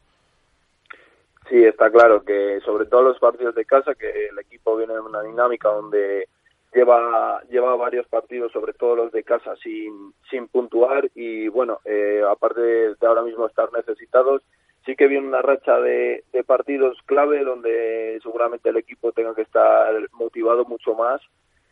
Sí, 1.50 1.64
está 1.64 1.92
claro 1.92 2.24
que 2.24 2.60
sobre 2.66 2.86
todo 2.86 3.04
los 3.04 3.20
partidos 3.20 3.54
de 3.54 3.66
casa, 3.66 3.94
que 3.94 4.28
el 4.30 4.40
equipo 4.40 4.76
viene 4.78 4.94
en 4.94 5.02
una 5.02 5.22
dinámica 5.22 5.70
donde 5.70 6.28
lleva 6.76 7.42
lleva 7.50 7.76
varios 7.76 8.06
partidos, 8.08 8.52
sobre 8.52 8.74
todo 8.74 8.96
los 8.98 9.12
de 9.12 9.24
casa, 9.24 9.56
sin, 9.64 10.14
sin 10.30 10.48
puntuar. 10.48 11.10
Y 11.16 11.48
bueno, 11.48 11.80
eh, 11.86 12.22
aparte 12.30 12.62
de, 12.62 12.96
ahora 13.02 13.24
mismo 13.24 13.48
estar 13.48 13.72
necesitados, 13.74 14.44
sí 14.86 14.96
que 14.96 15.08
viene 15.08 15.28
una 15.28 15.42
racha 15.42 15.80
de, 15.80 16.24
de 16.34 16.44
partidos 16.44 16.98
clave 17.06 17.44
donde 17.44 18.20
seguramente 18.22 18.70
el 18.70 18.78
equipo 18.78 19.14
tenga 19.14 19.34
que 19.34 19.44
estar 19.44 19.94
motivado 20.12 20.66
mucho 20.66 20.94
más 20.94 21.22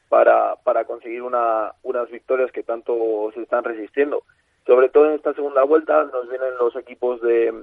para, 0.09 0.55
para 0.63 0.85
conseguir 0.85 1.21
una, 1.21 1.73
unas 1.83 2.09
victorias 2.09 2.51
que 2.51 2.63
tanto 2.63 3.29
se 3.33 3.41
están 3.41 3.63
resistiendo. 3.63 4.23
Sobre 4.65 4.87
todo 4.87 5.07
en 5.07 5.15
esta 5.15 5.33
segunda 5.33 5.63
vuelta 5.63 6.05
nos 6.05 6.29
vienen 6.29 6.55
los 6.57 6.75
equipos 6.77 7.21
de, 7.21 7.53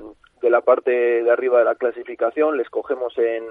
de 0.42 0.50
la 0.50 0.60
parte 0.60 0.90
de 0.90 1.30
arriba 1.30 1.60
de 1.60 1.64
la 1.64 1.74
clasificación, 1.76 2.58
les 2.58 2.68
cogemos 2.68 3.16
en, 3.16 3.44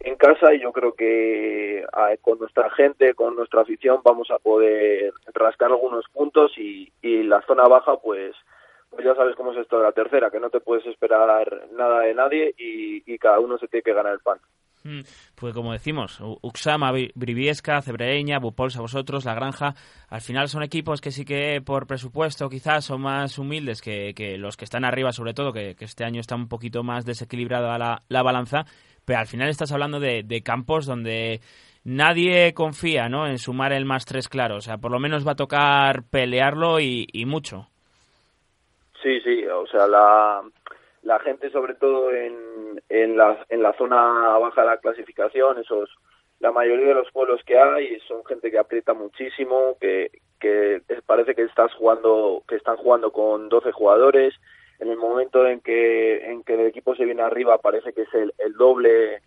en 0.00 0.16
casa 0.16 0.54
y 0.54 0.60
yo 0.60 0.72
creo 0.72 0.92
que 0.92 1.84
con 2.22 2.38
nuestra 2.38 2.70
gente, 2.70 3.14
con 3.14 3.36
nuestra 3.36 3.62
afición 3.62 4.00
vamos 4.04 4.30
a 4.30 4.38
poder 4.38 5.12
rascar 5.34 5.70
algunos 5.70 6.04
puntos 6.12 6.52
y, 6.56 6.92
y 7.02 7.22
la 7.24 7.42
zona 7.42 7.66
baja 7.68 7.96
pues 7.96 8.34
pues 8.90 9.04
ya 9.04 9.14
sabes 9.14 9.36
cómo 9.36 9.52
es 9.52 9.58
esto 9.58 9.76
de 9.78 9.84
la 9.84 9.92
tercera, 9.92 10.30
que 10.30 10.40
no 10.40 10.48
te 10.48 10.60
puedes 10.60 10.86
esperar 10.86 11.68
nada 11.72 12.00
de 12.00 12.14
nadie 12.14 12.54
y, 12.56 13.02
y 13.12 13.18
cada 13.18 13.38
uno 13.38 13.58
se 13.58 13.68
tiene 13.68 13.82
que 13.82 13.92
ganar 13.92 14.14
el 14.14 14.20
pan. 14.20 14.38
Mm, 14.84 15.00
pues 15.34 15.54
como 15.54 15.72
decimos, 15.72 16.18
Uxama, 16.20 16.92
Briviesca, 17.14 17.82
Cebreña, 17.82 18.38
Bupolsa, 18.38 18.80
vosotros, 18.80 19.24
La 19.24 19.34
Granja, 19.34 19.74
al 20.08 20.20
final 20.20 20.48
son 20.48 20.62
equipos 20.62 21.00
que 21.00 21.10
sí 21.10 21.24
que 21.24 21.60
por 21.60 21.86
presupuesto 21.86 22.48
quizás 22.48 22.84
son 22.84 23.02
más 23.02 23.38
humildes 23.38 23.82
que, 23.82 24.14
los 24.38 24.56
que 24.56 24.64
están 24.64 24.84
arriba, 24.84 25.12
sobre 25.12 25.34
todo, 25.34 25.52
que, 25.52 25.76
este 25.78 26.04
año 26.04 26.20
está 26.20 26.36
un 26.36 26.48
poquito 26.48 26.82
más 26.82 27.04
desequilibrada 27.04 27.76
la, 28.08 28.22
balanza, 28.22 28.64
pero 29.08 29.18
al 29.18 29.26
final 29.26 29.48
estás 29.48 29.72
hablando 29.72 29.98
de, 29.98 30.42
campos 30.44 30.86
donde 30.86 31.40
nadie 31.82 32.54
confía 32.54 33.08
¿no? 33.08 33.26
en 33.26 33.38
sumar 33.38 33.72
el 33.72 33.84
más 33.84 34.04
tres 34.04 34.28
claro, 34.28 34.56
o 34.56 34.60
sea, 34.60 34.78
por 34.78 34.92
lo 34.92 35.00
menos 35.00 35.26
va 35.26 35.32
a 35.32 35.36
tocar 35.36 36.04
pelearlo 36.08 36.78
y 36.78 37.24
mucho. 37.26 37.66
Sí, 39.02 39.20
sí, 39.20 39.44
o 39.46 39.66
sea, 39.66 39.86
la, 39.86 40.42
la 41.02 41.18
gente 41.20 41.50
sobre 41.50 41.74
todo 41.74 42.12
en, 42.12 42.82
en, 42.88 43.16
la, 43.16 43.44
en 43.48 43.62
la 43.62 43.72
zona 43.74 43.96
baja 44.38 44.62
de 44.62 44.66
la 44.66 44.76
clasificación, 44.78 45.58
esos 45.58 45.88
la 46.40 46.52
mayoría 46.52 46.88
de 46.88 46.94
los 46.94 47.10
pueblos 47.10 47.40
que 47.44 47.58
hay 47.58 47.98
son 48.06 48.24
gente 48.24 48.50
que 48.50 48.58
aprieta 48.58 48.94
muchísimo, 48.94 49.76
que, 49.80 50.10
que 50.38 50.82
parece 51.04 51.34
que 51.34 51.42
estás 51.42 51.72
jugando, 51.74 52.42
que 52.46 52.56
están 52.56 52.76
jugando 52.76 53.10
con 53.10 53.48
12 53.48 53.72
jugadores. 53.72 54.34
En 54.80 54.88
el 54.88 54.96
momento 54.96 55.46
en 55.46 55.60
que, 55.60 56.30
en 56.30 56.42
que 56.44 56.54
el 56.54 56.66
equipo 56.66 56.94
se 56.94 57.04
viene 57.04 57.22
arriba 57.22 57.58
parece 57.58 57.92
que 57.92 58.02
es 58.02 58.14
el, 58.14 58.32
el 58.38 58.52
doble 58.54 59.22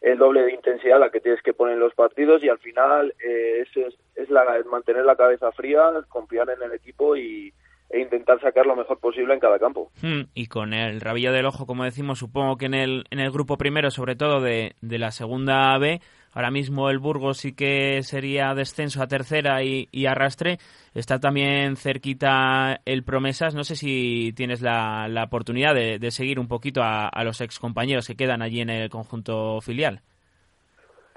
el 0.00 0.18
doble 0.18 0.42
de 0.42 0.52
intensidad 0.52 1.00
la 1.00 1.10
que 1.10 1.20
tienes 1.20 1.42
que 1.42 1.54
poner 1.54 1.74
en 1.74 1.80
los 1.80 1.94
partidos 1.94 2.42
y 2.42 2.48
al 2.48 2.58
final 2.58 3.14
eh, 3.18 3.62
es, 3.62 3.94
es, 4.14 4.30
la, 4.30 4.44
mantener 4.70 5.04
la 5.04 5.16
cabeza 5.16 5.50
fría, 5.52 5.90
confiar 6.08 6.48
en 6.50 6.62
el 6.62 6.72
equipo 6.72 7.16
y, 7.16 7.52
e 7.88 8.00
intentar 8.00 8.40
sacar 8.40 8.66
lo 8.66 8.76
mejor 8.76 8.98
posible 8.98 9.34
en 9.34 9.40
cada 9.40 9.58
campo. 9.58 9.90
Hmm, 10.02 10.22
y 10.34 10.46
con 10.46 10.74
el 10.74 11.00
rabillo 11.00 11.32
del 11.32 11.46
ojo, 11.46 11.66
como 11.66 11.84
decimos, 11.84 12.18
supongo 12.18 12.56
que 12.56 12.66
en 12.66 12.74
el, 12.74 13.04
en 13.10 13.20
el 13.20 13.30
grupo 13.30 13.56
primero, 13.56 13.90
sobre 13.90 14.16
todo 14.16 14.40
de, 14.40 14.74
de 14.80 14.98
la 14.98 15.12
segunda 15.12 15.76
B, 15.78 16.00
ahora 16.36 16.50
mismo 16.50 16.90
el 16.90 16.98
Burgos 16.98 17.38
sí 17.38 17.54
que 17.54 18.02
sería 18.02 18.54
descenso 18.54 19.02
a 19.02 19.06
tercera 19.06 19.62
y, 19.62 20.06
arrastre. 20.06 20.58
Está 20.94 21.18
también 21.18 21.76
cerquita 21.76 22.78
el 22.84 23.04
Promesas. 23.04 23.54
No 23.54 23.64
sé 23.64 23.74
si 23.74 24.34
tienes 24.36 24.60
la, 24.60 25.08
oportunidad 25.24 25.74
de, 25.74 26.10
seguir 26.10 26.38
un 26.38 26.46
poquito 26.46 26.82
a, 26.82 27.08
a 27.08 27.24
los 27.24 27.40
ex 27.40 27.58
compañeros 27.58 28.06
que 28.06 28.16
quedan 28.16 28.42
allí 28.42 28.60
en 28.60 28.68
el 28.68 28.90
conjunto 28.90 29.62
filial. 29.62 30.02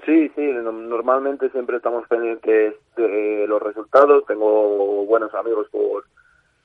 Sí, 0.06 0.30
sí, 0.34 0.42
normalmente 0.42 1.50
siempre 1.50 1.76
estamos 1.76 2.08
pendientes 2.08 2.74
de 2.96 3.44
los 3.46 3.62
resultados. 3.62 4.24
Tengo 4.24 5.04
buenos 5.04 5.34
amigos 5.34 5.68
por, 5.70 6.04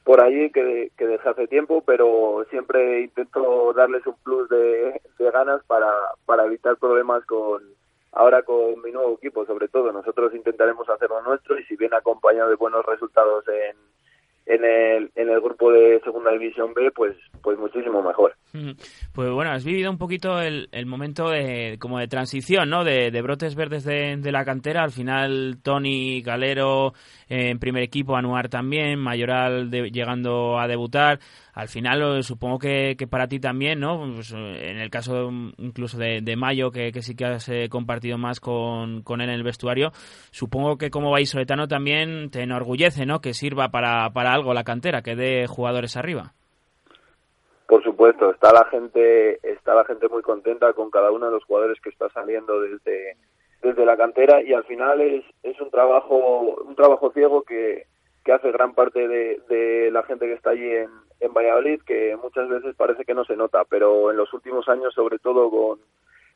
por 0.05 0.21
allí 0.21 0.49
que, 0.51 0.91
que 0.97 1.05
dejé 1.05 1.27
hace 1.27 1.47
tiempo, 1.47 1.83
pero 1.85 2.45
siempre 2.49 3.01
intento 3.01 3.73
darles 3.73 4.07
un 4.07 4.15
plus 4.23 4.47
de, 4.47 5.01
de 5.19 5.31
ganas 5.31 5.61
para, 5.65 5.91
para 6.25 6.45
evitar 6.45 6.77
problemas 6.77 7.25
con 7.25 7.61
ahora 8.15 8.41
con 8.43 8.81
mi 8.81 8.91
nuevo 8.91 9.13
equipo, 9.13 9.45
sobre 9.45 9.67
todo. 9.67 9.91
Nosotros 9.91 10.33
intentaremos 10.33 10.89
hacer 10.89 11.09
lo 11.09 11.21
nuestro 11.21 11.59
y 11.59 11.63
si 11.65 11.75
viene 11.75 11.97
acompañado 11.97 12.49
de 12.49 12.55
buenos 12.55 12.85
resultados 12.85 13.45
en, 13.47 13.75
en 14.45 14.63
el, 14.63 15.11
en 15.15 15.29
el 15.29 15.41
grupo 15.41 15.71
de 15.71 15.99
Segunda 16.03 16.31
División 16.31 16.73
B, 16.73 16.91
pues, 16.91 17.15
pues 17.41 17.57
muchísimo 17.57 18.01
mejor. 18.01 18.35
Pues 19.13 19.31
bueno, 19.31 19.51
has 19.51 19.65
vivido 19.65 19.91
un 19.91 19.97
poquito 19.97 20.39
el, 20.39 20.69
el 20.71 20.85
momento 20.85 21.29
de, 21.29 21.77
como 21.79 21.99
de 21.99 22.07
transición, 22.07 22.69
¿no? 22.69 22.83
De, 22.83 23.11
de 23.11 23.21
brotes 23.21 23.55
verdes 23.55 23.83
de, 23.83 24.15
de, 24.17 24.31
la 24.31 24.45
cantera. 24.45 24.83
Al 24.83 24.91
final, 24.91 25.57
Tony 25.61 26.21
Galero 26.21 26.93
eh, 27.27 27.49
en 27.49 27.59
primer 27.59 27.83
equipo, 27.83 28.15
Anuar 28.15 28.47
también, 28.47 28.99
Mayoral 28.99 29.69
llegando 29.69 30.57
a 30.57 30.67
debutar. 30.67 31.19
Al 31.55 31.69
final, 31.69 32.21
supongo 32.21 32.59
que, 32.59 32.95
que, 32.97 33.07
para 33.07 33.29
ti 33.29 33.39
también, 33.39 33.79
¿no? 33.79 33.97
Pues, 34.13 34.33
eh, 34.33 34.71
en 34.71 34.77
el 34.77 34.89
caso 34.89 35.29
incluso 35.57 35.97
de, 35.97 36.19
de 36.21 36.35
Mayo, 36.35 36.69
que, 36.69 36.91
que, 36.91 37.01
sí 37.01 37.15
que 37.15 37.23
has 37.23 37.47
eh, 37.47 37.69
compartido 37.69 38.17
más 38.17 38.41
con, 38.41 39.03
con, 39.03 39.21
él 39.21 39.29
en 39.29 39.35
el 39.35 39.43
vestuario, 39.43 39.91
supongo 40.31 40.77
que 40.77 40.89
como 40.89 41.11
vallisoletano 41.11 41.69
también 41.69 42.29
te 42.29 42.41
enorgullece, 42.41 43.05
¿no? 43.05 43.21
Que 43.21 43.33
sirva 43.33 43.69
para, 43.69 44.09
para 44.09 44.33
algo 44.33 44.53
la 44.53 44.65
cantera, 44.65 45.01
que 45.01 45.15
dé 45.15 45.47
jugadores 45.47 45.95
arriba. 45.95 46.33
Por 47.67 47.81
supuesto, 47.85 48.31
está 48.31 48.51
la 48.51 48.65
gente, 48.65 49.39
está 49.41 49.73
la 49.75 49.85
gente 49.85 50.09
muy 50.09 50.23
contenta 50.23 50.73
con 50.73 50.91
cada 50.91 51.09
uno 51.09 51.27
de 51.27 51.31
los 51.31 51.45
jugadores 51.45 51.79
que 51.79 51.89
está 51.89 52.09
saliendo 52.09 52.59
desde, 52.59 53.15
desde 53.61 53.85
la 53.85 53.95
cantera 53.95 54.43
y 54.43 54.51
al 54.51 54.65
final 54.65 54.99
es, 54.99 55.23
es 55.41 55.59
un 55.61 55.71
trabajo, 55.71 56.17
un 56.67 56.75
trabajo 56.75 57.13
ciego 57.13 57.43
que, 57.43 57.85
que 58.25 58.33
hace 58.33 58.51
gran 58.51 58.73
parte 58.73 59.07
de, 59.07 59.39
de 59.47 59.89
la 59.91 60.03
gente 60.03 60.25
que 60.25 60.33
está 60.33 60.49
allí 60.49 60.69
en, 60.69 60.89
en 61.19 61.33
Valladolid, 61.33 61.81
que 61.81 62.17
muchas 62.21 62.49
veces 62.49 62.75
parece 62.75 63.05
que 63.05 63.13
no 63.13 63.25
se 63.25 63.35
nota, 63.35 63.63
pero 63.65 64.11
en 64.11 64.17
los 64.17 64.33
últimos 64.33 64.67
años, 64.69 64.93
sobre 64.93 65.19
todo 65.19 65.49
con, 65.49 65.79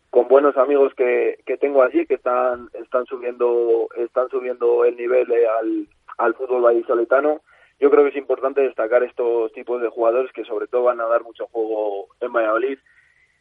con 0.10 0.28
buenos 0.28 0.58
amigos 0.58 0.94
que, 0.96 1.39
que 1.46 1.58
tengo 1.58 1.84
allí, 1.84 2.06
que 2.06 2.15
están, 2.15 2.70
están 2.74 3.06
subiendo, 3.06 3.88
están 3.98 4.30
subiendo 4.30 4.86
el 4.86 4.96
nivel 4.96 5.28
al, 5.60 5.88
al 6.18 6.34
fútbol 6.34 6.62
vallisoletano, 6.63 7.42
yo 7.80 7.89
creo 7.89 8.04
que 8.04 8.10
es 8.10 8.15
importante 8.18 8.62
destacar 8.62 9.04
estos 9.04 9.54
tipos 9.54 9.82
de 9.82 9.88
jugadores 9.88 10.32
que 10.34 10.44
sobre 10.44 10.68
todo 10.68 10.84
van 10.84 11.00
a 11.00 11.06
dar 11.08 11.24
mucho 11.24 11.48
juego 11.48 12.08
en 12.20 12.34
Valladolid. 12.34 12.78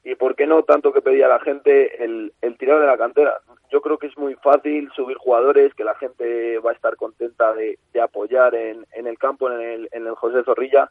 Y 0.05 0.15
por 0.15 0.37
qué 0.37 0.47
no 0.47 0.63
tanto 0.63 0.93
que 0.93 1.03
pedía 1.03 1.27
la 1.27 1.41
gente 1.41 2.03
el, 2.05 2.33
el 2.41 2.57
tirar 2.57 2.81
de 2.81 2.87
la 2.87 2.97
cantera. 2.97 3.41
Yo 3.71 3.83
creo 3.83 3.99
que 3.99 4.07
es 4.07 4.17
muy 4.17 4.35
fácil 4.37 4.89
subir 4.95 5.17
jugadores, 5.17 5.75
que 5.75 5.83
la 5.83 5.97
gente 5.97 6.59
va 6.61 6.71
a 6.71 6.75
estar 6.75 6.97
contenta 6.97 7.53
de, 7.53 7.79
de 7.93 8.01
apoyar 8.01 8.55
en, 8.55 8.87
en 8.93 9.09
el 9.09 9.19
campo, 9.19 9.51
en 9.51 9.61
el, 9.61 9.89
en 9.91 10.07
el 10.07 10.15
José 10.15 10.45
Zorrilla, 10.45 10.89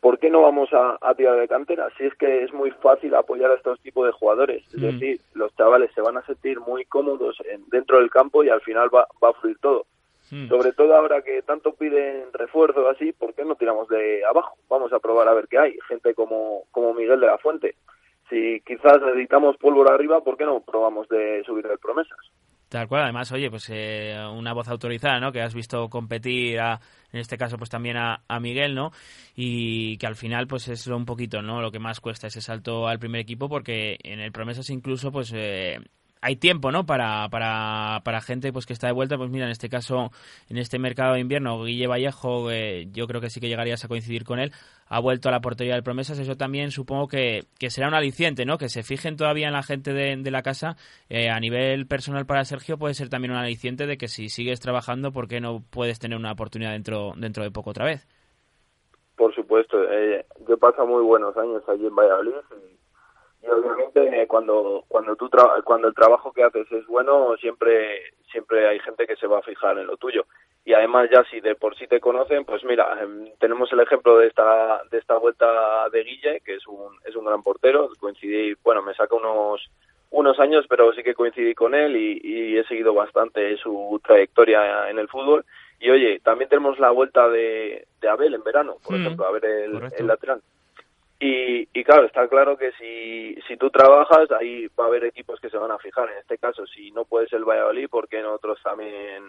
¿por 0.00 0.18
qué 0.18 0.30
no 0.30 0.42
vamos 0.42 0.68
a, 0.72 0.98
tirar 1.14 1.38
de 1.38 1.48
cantera? 1.48 1.88
Si 1.96 2.04
es 2.04 2.14
que 2.14 2.44
es 2.44 2.52
muy 2.52 2.70
fácil 2.70 3.14
apoyar 3.14 3.50
a 3.50 3.54
estos 3.54 3.80
tipos 3.80 4.06
de 4.06 4.12
jugadores. 4.12 4.64
Es 4.68 4.80
mm. 4.80 4.82
decir, 4.82 5.20
los 5.34 5.54
chavales 5.56 5.90
se 5.94 6.00
van 6.00 6.16
a 6.16 6.26
sentir 6.26 6.60
muy 6.60 6.84
cómodos 6.84 7.36
dentro 7.68 7.98
del 7.98 8.10
campo 8.10 8.44
y 8.44 8.48
al 8.48 8.60
final 8.60 8.94
va, 8.94 9.06
va 9.22 9.30
a 9.30 9.34
fluir 9.34 9.58
todo. 9.58 9.86
Mm. 10.30 10.48
Sobre 10.48 10.72
todo 10.72 10.94
ahora 10.94 11.22
que 11.22 11.42
tanto 11.42 11.74
piden 11.74 12.32
refuerzo 12.32 12.88
así, 12.88 13.12
¿por 13.12 13.34
qué 13.34 13.44
no 13.44 13.54
tiramos 13.54 13.88
de 13.88 14.24
abajo? 14.24 14.56
Vamos 14.68 14.92
a 14.92 14.98
probar 14.98 15.28
a 15.28 15.34
ver 15.34 15.46
qué 15.48 15.58
hay. 15.58 15.78
Gente 15.88 16.14
como, 16.14 16.64
como 16.72 16.94
Miguel 16.94 17.20
de 17.20 17.26
la 17.26 17.38
Fuente. 17.38 17.76
Si 18.28 18.60
quizás 18.66 19.00
necesitamos 19.02 19.56
pólvora 19.56 19.94
arriba, 19.94 20.20
¿por 20.20 20.36
qué 20.36 20.44
no 20.44 20.60
probamos 20.60 21.08
de 21.08 21.44
subir 21.44 21.66
de 21.68 21.78
promesas? 21.78 22.18
Tal 22.68 22.88
cual, 22.88 23.04
además, 23.04 23.30
oye, 23.30 23.48
pues 23.48 23.66
eh, 23.70 24.16
una 24.32 24.52
voz 24.52 24.66
autorizada, 24.68 25.20
¿no? 25.20 25.30
Que 25.30 25.40
has 25.40 25.54
visto 25.54 25.88
competir, 25.88 26.58
a, 26.58 26.80
en 27.12 27.20
este 27.20 27.38
caso, 27.38 27.58
pues 27.58 27.70
también 27.70 27.96
a, 27.96 28.24
a, 28.26 28.40
Miguel, 28.40 28.74
¿no? 28.74 28.90
Y 29.36 29.96
que 29.98 30.06
al 30.08 30.16
final, 30.16 30.48
pues 30.48 30.66
es 30.66 30.86
un 30.88 31.04
poquito, 31.04 31.42
¿no? 31.42 31.60
Lo 31.60 31.70
que 31.70 31.78
más 31.78 32.00
cuesta 32.00 32.26
ese 32.26 32.40
salto 32.40 32.88
al 32.88 32.98
primer 32.98 33.20
equipo, 33.20 33.48
porque 33.48 33.98
en 34.02 34.18
el 34.18 34.32
Promesas 34.32 34.68
incluso, 34.70 35.12
pues 35.12 35.32
eh, 35.32 35.78
hay 36.20 36.36
tiempo, 36.36 36.72
¿no? 36.72 36.86
Para, 36.86 37.28
para, 37.30 38.00
para 38.04 38.20
gente 38.20 38.52
pues 38.52 38.66
que 38.66 38.72
está 38.72 38.86
de 38.86 38.92
vuelta. 38.92 39.16
Pues 39.16 39.30
mira, 39.30 39.46
en 39.46 39.52
este 39.52 39.68
caso, 39.68 40.10
en 40.48 40.58
este 40.58 40.78
mercado 40.78 41.14
de 41.14 41.20
invierno, 41.20 41.62
Guille 41.62 41.86
Vallejo, 41.86 42.50
eh, 42.50 42.88
yo 42.92 43.06
creo 43.06 43.20
que 43.20 43.30
sí 43.30 43.40
que 43.40 43.48
llegarías 43.48 43.84
a 43.84 43.88
coincidir 43.88 44.24
con 44.24 44.38
él, 44.38 44.52
ha 44.88 45.00
vuelto 45.00 45.28
a 45.28 45.32
la 45.32 45.40
portería 45.40 45.74
del 45.74 45.82
Promesas. 45.82 46.18
Eso 46.18 46.36
también 46.36 46.70
supongo 46.70 47.08
que, 47.08 47.44
que 47.58 47.70
será 47.70 47.88
un 47.88 47.94
aliciente, 47.94 48.44
¿no? 48.44 48.58
Que 48.58 48.68
se 48.68 48.82
fijen 48.82 49.16
todavía 49.16 49.46
en 49.46 49.52
la 49.52 49.62
gente 49.62 49.92
de, 49.92 50.30
la 50.30 50.42
casa. 50.42 50.76
Eh, 51.08 51.30
a 51.30 51.38
nivel 51.38 51.86
personal 51.86 52.26
para 52.26 52.44
Sergio 52.44 52.78
puede 52.78 52.94
ser 52.94 53.08
también 53.08 53.32
un 53.32 53.38
aliciente 53.38 53.86
de 53.86 53.96
que 53.96 54.08
si 54.08 54.28
sigues 54.28 54.60
trabajando, 54.60 55.12
¿por 55.12 55.28
qué 55.28 55.40
no 55.40 55.62
puedes 55.70 55.98
tener 55.98 56.18
una 56.18 56.32
oportunidad 56.32 56.72
dentro, 56.72 57.12
dentro 57.16 57.44
de 57.44 57.50
poco 57.50 57.70
otra 57.70 57.84
vez? 57.84 58.06
Por 59.16 59.34
supuesto. 59.34 59.82
Eh, 59.90 60.26
yo 60.48 60.58
paso 60.58 60.86
muy 60.86 61.02
buenos 61.02 61.36
años 61.36 61.62
allí 61.68 61.86
en 61.86 61.94
Valladolid 61.94 62.34
y 63.46 63.50
obviamente 63.50 64.22
eh, 64.22 64.26
cuando 64.26 64.84
cuando 64.88 65.16
tú 65.16 65.30
cuando 65.64 65.88
el 65.88 65.94
trabajo 65.94 66.32
que 66.32 66.42
haces 66.42 66.70
es 66.72 66.86
bueno 66.86 67.36
siempre 67.38 68.14
siempre 68.30 68.66
hay 68.68 68.78
gente 68.80 69.06
que 69.06 69.16
se 69.16 69.26
va 69.26 69.38
a 69.38 69.42
fijar 69.42 69.78
en 69.78 69.86
lo 69.86 69.96
tuyo. 69.96 70.26
Y 70.64 70.72
además 70.72 71.08
ya 71.12 71.22
si 71.30 71.40
de 71.40 71.54
por 71.54 71.76
sí 71.76 71.86
te 71.86 72.00
conocen 72.00 72.44
pues 72.44 72.64
mira 72.64 73.00
em, 73.00 73.30
tenemos 73.38 73.72
el 73.72 73.80
ejemplo 73.80 74.18
de 74.18 74.28
esta 74.28 74.82
de 74.90 74.98
esta 74.98 75.16
vuelta 75.18 75.88
de 75.90 76.02
Guille 76.02 76.40
que 76.44 76.54
es 76.54 76.66
un 76.66 76.96
es 77.04 77.14
un 77.14 77.24
gran 77.24 77.42
portero. 77.42 77.88
Coincidí 77.98 78.54
bueno 78.64 78.82
me 78.82 78.94
saca 78.94 79.14
unos 79.14 79.70
unos 80.10 80.38
años 80.40 80.66
pero 80.68 80.92
sí 80.92 81.02
que 81.02 81.14
coincidí 81.14 81.54
con 81.54 81.74
él 81.74 81.96
y, 81.96 82.56
he 82.58 82.64
seguido 82.64 82.94
bastante 82.94 83.56
su 83.58 84.00
trayectoria 84.04 84.90
en 84.90 84.98
el 84.98 85.08
fútbol. 85.08 85.44
Y 85.78 85.90
oye 85.90 86.20
también 86.20 86.48
tenemos 86.48 86.78
la 86.78 86.90
vuelta 86.90 87.28
de, 87.28 87.86
de 88.00 88.08
Abel 88.08 88.34
en 88.34 88.42
verano 88.42 88.76
por 88.84 88.96
mm, 88.96 89.00
ejemplo 89.00 89.26
a 89.26 89.32
ver 89.32 89.44
el, 89.44 89.92
el 89.96 90.06
lateral 90.06 90.42
y, 91.18 91.68
y, 91.72 91.84
claro, 91.84 92.06
está 92.06 92.28
claro 92.28 92.58
que 92.58 92.72
si, 92.72 93.40
si 93.48 93.56
tú 93.56 93.70
trabajas, 93.70 94.30
ahí 94.38 94.66
va 94.78 94.84
a 94.84 94.88
haber 94.88 95.04
equipos 95.04 95.40
que 95.40 95.48
se 95.48 95.56
van 95.56 95.70
a 95.70 95.78
fijar. 95.78 96.10
En 96.10 96.18
este 96.18 96.36
caso, 96.36 96.66
si 96.66 96.90
no 96.90 97.06
puedes 97.06 97.32
el 97.32 97.44
Valladolid, 97.44 97.88
¿por 97.88 98.06
qué 98.08 98.20
nosotros 98.20 98.58
también 98.62 99.24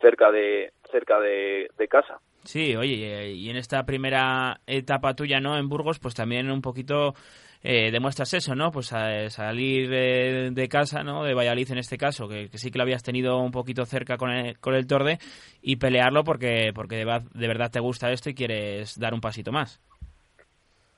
cerca 0.00 0.30
de, 0.30 0.72
cerca 0.90 1.18
de, 1.18 1.68
casa? 1.90 2.20
Sí, 2.44 2.76
oye, 2.76 3.32
y 3.32 3.50
en 3.50 3.56
esta 3.56 3.84
primera 3.84 4.60
etapa 4.66 5.14
tuya, 5.14 5.40
¿no? 5.40 5.58
En 5.58 5.68
Burgos, 5.68 5.98
pues 5.98 6.14
también 6.14 6.48
un 6.50 6.62
poquito 6.62 7.14
eh, 7.62 7.90
demuestras 7.90 8.34
eso, 8.34 8.54
¿no? 8.54 8.70
Pues 8.70 8.86
salir 8.86 9.90
de, 9.90 10.68
casa, 10.70 11.02
¿no? 11.02 11.24
De 11.24 11.34
Valladolid 11.34 11.72
en 11.72 11.78
este 11.78 11.98
caso, 11.98 12.28
que, 12.28 12.48
sí 12.54 12.70
que 12.70 12.78
lo 12.78 12.84
habías 12.84 13.02
tenido 13.02 13.38
un 13.38 13.50
poquito 13.50 13.84
cerca 13.84 14.16
con 14.16 14.30
el, 14.30 14.58
con 14.60 14.74
el 14.74 14.86
Torde 14.86 15.18
y 15.60 15.76
pelearlo 15.76 16.22
porque, 16.22 16.70
porque 16.72 17.04
de 17.04 17.48
verdad 17.48 17.70
te 17.70 17.80
gusta 17.80 18.12
esto 18.12 18.30
y 18.30 18.34
quieres 18.34 18.98
dar 18.98 19.12
un 19.12 19.20
pasito 19.20 19.50
más 19.50 19.80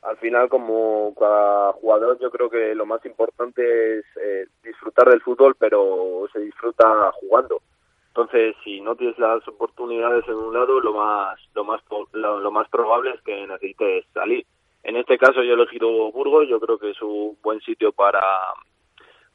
al 0.05 0.17
final 0.19 0.49
como 0.49 1.15
cada 1.19 1.73
jugador 1.73 2.19
yo 2.21 2.31
creo 2.31 2.51
que 2.51 2.75
lo 2.75 2.85
más 2.85 3.05
importante 3.07 3.99
es 3.99 4.05
eh, 4.21 4.47
disfrutar 4.63 5.09
del 5.09 5.23
fútbol 5.23 5.57
pero 5.59 6.27
se 6.33 6.41
disfruta 6.41 7.11
jugando. 7.13 7.61
Entonces 8.09 8.55
si 8.63 8.81
no 8.81 8.95
tienes 8.97 9.19
las 9.19 9.47
oportunidades 9.49 10.25
en 10.29 10.35
un 10.35 10.55
lado 10.55 10.81
lo 10.81 10.93
más 10.93 11.39
lo 11.55 11.65
más 11.65 11.81
lo, 12.13 12.51
más 12.51 12.69
probable 12.69 13.13
es 13.13 13.23
que 13.23 13.47
necesites 13.47 14.05
salir. 14.13 14.47
En 14.83 14.97
este 14.97 15.17
caso 15.17 15.43
yo 15.43 15.53
he 15.53 15.55
elegido 15.55 16.13
Burgos 16.13 16.49
yo 16.49 16.61
creo 16.61 16.79
que 16.79 16.91
es 16.91 17.03
un 17.03 17.37
buen 17.43 17.61
sitio 17.61 17.93
para 17.93 18.23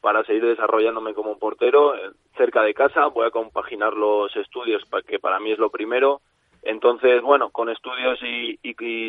para 0.01 0.23
seguir 0.23 0.45
desarrollándome 0.45 1.13
como 1.13 1.39
portero 1.39 1.95
eh, 1.95 2.11
cerca 2.37 2.61
de 2.61 2.75
casa 2.75 3.07
voy 3.07 3.25
a 3.25 3.31
compaginar 3.31 3.93
los 3.93 4.33
estudios 4.35 4.83
que 5.07 5.19
para 5.19 5.39
mí 5.39 5.51
es 5.51 5.57
lo 5.57 5.71
primero 5.71 6.21
entonces, 6.63 7.21
bueno, 7.21 7.49
con 7.49 7.69
estudios 7.69 8.19
y, 8.23 8.57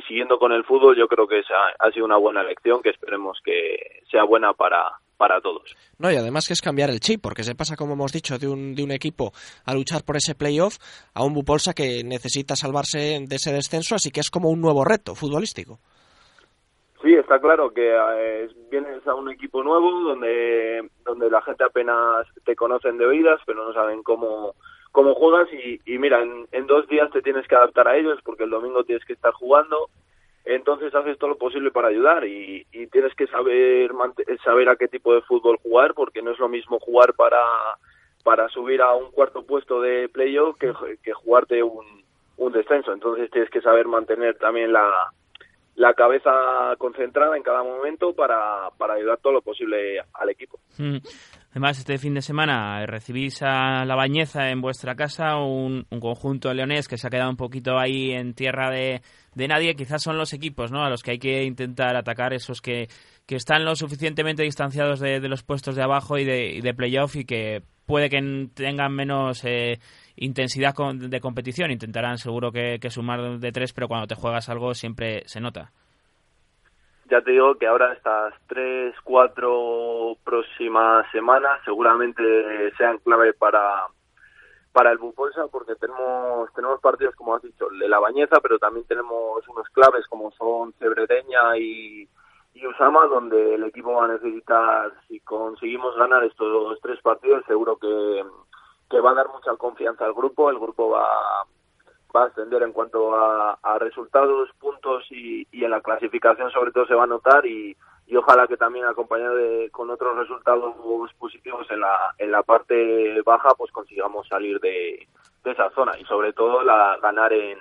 siguiendo 0.06 0.38
con 0.38 0.52
el 0.52 0.64
fútbol, 0.64 0.96
yo 0.96 1.08
creo 1.08 1.26
que 1.26 1.38
ha, 1.40 1.86
ha 1.86 1.90
sido 1.90 2.04
una 2.04 2.16
buena 2.16 2.42
elección 2.42 2.82
que 2.82 2.90
esperemos 2.90 3.38
que 3.44 4.02
sea 4.10 4.24
buena 4.24 4.52
para, 4.52 4.92
para 5.20 5.38
todos. 5.42 5.76
No, 5.98 6.10
y 6.10 6.16
además 6.16 6.48
que 6.48 6.54
es 6.54 6.62
cambiar 6.62 6.88
el 6.88 6.98
chip, 6.98 7.20
porque 7.20 7.42
se 7.42 7.54
pasa, 7.54 7.76
como 7.76 7.92
hemos 7.92 8.10
dicho, 8.10 8.38
de 8.38 8.48
un, 8.48 8.74
de 8.74 8.82
un 8.82 8.90
equipo 8.90 9.32
a 9.66 9.74
luchar 9.74 10.02
por 10.02 10.16
ese 10.16 10.34
playoff 10.34 10.78
a 11.12 11.22
un 11.22 11.34
Bupolsa 11.34 11.74
que 11.74 12.02
necesita 12.02 12.56
salvarse 12.56 13.20
de 13.20 13.36
ese 13.36 13.52
descenso, 13.52 13.96
así 13.96 14.10
que 14.10 14.20
es 14.20 14.30
como 14.30 14.48
un 14.48 14.62
nuevo 14.62 14.82
reto 14.82 15.14
futbolístico. 15.14 15.78
Sí, 17.02 17.14
está 17.14 17.38
claro 17.38 17.70
que 17.70 17.94
eh, 17.94 18.48
vienes 18.70 19.06
a 19.06 19.14
un 19.14 19.30
equipo 19.30 19.62
nuevo 19.62 19.90
donde, 20.00 20.88
donde 21.04 21.30
la 21.30 21.42
gente 21.42 21.64
apenas 21.64 22.26
te 22.44 22.56
conocen 22.56 22.96
de 22.96 23.04
oídas, 23.04 23.40
pero 23.44 23.66
no 23.66 23.74
saben 23.74 24.02
cómo 24.02 24.54
cómo 25.00 25.14
juegas 25.14 25.48
y, 25.54 25.80
y 25.86 25.98
mira, 25.98 26.20
en, 26.22 26.66
dos 26.66 26.86
días 26.86 27.10
te 27.10 27.22
tienes 27.22 27.48
que 27.48 27.54
adaptar 27.54 27.88
a 27.88 27.96
ellos 27.96 28.18
porque 28.22 28.44
el 28.44 28.50
domingo 28.50 28.84
tienes 28.84 29.02
que 29.06 29.14
estar 29.14 29.32
jugando, 29.32 29.88
entonces 30.44 30.94
haces 30.94 31.16
todo 31.16 31.30
lo 31.30 31.38
posible 31.38 31.70
para 31.70 31.88
ayudar 31.88 32.26
y, 32.26 32.66
tienes 32.92 33.14
que 33.14 33.26
saber 33.28 33.92
saber 34.44 34.68
a 34.68 34.76
qué 34.76 34.88
tipo 34.88 35.14
de 35.14 35.22
fútbol 35.22 35.56
jugar 35.62 35.94
porque 35.94 36.20
no 36.20 36.32
es 36.32 36.38
lo 36.38 36.48
mismo 36.48 36.78
jugar 36.80 37.14
para 37.14 37.40
para 38.24 38.48
subir 38.50 38.82
a 38.82 38.92
un 38.94 39.10
cuarto 39.10 39.42
puesto 39.42 39.80
de 39.80 40.10
playoff 40.10 40.58
que, 40.58 40.70
que 41.02 41.12
jugarte 41.14 41.62
un, 41.62 41.86
un 42.36 42.52
descenso, 42.52 42.92
entonces 42.92 43.30
tienes 43.30 43.48
que 43.48 43.62
saber 43.62 43.86
mantener 43.86 44.36
también 44.36 44.70
la, 44.70 44.92
la 45.76 45.94
cabeza 45.94 46.74
concentrada 46.76 47.38
en 47.38 47.42
cada 47.42 47.62
momento 47.62 48.12
para, 48.12 48.68
para 48.76 48.94
ayudar 48.94 49.18
todo 49.22 49.32
lo 49.32 49.40
posible 49.40 50.02
al 50.12 50.28
equipo. 50.28 50.60
Además, 51.50 51.80
este 51.80 51.98
fin 51.98 52.14
de 52.14 52.22
semana 52.22 52.86
recibís 52.86 53.42
a 53.42 53.84
La 53.84 53.96
Bañeza 53.96 54.50
en 54.50 54.60
vuestra 54.60 54.94
casa, 54.94 55.36
un, 55.36 55.84
conjunto 56.00 56.54
leonés 56.54 56.86
que 56.86 56.96
se 56.96 57.08
ha 57.08 57.10
quedado 57.10 57.28
un 57.28 57.36
poquito 57.36 57.76
ahí 57.76 58.12
en 58.12 58.34
tierra 58.34 58.70
de, 58.70 59.02
nadie. 59.34 59.74
Quizás 59.74 60.00
son 60.00 60.16
los 60.16 60.32
equipos 60.32 60.70
¿no? 60.70 60.84
a 60.84 60.90
los 60.90 61.02
que 61.02 61.12
hay 61.12 61.18
que 61.18 61.42
intentar 61.42 61.96
atacar, 61.96 62.32
esos 62.34 62.60
que, 62.60 62.88
que 63.26 63.34
están 63.34 63.64
lo 63.64 63.74
suficientemente 63.74 64.44
distanciados 64.44 65.00
de, 65.00 65.18
los 65.28 65.42
puestos 65.42 65.74
de 65.74 65.82
abajo 65.82 66.18
y 66.18 66.24
de, 66.24 66.60
de 66.62 66.74
playoff 66.74 67.16
y 67.16 67.24
que 67.24 67.64
puede 67.84 68.08
que 68.08 68.48
tengan 68.54 68.92
menos 68.94 69.44
eh, 69.44 69.80
intensidad 70.14 70.74
de 70.94 71.20
competición. 71.20 71.72
Intentarán 71.72 72.18
seguro 72.18 72.52
que 72.52 72.78
sumar 72.90 73.40
de 73.40 73.50
tres, 73.50 73.72
pero 73.72 73.88
cuando 73.88 74.06
te 74.06 74.14
juegas 74.14 74.48
algo 74.48 74.72
siempre 74.72 75.24
se 75.26 75.40
nota 75.40 75.72
ya 77.10 77.20
te 77.22 77.32
digo 77.32 77.56
que 77.56 77.66
ahora 77.66 77.92
estas 77.92 78.34
tres, 78.46 78.94
cuatro 79.02 80.16
próximas 80.24 81.10
semanas 81.10 81.60
seguramente 81.64 82.22
sean 82.76 82.98
clave 82.98 83.32
para 83.34 83.86
para 84.72 84.92
el 84.92 84.98
Bupolsa 84.98 85.48
porque 85.48 85.74
tenemos 85.74 86.52
tenemos 86.54 86.80
partidos 86.80 87.16
como 87.16 87.34
has 87.34 87.42
dicho 87.42 87.68
de 87.68 87.88
la 87.88 87.98
Bañeza 87.98 88.38
pero 88.40 88.58
también 88.58 88.86
tenemos 88.86 89.46
unos 89.48 89.68
claves 89.70 90.06
como 90.06 90.30
son 90.32 90.72
Cebredeña 90.74 91.56
y, 91.58 92.08
y 92.54 92.66
Usama 92.66 93.06
donde 93.06 93.56
el 93.56 93.64
equipo 93.64 93.94
va 93.94 94.04
a 94.04 94.12
necesitar 94.12 94.92
si 95.08 95.18
conseguimos 95.20 95.96
ganar 95.96 96.22
estos 96.22 96.78
tres 96.80 97.00
partidos 97.00 97.44
seguro 97.46 97.76
que, 97.78 98.24
que 98.88 99.00
va 99.00 99.10
a 99.12 99.14
dar 99.14 99.28
mucha 99.28 99.56
confianza 99.56 100.04
al 100.04 100.12
grupo. 100.12 100.50
El 100.50 100.58
grupo 100.58 100.90
va 100.90 101.06
va 102.14 102.24
a 102.24 102.26
ascender 102.26 102.62
en 102.62 102.72
cuanto 102.72 103.14
a, 103.14 103.56
resultados, 103.78 104.50
puntos 104.58 105.04
y, 105.10 105.46
en 105.52 105.70
la 105.70 105.80
clasificación 105.80 106.50
sobre 106.50 106.72
todo 106.72 106.86
se 106.86 106.94
va 106.94 107.04
a 107.04 107.08
notar 107.08 107.46
y, 107.46 107.76
ojalá 108.16 108.48
que 108.48 108.56
también 108.56 108.86
acompañado 108.86 109.36
de, 109.36 109.70
con 109.70 109.88
otros 109.88 110.16
resultados 110.16 110.74
positivos 111.16 111.66
en 111.70 111.80
la, 111.80 112.14
en 112.18 112.32
la 112.32 112.42
parte 112.42 113.22
baja 113.22 113.50
pues 113.56 113.70
consigamos 113.70 114.26
salir 114.26 114.58
de, 114.60 115.06
esa 115.44 115.70
zona 115.70 115.92
y 115.98 116.04
sobre 116.04 116.32
todo 116.32 116.62
la 116.62 116.98
ganar 117.00 117.32
en 117.32 117.58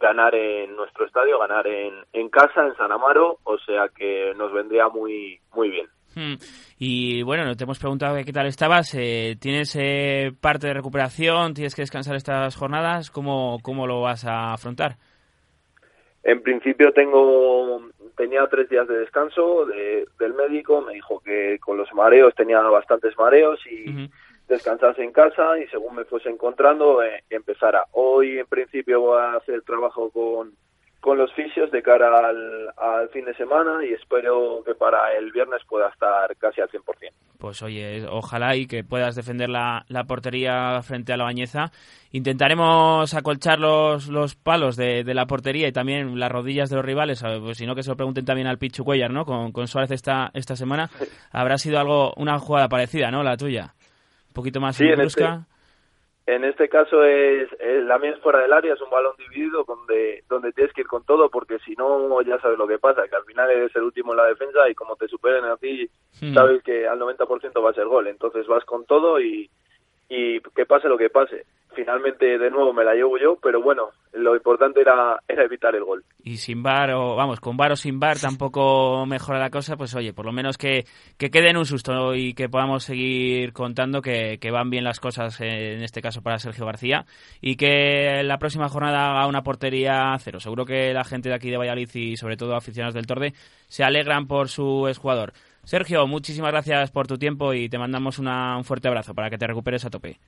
ganar 0.00 0.34
en 0.34 0.74
nuestro 0.74 1.04
estadio, 1.04 1.38
ganar 1.38 1.66
en, 1.66 1.94
en 2.12 2.28
casa, 2.30 2.66
en 2.66 2.74
San 2.76 2.90
Amaro, 2.90 3.38
o 3.44 3.58
sea 3.58 3.88
que 3.90 4.34
nos 4.36 4.52
vendría 4.52 4.88
muy 4.88 5.40
muy 5.54 5.70
bien. 5.70 5.88
Hmm. 6.14 6.34
Y 6.78 7.22
bueno, 7.22 7.54
te 7.56 7.64
hemos 7.64 7.78
preguntado 7.78 8.16
qué 8.24 8.32
tal 8.32 8.46
estabas. 8.46 8.94
Eh, 8.94 9.36
¿Tienes 9.40 9.76
eh, 9.76 10.32
parte 10.40 10.66
de 10.66 10.74
recuperación? 10.74 11.54
¿Tienes 11.54 11.74
que 11.74 11.82
descansar 11.82 12.16
estas 12.16 12.56
jornadas? 12.56 13.10
¿Cómo, 13.10 13.58
¿Cómo 13.62 13.86
lo 13.86 14.00
vas 14.02 14.24
a 14.24 14.52
afrontar? 14.52 14.96
En 16.22 16.42
principio 16.42 16.92
tengo 16.92 17.80
tenía 18.16 18.46
tres 18.46 18.68
días 18.68 18.86
de 18.86 18.98
descanso 18.98 19.66
del 19.66 20.34
médico. 20.34 20.82
Me 20.82 20.94
dijo 20.94 21.20
que 21.20 21.58
con 21.58 21.76
los 21.76 21.92
mareos 21.92 22.34
tenía 22.34 22.60
bastantes 22.60 23.16
mareos 23.18 23.58
y 23.66 24.08
descansase 24.48 25.02
en 25.02 25.12
casa 25.12 25.58
y 25.58 25.66
según 25.68 25.96
me 25.96 26.04
fuese 26.04 26.28
encontrando 26.28 27.02
eh, 27.02 27.24
empezara. 27.30 27.84
Hoy 27.92 28.38
en 28.38 28.46
principio 28.46 29.00
voy 29.00 29.18
a 29.18 29.34
hacer 29.34 29.62
trabajo 29.62 30.10
con 30.10 30.52
con 31.02 31.18
los 31.18 31.32
fisios 31.32 31.68
de 31.72 31.82
cara 31.82 32.16
al, 32.16 32.68
al, 32.76 33.08
fin 33.08 33.24
de 33.24 33.34
semana 33.34 33.84
y 33.84 33.92
espero 33.92 34.62
que 34.64 34.76
para 34.76 35.12
el 35.18 35.32
viernes 35.32 35.60
pueda 35.68 35.88
estar 35.88 36.34
casi 36.36 36.60
al 36.60 36.70
100%. 36.70 36.80
Pues 37.38 37.60
oye, 37.60 38.06
ojalá 38.08 38.54
y 38.54 38.68
que 38.68 38.84
puedas 38.84 39.16
defender 39.16 39.48
la, 39.48 39.84
la 39.88 40.04
portería 40.04 40.80
frente 40.82 41.12
a 41.12 41.16
la 41.16 41.24
Bañeza. 41.24 41.72
Intentaremos 42.12 43.14
acolchar 43.14 43.58
los, 43.58 44.06
los 44.06 44.36
palos 44.36 44.76
de, 44.76 45.02
de, 45.02 45.12
la 45.12 45.26
portería 45.26 45.66
y 45.66 45.72
también 45.72 46.20
las 46.20 46.30
rodillas 46.30 46.70
de 46.70 46.76
los 46.76 46.84
rivales, 46.84 47.20
pues, 47.40 47.58
si 47.58 47.66
no 47.66 47.74
que 47.74 47.82
se 47.82 47.90
lo 47.90 47.96
pregunten 47.96 48.24
también 48.24 48.46
al 48.46 48.58
Pichu 48.58 48.84
Cuellar, 48.84 49.10
¿no? 49.10 49.24
Con, 49.24 49.50
con 49.50 49.66
Suárez 49.66 49.90
esta, 49.90 50.30
esta 50.34 50.54
semana. 50.54 50.88
Habrá 51.32 51.58
sido 51.58 51.80
algo 51.80 52.14
una 52.16 52.38
jugada 52.38 52.68
parecida, 52.68 53.10
¿no? 53.10 53.24
La 53.24 53.36
tuya. 53.36 53.74
Un 54.28 54.34
poquito 54.34 54.60
más 54.60 54.76
sí, 54.76 54.86
brusca. 54.86 55.48
En 56.24 56.44
este 56.44 56.68
caso 56.68 57.02
es, 57.02 57.48
es 57.58 57.84
la 57.84 57.98
mía 57.98 58.12
es 58.12 58.20
fuera 58.20 58.40
del 58.40 58.52
área, 58.52 58.74
es 58.74 58.80
un 58.80 58.90
balón 58.90 59.14
dividido 59.18 59.64
donde 59.64 60.22
donde 60.28 60.52
tienes 60.52 60.72
que 60.72 60.82
ir 60.82 60.86
con 60.86 61.04
todo 61.04 61.28
porque 61.30 61.58
si 61.60 61.74
no 61.74 62.22
ya 62.22 62.38
sabes 62.40 62.58
lo 62.58 62.68
que 62.68 62.78
pasa, 62.78 63.08
que 63.08 63.16
al 63.16 63.24
final 63.24 63.50
eres 63.50 63.74
el 63.74 63.82
último 63.82 64.12
en 64.12 64.18
la 64.18 64.26
defensa 64.26 64.68
y 64.70 64.74
como 64.74 64.94
te 64.94 65.08
superen 65.08 65.44
a 65.44 65.56
ti 65.56 65.90
hmm. 66.20 66.32
sabes 66.32 66.62
que 66.62 66.86
al 66.86 67.00
90% 67.00 67.64
va 67.64 67.70
a 67.70 67.74
ser 67.74 67.86
gol, 67.86 68.06
entonces 68.06 68.46
vas 68.46 68.64
con 68.64 68.84
todo 68.84 69.20
y, 69.20 69.50
y 70.08 70.40
que 70.40 70.64
pase 70.64 70.88
lo 70.88 70.96
que 70.96 71.10
pase 71.10 71.44
finalmente 71.74 72.38
de 72.38 72.50
nuevo 72.50 72.72
me 72.72 72.84
la 72.84 72.94
llevo 72.94 73.18
yo, 73.18 73.36
pero 73.42 73.62
bueno, 73.62 73.90
lo 74.12 74.36
importante 74.36 74.80
era, 74.80 75.18
evitar 75.28 75.74
el 75.74 75.84
gol. 75.84 76.04
Y 76.22 76.36
sin 76.36 76.62
bar, 76.62 76.90
o 76.92 77.16
vamos, 77.16 77.40
con 77.40 77.56
bar 77.56 77.72
o 77.72 77.76
sin 77.76 77.98
bar 77.98 78.18
tampoco 78.18 79.06
mejora 79.06 79.38
la 79.38 79.50
cosa, 79.50 79.76
pues 79.76 79.94
oye, 79.94 80.12
por 80.12 80.26
lo 80.26 80.32
menos 80.32 80.58
que, 80.58 80.84
que 81.18 81.30
quede 81.30 81.50
en 81.50 81.56
un 81.56 81.64
susto 81.64 82.14
y 82.14 82.34
que 82.34 82.48
podamos 82.48 82.84
seguir 82.84 83.52
contando 83.52 84.02
que, 84.02 84.38
que, 84.40 84.50
van 84.50 84.70
bien 84.70 84.84
las 84.84 85.00
cosas, 85.00 85.40
en 85.40 85.82
este 85.82 86.02
caso 86.02 86.22
para 86.22 86.38
Sergio 86.38 86.66
García, 86.66 87.06
y 87.40 87.56
que 87.56 88.22
la 88.22 88.38
próxima 88.38 88.68
jornada 88.68 89.10
haga 89.10 89.26
una 89.26 89.42
portería 89.42 90.14
cero. 90.18 90.40
Seguro 90.40 90.64
que 90.64 90.92
la 90.92 91.04
gente 91.04 91.28
de 91.28 91.34
aquí 91.34 91.50
de 91.50 91.56
Valladolid 91.56 91.90
y 91.94 92.16
sobre 92.16 92.36
todo 92.36 92.54
aficionados 92.54 92.94
del 92.94 93.06
Torde 93.06 93.32
se 93.68 93.84
alegran 93.84 94.26
por 94.26 94.48
su 94.48 94.86
exjugador. 94.88 95.32
Sergio, 95.64 96.06
muchísimas 96.06 96.50
gracias 96.50 96.90
por 96.90 97.06
tu 97.06 97.18
tiempo 97.18 97.54
y 97.54 97.68
te 97.68 97.78
mandamos 97.78 98.18
una, 98.18 98.56
un 98.56 98.64
fuerte 98.64 98.88
abrazo 98.88 99.14
para 99.14 99.30
que 99.30 99.38
te 99.38 99.46
recuperes 99.46 99.84
a 99.84 99.90
tope. 99.90 100.18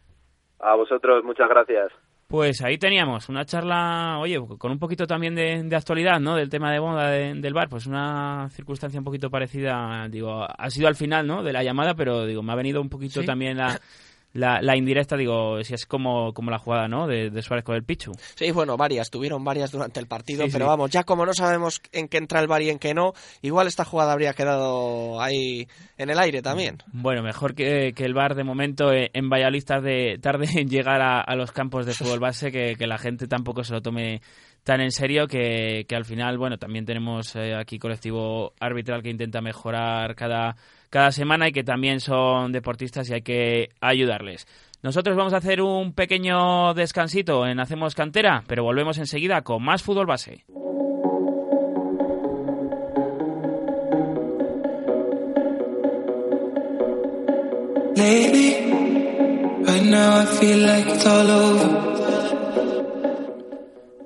A 0.64 0.74
vosotros, 0.76 1.22
muchas 1.24 1.48
gracias. 1.48 1.92
Pues 2.26 2.62
ahí 2.62 2.78
teníamos 2.78 3.28
una 3.28 3.44
charla, 3.44 4.18
oye, 4.18 4.40
con 4.58 4.72
un 4.72 4.78
poquito 4.78 5.06
también 5.06 5.34
de, 5.34 5.76
actualidad, 5.76 6.18
¿no? 6.18 6.36
Del 6.36 6.48
tema 6.48 6.72
de 6.72 6.80
moda 6.80 7.10
del 7.10 7.52
bar, 7.52 7.68
pues 7.68 7.86
una 7.86 8.48
circunstancia 8.50 8.98
un 8.98 9.04
poquito 9.04 9.28
parecida, 9.30 10.08
digo, 10.08 10.42
ha 10.42 10.70
sido 10.70 10.88
al 10.88 10.96
final, 10.96 11.26
¿no? 11.26 11.42
De 11.42 11.52
la 11.52 11.62
llamada, 11.62 11.94
pero 11.94 12.24
digo, 12.24 12.42
me 12.42 12.52
ha 12.52 12.56
venido 12.56 12.80
un 12.80 12.88
poquito 12.88 13.22
también 13.24 13.58
la, 13.58 13.78
la, 14.34 14.60
la, 14.60 14.76
indirecta, 14.76 15.16
digo, 15.16 15.62
si 15.62 15.74
es 15.74 15.86
como, 15.86 16.34
como 16.34 16.50
la 16.50 16.58
jugada, 16.58 16.88
¿no? 16.88 17.06
De, 17.06 17.30
de, 17.30 17.42
Suárez 17.42 17.64
con 17.64 17.76
el 17.76 17.84
Pichu. 17.84 18.12
Sí, 18.34 18.50
bueno, 18.50 18.76
varias, 18.76 19.10
tuvieron 19.10 19.44
varias 19.44 19.70
durante 19.70 20.00
el 20.00 20.06
partido, 20.06 20.44
pero 20.52 20.66
vamos, 20.66 20.90
ya 20.90 21.04
como 21.04 21.24
no 21.24 21.32
sabemos 21.32 21.80
en 21.92 22.08
qué 22.08 22.18
entra 22.18 22.40
el 22.40 22.48
bar 22.48 22.60
y 22.60 22.70
en 22.70 22.78
qué 22.78 22.94
no, 22.94 23.12
igual 23.42 23.66
esta 23.66 23.84
jugada 23.84 24.12
habría 24.12 24.34
quedado 24.34 25.20
ahí 25.20 25.66
en 25.96 26.10
el 26.10 26.18
aire 26.18 26.42
también. 26.42 26.82
Bueno, 26.92 27.22
mejor 27.22 27.54
que, 27.54 27.92
que 27.94 28.04
el 28.04 28.14
bar 28.14 28.34
de 28.34 28.44
momento 28.44 28.92
eh, 28.92 29.10
en 29.14 29.30
Valladolid 29.30 29.64
tarde, 29.64 30.18
tarde 30.18 30.48
en 30.54 30.68
llegar 30.68 31.00
a, 31.00 31.20
a, 31.20 31.34
los 31.36 31.52
campos 31.52 31.86
de 31.86 31.94
fútbol 31.94 32.18
base, 32.18 32.50
que, 32.50 32.74
que 32.76 32.86
la 32.86 32.98
gente 32.98 33.26
tampoco 33.26 33.64
se 33.64 33.72
lo 33.72 33.80
tome 33.80 34.20
tan 34.64 34.80
en 34.80 34.90
serio 34.90 35.28
que, 35.28 35.84
que 35.86 35.94
al 35.94 36.06
final, 36.06 36.38
bueno, 36.38 36.58
también 36.58 36.86
tenemos 36.86 37.36
eh, 37.36 37.54
aquí 37.54 37.78
colectivo 37.78 38.54
arbitral 38.58 39.02
que 39.02 39.10
intenta 39.10 39.40
mejorar 39.42 40.14
cada 40.16 40.56
cada 40.94 41.10
semana 41.10 41.48
y 41.48 41.52
que 41.52 41.64
también 41.64 41.98
son 41.98 42.52
deportistas 42.52 43.10
y 43.10 43.14
hay 43.14 43.22
que 43.22 43.70
ayudarles. 43.80 44.46
Nosotros 44.80 45.16
vamos 45.16 45.32
a 45.32 45.38
hacer 45.38 45.60
un 45.60 45.92
pequeño 45.92 46.72
descansito 46.72 47.48
en 47.48 47.58
Hacemos 47.58 47.96
Cantera, 47.96 48.44
pero 48.46 48.62
volvemos 48.62 48.98
enseguida 48.98 49.42
con 49.42 49.60
más 49.60 49.82
fútbol 49.82 50.06
base. 50.06 50.44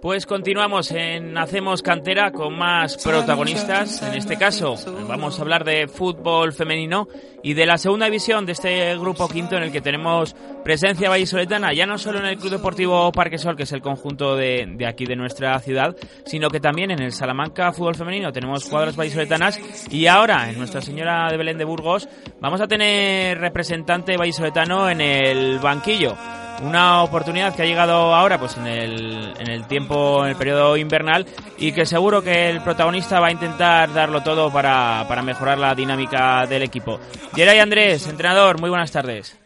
Pues 0.00 0.26
continuamos 0.26 0.92
en 0.92 1.36
Hacemos 1.36 1.82
Cantera 1.82 2.30
con 2.30 2.56
más 2.56 3.02
protagonistas. 3.02 4.00
En 4.02 4.14
este 4.14 4.36
caso 4.36 4.76
vamos 5.08 5.36
a 5.38 5.42
hablar 5.42 5.64
de 5.64 5.88
fútbol 5.88 6.52
femenino 6.52 7.08
y 7.42 7.54
de 7.54 7.66
la 7.66 7.78
segunda 7.78 8.06
división 8.06 8.46
de 8.46 8.52
este 8.52 8.96
grupo 8.96 9.28
quinto 9.28 9.56
en 9.56 9.64
el 9.64 9.72
que 9.72 9.80
tenemos 9.80 10.36
presencia 10.62 11.08
vallisoletana, 11.08 11.72
ya 11.72 11.84
no 11.84 11.98
solo 11.98 12.20
en 12.20 12.26
el 12.26 12.36
Club 12.36 12.52
Deportivo 12.52 13.10
Parque 13.10 13.38
Sol, 13.38 13.56
que 13.56 13.64
es 13.64 13.72
el 13.72 13.82
conjunto 13.82 14.36
de, 14.36 14.72
de 14.76 14.86
aquí 14.86 15.04
de 15.04 15.16
nuestra 15.16 15.58
ciudad, 15.58 15.96
sino 16.24 16.48
que 16.48 16.60
también 16.60 16.92
en 16.92 17.02
el 17.02 17.10
Salamanca 17.10 17.72
Fútbol 17.72 17.96
Femenino 17.96 18.32
tenemos 18.32 18.64
jugadoras 18.64 18.94
vallisoletanas 18.94 19.60
y 19.90 20.06
ahora 20.06 20.48
en 20.48 20.58
Nuestra 20.58 20.80
Señora 20.80 21.28
de 21.28 21.36
Belén 21.36 21.58
de 21.58 21.64
Burgos 21.64 22.08
vamos 22.40 22.60
a 22.60 22.68
tener 22.68 23.38
representante 23.38 24.16
vallisoletano 24.16 24.88
en 24.88 25.00
el 25.00 25.58
banquillo. 25.58 26.16
Una 26.62 27.02
oportunidad 27.02 27.54
que 27.54 27.62
ha 27.62 27.66
llegado 27.66 28.14
ahora 28.14 28.38
pues 28.38 28.56
en 28.56 28.66
el, 28.66 29.32
en 29.38 29.48
el 29.48 29.66
tiempo, 29.66 30.24
en 30.24 30.30
el 30.30 30.36
periodo 30.36 30.76
invernal 30.76 31.26
y 31.56 31.72
que 31.72 31.86
seguro 31.86 32.22
que 32.22 32.50
el 32.50 32.60
protagonista 32.62 33.20
va 33.20 33.28
a 33.28 33.32
intentar 33.32 33.92
darlo 33.92 34.22
todo 34.22 34.52
para, 34.52 35.04
para 35.08 35.22
mejorar 35.22 35.58
la 35.58 35.74
dinámica 35.74 36.46
del 36.46 36.62
equipo. 36.62 36.98
Geray 37.34 37.60
Andrés, 37.60 38.08
entrenador, 38.08 38.60
muy 38.60 38.70
buenas 38.70 38.90
tardes. 38.90 39.38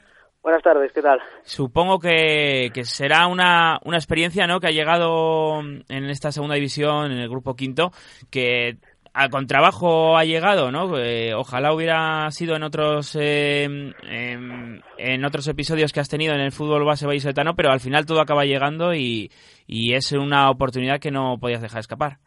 Buenas 0.42 0.62
tardes, 0.62 0.90
¿qué 0.92 1.02
tal? 1.02 1.20
Supongo 1.44 2.00
que, 2.00 2.70
que 2.74 2.84
será 2.84 3.28
una, 3.28 3.78
una 3.84 3.96
experiencia 3.96 4.46
¿no? 4.48 4.58
que 4.58 4.66
ha 4.66 4.72
llegado 4.72 5.60
en 5.60 6.10
esta 6.10 6.32
segunda 6.32 6.56
división, 6.56 7.12
en 7.12 7.18
el 7.18 7.28
grupo 7.28 7.54
quinto, 7.54 7.92
que 8.28 8.78
con 9.30 9.46
trabajo 9.46 10.16
ha 10.16 10.24
llegado, 10.24 10.70
¿no? 10.70 10.98
Eh, 10.98 11.34
ojalá 11.34 11.74
hubiera 11.74 12.30
sido 12.30 12.56
en 12.56 12.62
otros 12.62 13.16
eh, 13.20 13.64
en, 13.64 15.24
otros 15.24 15.46
episodios 15.48 15.92
que 15.92 16.00
has 16.00 16.08
tenido 16.08 16.34
en 16.34 16.40
el 16.40 16.52
fútbol 16.52 16.84
base 16.84 17.06
vallisoletano, 17.06 17.54
pero 17.54 17.70
al 17.70 17.80
final 17.80 18.06
todo 18.06 18.20
acaba 18.20 18.44
llegando 18.44 18.94
y, 18.94 19.30
y 19.66 19.94
es 19.94 20.12
una 20.12 20.50
oportunidad 20.50 20.98
que 20.98 21.10
no 21.10 21.36
podías 21.38 21.62
dejar 21.62 21.80
escapar. 21.80 22.18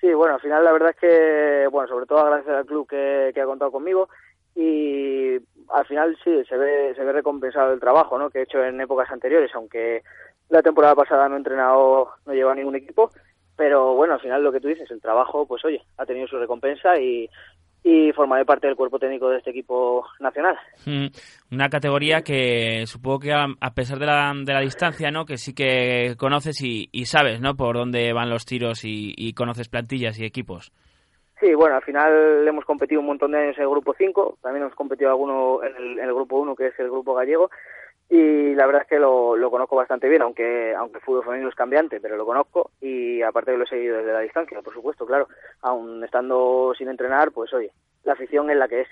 Sí, 0.00 0.12
bueno, 0.12 0.34
al 0.34 0.40
final 0.40 0.62
la 0.62 0.72
verdad 0.72 0.90
es 0.90 0.96
que, 0.96 1.66
bueno, 1.68 1.88
sobre 1.88 2.06
todo 2.06 2.20
agradecer 2.20 2.54
al 2.54 2.66
club 2.66 2.86
que, 2.86 3.32
ha 3.34 3.44
contado 3.46 3.72
conmigo 3.72 4.08
y 4.54 5.36
al 5.70 5.86
final 5.86 6.16
sí, 6.22 6.44
se 6.44 6.56
ve, 6.56 6.94
se 6.94 7.04
ve 7.04 7.12
recompensado 7.12 7.72
el 7.72 7.80
trabajo, 7.80 8.18
¿no? 8.18 8.30
Que 8.30 8.40
he 8.40 8.42
hecho 8.42 8.62
en 8.62 8.80
épocas 8.80 9.10
anteriores, 9.10 9.50
aunque 9.54 10.02
la 10.48 10.62
temporada 10.62 10.94
pasada 10.94 11.28
no 11.28 11.34
he 11.34 11.38
entrenado, 11.38 12.10
no 12.26 12.32
llevo 12.32 12.50
a 12.50 12.54
ningún 12.54 12.76
equipo, 12.76 13.10
pero 13.56 13.94
bueno, 13.94 14.14
al 14.14 14.20
final 14.20 14.42
lo 14.42 14.52
que 14.52 14.60
tú 14.60 14.68
dices, 14.68 14.90
el 14.90 15.00
trabajo, 15.00 15.46
pues 15.46 15.64
oye, 15.64 15.82
ha 15.96 16.06
tenido 16.06 16.26
su 16.26 16.38
recompensa 16.38 16.98
y, 17.00 17.28
y 17.88 18.12
formaré 18.12 18.44
parte 18.44 18.66
del 18.66 18.74
cuerpo 18.74 18.98
técnico 18.98 19.30
de 19.30 19.38
este 19.38 19.50
equipo 19.50 20.04
nacional. 20.18 20.58
Mm, 20.86 21.06
una 21.52 21.68
categoría 21.68 22.22
que 22.22 22.84
supongo 22.86 23.20
que 23.20 23.32
a, 23.32 23.70
pesar 23.74 24.00
de 24.00 24.06
la, 24.06 24.32
de 24.34 24.52
la, 24.52 24.60
distancia, 24.60 25.12
¿no? 25.12 25.24
Que 25.24 25.36
sí 25.36 25.54
que 25.54 26.16
conoces 26.18 26.60
y, 26.62 26.88
y, 26.90 27.06
sabes, 27.06 27.40
¿no? 27.40 27.54
Por 27.54 27.76
dónde 27.76 28.12
van 28.12 28.28
los 28.28 28.44
tiros 28.44 28.84
y, 28.84 29.14
y, 29.16 29.34
conoces 29.34 29.68
plantillas 29.68 30.18
y 30.18 30.24
equipos. 30.24 30.72
Sí, 31.38 31.54
bueno, 31.54 31.76
al 31.76 31.82
final 31.82 32.48
hemos 32.48 32.64
competido 32.64 33.00
un 33.00 33.06
montón 33.06 33.30
de 33.30 33.38
años 33.38 33.56
en 33.56 33.62
el 33.62 33.70
grupo 33.70 33.94
5, 33.96 34.38
también 34.42 34.64
hemos 34.64 34.74
competido 34.74 35.10
alguno 35.10 35.62
en 35.62 35.76
el, 35.76 35.98
en 35.98 36.04
el 36.08 36.14
grupo 36.14 36.40
1, 36.40 36.56
que 36.56 36.68
es 36.68 36.78
el 36.80 36.90
grupo 36.90 37.14
gallego, 37.14 37.50
y 38.08 38.54
la 38.54 38.66
verdad 38.66 38.82
es 38.82 38.88
que 38.88 38.98
lo, 38.98 39.36
lo, 39.36 39.50
conozco 39.50 39.74
bastante 39.74 40.08
bien, 40.08 40.22
aunque 40.22 40.74
aunque 40.76 41.00
fútbol 41.00 41.24
femenino 41.24 41.48
es 41.48 41.54
cambiante, 41.56 42.00
pero 42.00 42.16
lo 42.16 42.24
conozco. 42.24 42.70
Y 42.80 43.20
aparte 43.22 43.56
lo 43.56 43.64
he 43.64 43.68
seguido 43.68 43.96
desde 43.98 44.12
la 44.12 44.20
distancia, 44.20 44.62
por 44.62 44.72
supuesto, 44.72 45.06
claro, 45.06 45.28
aún 45.62 46.04
estando 46.04 46.72
sin 46.78 46.88
entrenar, 46.88 47.32
pues 47.32 47.52
oye, 47.52 47.72
la 48.06 48.12
afición 48.12 48.48
es 48.50 48.56
la 48.56 48.68
que 48.68 48.82
es. 48.82 48.88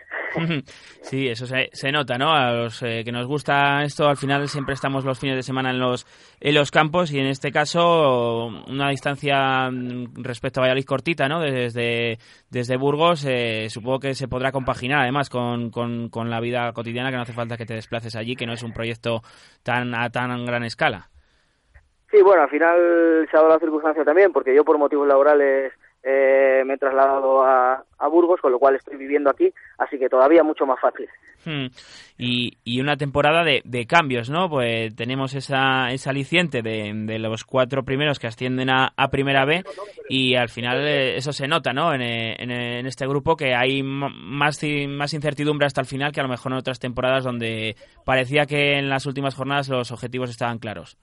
Sí, 1.03 1.29
eso 1.29 1.47
se, 1.47 1.69
se 1.73 1.93
nota, 1.93 2.19
¿no? 2.19 2.33
A 2.33 2.53
los 2.53 2.83
eh, 2.83 3.03
que 3.05 3.13
nos 3.13 3.27
gusta 3.27 3.83
esto, 3.83 4.09
al 4.09 4.17
final 4.17 4.49
siempre 4.49 4.75
estamos 4.75 5.05
los 5.05 5.19
fines 5.19 5.37
de 5.37 5.43
semana 5.43 5.71
en 5.71 5.79
los, 5.79 6.07
en 6.41 6.55
los 6.55 6.71
campos 6.71 7.13
y 7.13 7.21
en 7.21 7.27
este 7.27 7.53
caso 7.53 8.47
una 8.69 8.89
distancia 8.91 9.71
mm, 9.71 10.23
respecto 10.23 10.61
a 10.61 10.63
Valladolid 10.63 10.85
cortita, 10.85 11.29
¿no? 11.29 11.41
Desde, 11.41 12.19
desde 12.51 12.77
Burgos, 12.77 13.25
eh, 13.27 13.69
supongo 13.71 14.01
que 14.01 14.15
se 14.15 14.27
podrá 14.27 14.51
compaginar 14.51 15.03
además 15.03 15.31
con, 15.31 15.71
con, 15.71 16.09
con, 16.09 16.31
la 16.31 16.41
vida 16.41 16.73
cotidiana, 16.73 17.11
que 17.11 17.17
no 17.17 17.23
hace 17.23 17.33
falta 17.33 17.57
que 17.57 17.67
te 17.67 17.75
desplaces 17.75 18.17
allí, 18.17 18.35
que 18.35 18.47
no 18.47 18.55
es 18.55 18.63
un 18.63 18.73
proyecto 18.73 19.21
tan 19.63 19.95
a 19.95 20.11
tan 20.11 20.45
gran 20.45 20.65
escala. 20.65 21.11
Sí, 22.11 22.23
bueno, 22.23 22.43
al 22.43 22.51
final 22.51 23.29
se 23.31 23.37
ha 23.37 23.41
dado 23.41 23.53
la 23.53 23.61
circunstancia 23.61 24.05
también, 24.05 24.33
porque 24.33 24.55
yo 24.55 24.65
por 24.65 24.79
motivos 24.79 25.07
laborales 25.07 25.73
eh, 26.07 26.63
me 26.67 26.75
he 26.75 26.79
trasladado 26.79 27.43
a, 27.43 27.83
a, 27.99 28.09
Burgos, 28.09 28.41
con 28.41 28.53
lo 28.53 28.59
cual 28.59 28.77
estoy 28.77 28.97
viviendo 28.97 29.31
aquí, 29.31 29.51
así 29.79 29.99
que 29.99 30.11
todavía 30.11 30.43
mucho 30.43 30.67
más 30.67 30.79
fácil. 30.79 31.09
Hmm. 31.47 31.67
Y, 32.19 32.59
y, 32.63 32.81
una 32.81 32.97
temporada 32.97 33.43
de, 33.43 33.63
de, 33.65 33.87
cambios, 33.87 34.29
¿no? 34.29 34.49
Pues 34.49 34.95
tenemos 34.95 35.35
esa, 35.35 35.91
esa 35.91 36.11
aliciente 36.11 36.63
de, 36.63 36.93
de, 36.95 37.19
los 37.19 37.45
cuatro 37.45 37.85
primeros 37.85 38.19
que 38.19 38.27
ascienden 38.27 38.71
a, 38.71 38.93
a, 38.97 39.09
Primera 39.09 39.45
B 39.45 39.63
y 40.09 40.37
al 40.37 40.49
final 40.49 40.87
eh, 40.87 41.17
eso 41.17 41.33
se 41.33 41.49
nota, 41.49 41.73
¿no? 41.73 41.93
En, 41.95 42.03
en, 42.03 42.51
en, 42.51 42.87
este 42.87 43.07
grupo 43.07 43.37
que 43.37 43.55
hay 43.55 43.83
más, 43.83 44.61
más 44.89 45.15
incertidumbre 45.15 45.67
hasta 45.67 45.81
el 45.81 45.87
final 45.87 46.13
que 46.13 46.21
a 46.21 46.25
lo 46.25 46.29
mejor 46.29 46.53
en 46.53 46.59
otras 46.59 46.81
temporadas 46.81 47.25
donde 47.25 47.77
parecía 48.05 48.47
que 48.47 48.79
en 48.79 48.89
las 48.89 49.07
últimas 49.07 49.35
jornadas 49.35 49.69
los 49.69 49.91
objetivos 49.91 50.31
estaban 50.31 50.59
claros. 50.59 50.99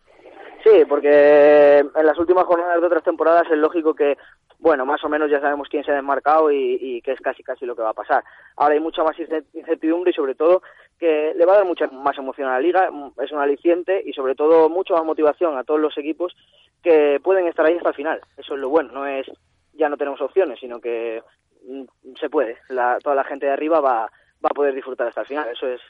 Sí, 0.63 0.71
Sí, 0.71 0.85
porque 0.87 1.79
en 1.79 2.05
las 2.05 2.17
últimas 2.17 2.45
jornadas 2.45 2.79
de 2.79 2.87
otras 2.87 3.03
temporadas 3.03 3.43
es 3.51 3.57
lógico 3.57 3.93
que, 3.93 4.15
bueno, 4.61 4.85
más 4.85 5.03
o 5.03 5.09
menos 5.09 5.29
ya 5.29 5.41
sabemos 5.41 5.67
quién 5.67 5.83
se 5.83 5.91
ha 5.91 5.95
desmarcado 5.95 6.51
y, 6.51 6.77
y 6.79 7.01
que 7.01 7.13
es 7.13 7.19
casi 7.19 7.41
casi 7.41 7.65
lo 7.65 7.75
que 7.75 7.81
va 7.81 7.89
a 7.89 7.93
pasar. 7.93 8.23
Ahora 8.55 8.75
hay 8.75 8.79
mucha 8.79 9.03
más 9.03 9.17
incertidumbre 9.19 10.11
y 10.11 10.13
sobre 10.13 10.35
todo 10.35 10.61
que 10.99 11.33
le 11.35 11.45
va 11.45 11.53
a 11.53 11.57
dar 11.57 11.65
mucha 11.65 11.87
más 11.87 12.15
emoción 12.19 12.47
a 12.47 12.53
la 12.53 12.59
liga, 12.59 12.89
es 13.23 13.31
un 13.31 13.39
aliciente 13.39 14.03
y 14.05 14.13
sobre 14.13 14.35
todo 14.35 14.69
mucha 14.69 14.93
más 14.93 15.03
motivación 15.03 15.57
a 15.57 15.63
todos 15.63 15.79
los 15.79 15.97
equipos 15.97 16.35
que 16.83 17.19
pueden 17.23 17.47
estar 17.47 17.65
ahí 17.65 17.75
hasta 17.75 17.89
el 17.89 17.95
final. 17.95 18.21
Eso 18.37 18.53
es 18.53 18.59
lo 18.59 18.69
bueno, 18.69 18.91
no 18.93 19.07
es 19.07 19.25
ya 19.73 19.89
no 19.89 19.97
tenemos 19.97 20.21
opciones, 20.21 20.59
sino 20.59 20.79
que 20.79 21.23
mm, 21.67 21.83
se 22.19 22.29
puede. 22.29 22.59
La, 22.69 22.99
toda 23.01 23.15
la 23.15 23.23
gente 23.23 23.47
de 23.47 23.53
arriba 23.53 23.79
va, 23.79 24.01
va 24.01 24.49
a 24.49 24.53
poder 24.53 24.75
disfrutar 24.75 25.07
hasta 25.07 25.21
el 25.21 25.27
final. 25.27 25.49
Eso 25.49 25.67
es 25.67 25.81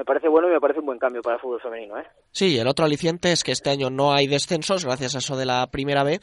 me 0.00 0.04
parece 0.06 0.28
bueno 0.28 0.48
y 0.48 0.52
me 0.52 0.60
parece 0.60 0.80
un 0.80 0.86
buen 0.86 0.98
cambio 0.98 1.20
para 1.20 1.36
el 1.36 1.42
fútbol 1.42 1.60
femenino. 1.60 1.98
¿eh? 1.98 2.06
Sí, 2.32 2.58
el 2.58 2.66
otro 2.66 2.86
aliciente 2.86 3.32
es 3.32 3.44
que 3.44 3.52
este 3.52 3.68
año 3.68 3.90
no 3.90 4.14
hay 4.14 4.26
descensos 4.28 4.86
gracias 4.86 5.14
a 5.14 5.18
eso 5.18 5.36
de 5.36 5.44
la 5.44 5.66
primera 5.70 6.04
B 6.04 6.18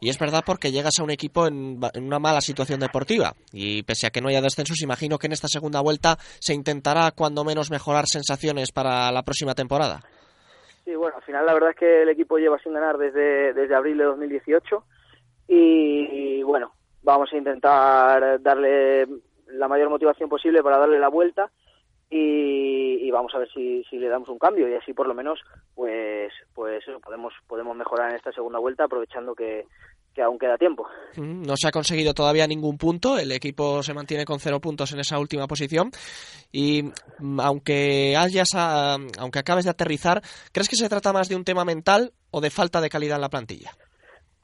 y 0.00 0.10
es 0.10 0.18
verdad 0.18 0.42
porque 0.44 0.70
llegas 0.70 1.00
a 1.00 1.02
un 1.02 1.10
equipo 1.10 1.46
en, 1.46 1.80
una 1.96 2.18
mala 2.18 2.42
situación 2.42 2.78
deportiva 2.78 3.32
y 3.50 3.84
pese 3.84 4.06
a 4.06 4.10
que 4.10 4.20
no 4.20 4.28
haya 4.28 4.42
descensos 4.42 4.82
imagino 4.82 5.16
que 5.16 5.28
en 5.28 5.32
esta 5.32 5.48
segunda 5.48 5.80
vuelta 5.80 6.16
se 6.40 6.52
intentará 6.52 7.12
cuando 7.12 7.42
menos 7.42 7.70
mejorar 7.70 8.04
sensaciones 8.04 8.70
para 8.70 9.10
la 9.10 9.22
próxima 9.22 9.54
temporada. 9.54 10.00
Sí, 10.84 10.94
bueno, 10.94 11.16
al 11.16 11.22
final 11.22 11.46
la 11.46 11.54
verdad 11.54 11.70
es 11.70 11.76
que 11.76 12.02
el 12.02 12.10
equipo 12.10 12.36
lleva 12.36 12.58
sin 12.58 12.74
ganar 12.74 12.98
desde, 12.98 13.54
desde 13.54 13.74
abril 13.74 13.96
de 13.96 14.04
2018 14.04 14.84
y 15.48 16.42
bueno, 16.42 16.74
vamos 17.02 17.32
a 17.32 17.36
intentar 17.38 18.42
darle 18.42 19.06
la 19.46 19.68
mayor 19.68 19.88
motivación 19.88 20.28
posible 20.28 20.62
para 20.62 20.76
darle 20.76 20.98
la 20.98 21.08
vuelta 21.08 21.50
y, 22.14 23.10
vamos 23.10 23.34
a 23.34 23.38
ver 23.38 23.48
si, 23.52 23.82
si, 23.84 23.98
le 23.98 24.08
damos 24.08 24.28
un 24.28 24.38
cambio. 24.38 24.68
Y 24.68 24.74
así 24.74 24.92
por 24.92 25.06
lo 25.06 25.14
menos 25.14 25.40
pues 25.74 26.32
pues 26.54 26.84
podemos 27.02 27.32
podemos 27.46 27.76
mejorar 27.76 28.10
en 28.10 28.16
esta 28.16 28.32
segunda 28.32 28.58
vuelta 28.58 28.84
aprovechando 28.84 29.34
que, 29.34 29.66
aún 30.22 30.38
queda 30.38 30.58
tiempo. 30.58 30.86
Mm, 31.16 31.42
no 31.42 31.56
se 31.56 31.68
ha 31.68 31.72
conseguido 31.72 32.12
todavía 32.12 32.46
ningún 32.46 32.76
punto, 32.76 33.18
el 33.18 33.32
equipo 33.32 33.82
se 33.82 33.94
mantiene 33.94 34.26
con 34.26 34.40
cero 34.40 34.60
puntos 34.60 34.92
en 34.92 35.00
esa 35.00 35.18
última 35.18 35.46
posición. 35.46 35.90
Y 36.52 36.82
mm, 37.18 37.40
aunque 37.40 38.14
hayas 38.16 38.54
aunque 38.54 39.38
acabes 39.38 39.64
de 39.64 39.70
aterrizar, 39.70 40.20
¿crees 40.52 40.68
que 40.68 40.76
se 40.76 40.90
trata 40.90 41.14
más 41.14 41.28
de 41.28 41.36
un 41.36 41.44
tema 41.44 41.64
mental 41.64 42.12
o 42.30 42.42
de 42.42 42.50
falta 42.50 42.80
de 42.82 42.90
calidad 42.90 43.16
en 43.16 43.22
la 43.22 43.30
plantilla? 43.30 43.70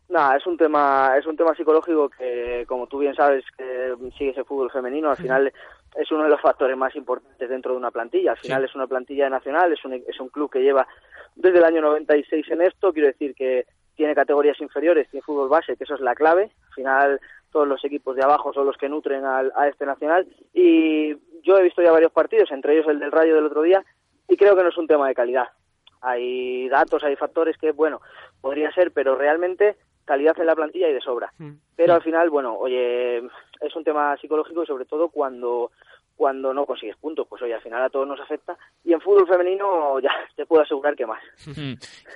Nada, 0.09 0.39
es 0.39 0.47
un 0.47 0.57
tema 0.57 1.15
es 1.19 1.27
un 1.27 1.37
tema 1.37 1.55
psicológico 1.55 2.09
que 2.09 2.65
como 2.67 2.87
tú 2.87 2.99
bien 2.99 3.15
sabes 3.15 3.45
que 3.59 3.95
sigue 4.17 4.31
ese 4.31 4.45
fútbol 4.45 4.71
femenino, 4.71 5.11
al 5.11 5.19
final 5.19 5.53
es 5.97 6.11
uno 6.11 6.25
de 6.25 6.31
los 6.31 6.41
factores 6.41 6.77
más 6.77 6.95
importantes 6.97 7.49
dentro 7.49 7.73
de 7.73 7.79
una 7.79 7.91
plantilla. 7.91 8.33
Al 8.33 8.39
final 8.39 8.65
es 8.65 8.75
una 8.75 8.87
plantilla 8.87 9.29
nacional, 9.29 9.73
es 9.73 9.85
un, 9.85 9.95
es 9.95 10.21
un 10.21 10.29
club 10.29 10.51
que 10.51 10.63
lleva 10.63 10.87
desde 11.35 11.59
el 11.59 11.65
año 11.65 11.81
96 11.81 12.51
en 12.51 12.63
esto, 12.63 12.93
quiero 12.93 13.09
decir 13.09 13.35
que 13.35 13.67
tiene 13.95 14.15
categorías 14.15 14.61
inferiores, 14.61 15.09
tiene 15.11 15.23
fútbol 15.25 15.49
base, 15.49 15.77
que 15.77 15.85
eso 15.85 15.95
es 15.95 16.01
la 16.01 16.15
clave. 16.15 16.51
Al 16.69 16.75
final 16.75 17.21
todos 17.51 17.67
los 17.67 17.85
equipos 17.85 18.15
de 18.15 18.23
abajo 18.23 18.53
son 18.53 18.67
los 18.67 18.77
que 18.77 18.89
nutren 18.89 19.25
al, 19.25 19.53
a 19.57 19.69
este 19.69 19.87
nacional 19.87 20.27
y 20.53 21.17
yo 21.43 21.59
he 21.59 21.63
visto 21.63 21.83
ya 21.83 21.93
varios 21.93 22.13
partidos, 22.13 22.51
entre 22.53 22.75
ellos 22.75 22.87
el 22.89 22.99
del 22.99 23.13
Rayo 23.13 23.35
del 23.35 23.47
otro 23.47 23.63
día, 23.63 23.85
y 24.29 24.37
creo 24.37 24.55
que 24.55 24.63
no 24.63 24.69
es 24.69 24.77
un 24.77 24.87
tema 24.87 25.09
de 25.09 25.15
calidad. 25.15 25.49
Hay 26.01 26.69
datos, 26.69 27.03
hay 27.03 27.17
factores 27.17 27.57
que, 27.57 27.73
bueno, 27.73 28.01
podría 28.41 28.71
ser, 28.73 28.93
pero 28.93 29.17
realmente 29.17 29.77
calidad 30.05 30.39
en 30.39 30.47
la 30.47 30.55
plantilla 30.55 30.89
y 30.89 30.95
de 30.95 31.01
sobra. 31.01 31.33
Mm. 31.39 31.53
Pero 31.77 31.95
al 31.95 32.03
final, 32.03 32.31
bueno, 32.31 32.55
oye, 32.55 33.23
es 33.61 33.75
un 33.75 33.85
tema 33.85 34.17
psicológico 34.17 34.63
y 34.63 34.67
sobre 34.67 34.85
todo 34.85 35.09
cuando 35.09 35.71
cuando 36.19 36.53
no 36.53 36.67
consigues 36.67 36.97
puntos, 36.97 37.29
pues 37.29 37.41
oye, 37.43 37.55
al 37.55 37.63
final 37.63 37.81
a 37.81 37.89
todos 37.89 38.07
nos 38.07 38.21
afecta 38.21 38.59
y 38.85 38.93
en 38.93 39.01
fútbol 39.01 39.29
femenino 39.29 40.01
ya 40.03 40.11
te 40.35 40.45
puedo 40.47 40.63
asegurar 40.63 40.97
que 40.97 41.07
más. 41.07 41.23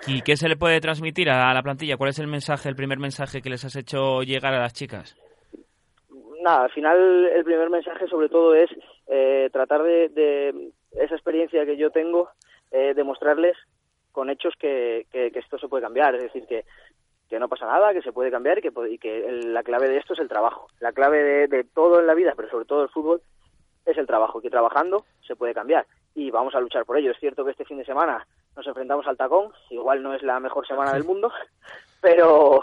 ¿Y 0.08 0.22
qué 0.22 0.36
se 0.36 0.48
le 0.48 0.56
puede 0.56 0.80
transmitir 0.80 1.30
a 1.30 1.54
la 1.54 1.62
plantilla? 1.62 1.96
¿Cuál 1.96 2.10
es 2.10 2.18
el 2.18 2.26
mensaje, 2.26 2.68
el 2.68 2.74
primer 2.74 2.98
mensaje 2.98 3.40
que 3.40 3.48
les 3.48 3.64
has 3.64 3.76
hecho 3.76 4.22
llegar 4.22 4.54
a 4.54 4.60
las 4.60 4.74
chicas? 4.74 5.16
Nada, 6.42 6.64
al 6.64 6.72
final 6.72 7.26
el 7.26 7.44
primer 7.44 7.70
mensaje 7.70 8.08
sobre 8.08 8.28
todo 8.28 8.54
es 8.54 8.68
eh, 9.06 9.48
tratar 9.52 9.84
de, 9.84 10.70
esa 10.90 11.14
experiencia 11.14 11.64
que 11.64 11.76
yo 11.76 11.90
tengo, 11.90 12.30
eh, 12.72 12.94
demostrarles 12.94 13.56
con 14.10 14.28
hechos 14.28 14.54
que, 14.58 15.06
que, 15.12 15.30
esto 15.34 15.58
se 15.58 15.68
puede 15.68 15.84
cambiar, 15.84 16.16
es 16.16 16.24
decir, 16.24 16.46
que 16.46 16.64
que 17.32 17.38
no 17.38 17.48
pasa 17.48 17.64
nada, 17.64 17.94
que 17.94 18.02
se 18.02 18.12
puede 18.12 18.30
cambiar 18.30 18.58
y 18.58 18.60
que, 18.60 18.72
y 18.90 18.98
que 18.98 19.32
la 19.46 19.62
clave 19.62 19.88
de 19.88 19.96
esto 19.96 20.12
es 20.12 20.18
el 20.18 20.28
trabajo. 20.28 20.66
La 20.80 20.92
clave 20.92 21.48
de, 21.48 21.64
todo 21.64 21.98
en 21.98 22.06
la 22.06 22.12
vida, 22.12 22.34
pero 22.36 22.50
sobre 22.50 22.66
todo 22.66 22.82
el 22.82 22.90
fútbol, 22.90 23.22
es 23.86 23.96
el 23.96 24.06
trabajo, 24.06 24.42
que 24.42 24.50
trabajando 24.50 25.06
se 25.26 25.34
puede 25.34 25.54
cambiar 25.54 25.86
y 26.14 26.30
vamos 26.30 26.54
a 26.54 26.60
luchar 26.60 26.84
por 26.84 26.98
ello. 26.98 27.10
Es 27.10 27.18
cierto 27.18 27.42
que 27.42 27.52
este 27.52 27.64
fin 27.64 27.78
de 27.78 27.86
semana 27.86 28.26
nos 28.54 28.66
enfrentamos 28.66 29.06
al 29.06 29.16
tacón, 29.16 29.50
igual 29.70 30.02
no 30.02 30.12
es 30.12 30.22
la 30.22 30.40
mejor 30.40 30.66
semana 30.66 30.92
del 30.92 31.04
mundo, 31.04 31.32
pero 32.02 32.60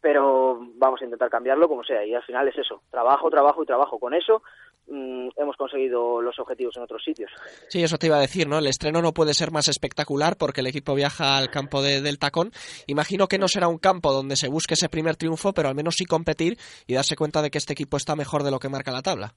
pero 0.00 0.60
vamos 0.76 1.02
a 1.02 1.04
intentar 1.04 1.28
cambiarlo 1.28 1.68
como 1.68 1.84
sea 1.84 2.02
y 2.02 2.14
al 2.14 2.22
final 2.22 2.48
es 2.48 2.56
eso, 2.56 2.80
trabajo, 2.90 3.28
trabajo 3.28 3.62
y 3.62 3.66
trabajo. 3.66 3.98
Con 3.98 4.14
eso 4.14 4.42
Mm, 4.88 5.30
hemos 5.36 5.56
conseguido 5.56 6.22
los 6.22 6.38
objetivos 6.38 6.76
en 6.76 6.84
otros 6.84 7.02
sitios. 7.02 7.30
Sí, 7.68 7.82
eso 7.82 7.98
te 7.98 8.06
iba 8.06 8.16
a 8.16 8.20
decir, 8.20 8.46
¿no? 8.46 8.58
El 8.58 8.68
estreno 8.68 9.02
no 9.02 9.12
puede 9.12 9.34
ser 9.34 9.50
más 9.50 9.66
espectacular 9.66 10.36
porque 10.36 10.60
el 10.60 10.68
equipo 10.68 10.94
viaja 10.94 11.36
al 11.36 11.50
campo 11.50 11.82
de, 11.82 12.00
del 12.00 12.18
tacón. 12.18 12.52
Imagino 12.86 13.26
que 13.26 13.38
no 13.38 13.48
será 13.48 13.66
un 13.66 13.78
campo 13.78 14.12
donde 14.12 14.36
se 14.36 14.48
busque 14.48 14.74
ese 14.74 14.88
primer 14.88 15.16
triunfo, 15.16 15.52
pero 15.52 15.68
al 15.68 15.74
menos 15.74 15.96
sí 15.96 16.04
competir 16.04 16.56
y 16.86 16.94
darse 16.94 17.16
cuenta 17.16 17.42
de 17.42 17.50
que 17.50 17.58
este 17.58 17.72
equipo 17.72 17.96
está 17.96 18.14
mejor 18.14 18.44
de 18.44 18.52
lo 18.52 18.60
que 18.60 18.68
marca 18.68 18.92
la 18.92 19.02
tabla. 19.02 19.34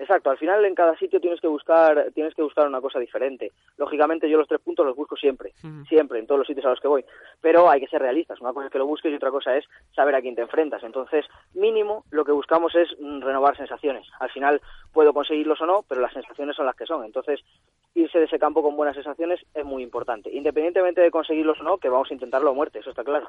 Exacto, 0.00 0.30
al 0.30 0.38
final 0.38 0.64
en 0.64 0.74
cada 0.74 0.96
sitio 0.96 1.20
tienes 1.20 1.42
que 1.42 1.46
buscar 1.46 2.06
tienes 2.14 2.34
que 2.34 2.42
buscar 2.42 2.66
una 2.66 2.80
cosa 2.80 2.98
diferente. 2.98 3.52
Lógicamente 3.76 4.30
yo 4.30 4.38
los 4.38 4.48
tres 4.48 4.60
puntos 4.62 4.86
los 4.86 4.96
busco 4.96 5.14
siempre, 5.14 5.52
siempre 5.86 6.18
en 6.18 6.26
todos 6.26 6.38
los 6.38 6.46
sitios 6.46 6.64
a 6.64 6.70
los 6.70 6.80
que 6.80 6.88
voy, 6.88 7.04
pero 7.42 7.68
hay 7.68 7.80
que 7.80 7.86
ser 7.86 8.00
realistas. 8.00 8.40
Una 8.40 8.54
cosa 8.54 8.66
es 8.66 8.72
que 8.72 8.78
lo 8.78 8.86
busques 8.86 9.12
y 9.12 9.16
otra 9.16 9.30
cosa 9.30 9.54
es 9.54 9.66
saber 9.94 10.14
a 10.14 10.22
quién 10.22 10.34
te 10.34 10.40
enfrentas. 10.40 10.82
Entonces, 10.84 11.26
mínimo 11.52 12.04
lo 12.10 12.24
que 12.24 12.32
buscamos 12.32 12.74
es 12.74 12.88
mm, 12.98 13.20
renovar 13.20 13.58
sensaciones. 13.58 14.06
Al 14.20 14.30
final 14.30 14.62
puedo 14.92 15.12
conseguirlos 15.12 15.60
o 15.60 15.66
no, 15.66 15.84
pero 15.86 16.00
las 16.00 16.14
sensaciones 16.14 16.56
son 16.56 16.64
las 16.64 16.76
que 16.76 16.86
son. 16.86 17.04
Entonces, 17.04 17.40
irse 17.94 18.18
de 18.18 18.24
ese 18.24 18.38
campo 18.38 18.62
con 18.62 18.76
buenas 18.76 18.94
sensaciones 18.94 19.40
es 19.54 19.64
muy 19.66 19.82
importante. 19.82 20.30
Independientemente 20.32 21.02
de 21.02 21.10
conseguirlos 21.10 21.60
o 21.60 21.64
no, 21.64 21.76
que 21.76 21.90
vamos 21.90 22.10
a 22.10 22.14
intentarlo 22.14 22.50
a 22.50 22.54
muerte, 22.54 22.78
eso 22.78 22.90
está 22.90 23.04
claro. 23.04 23.28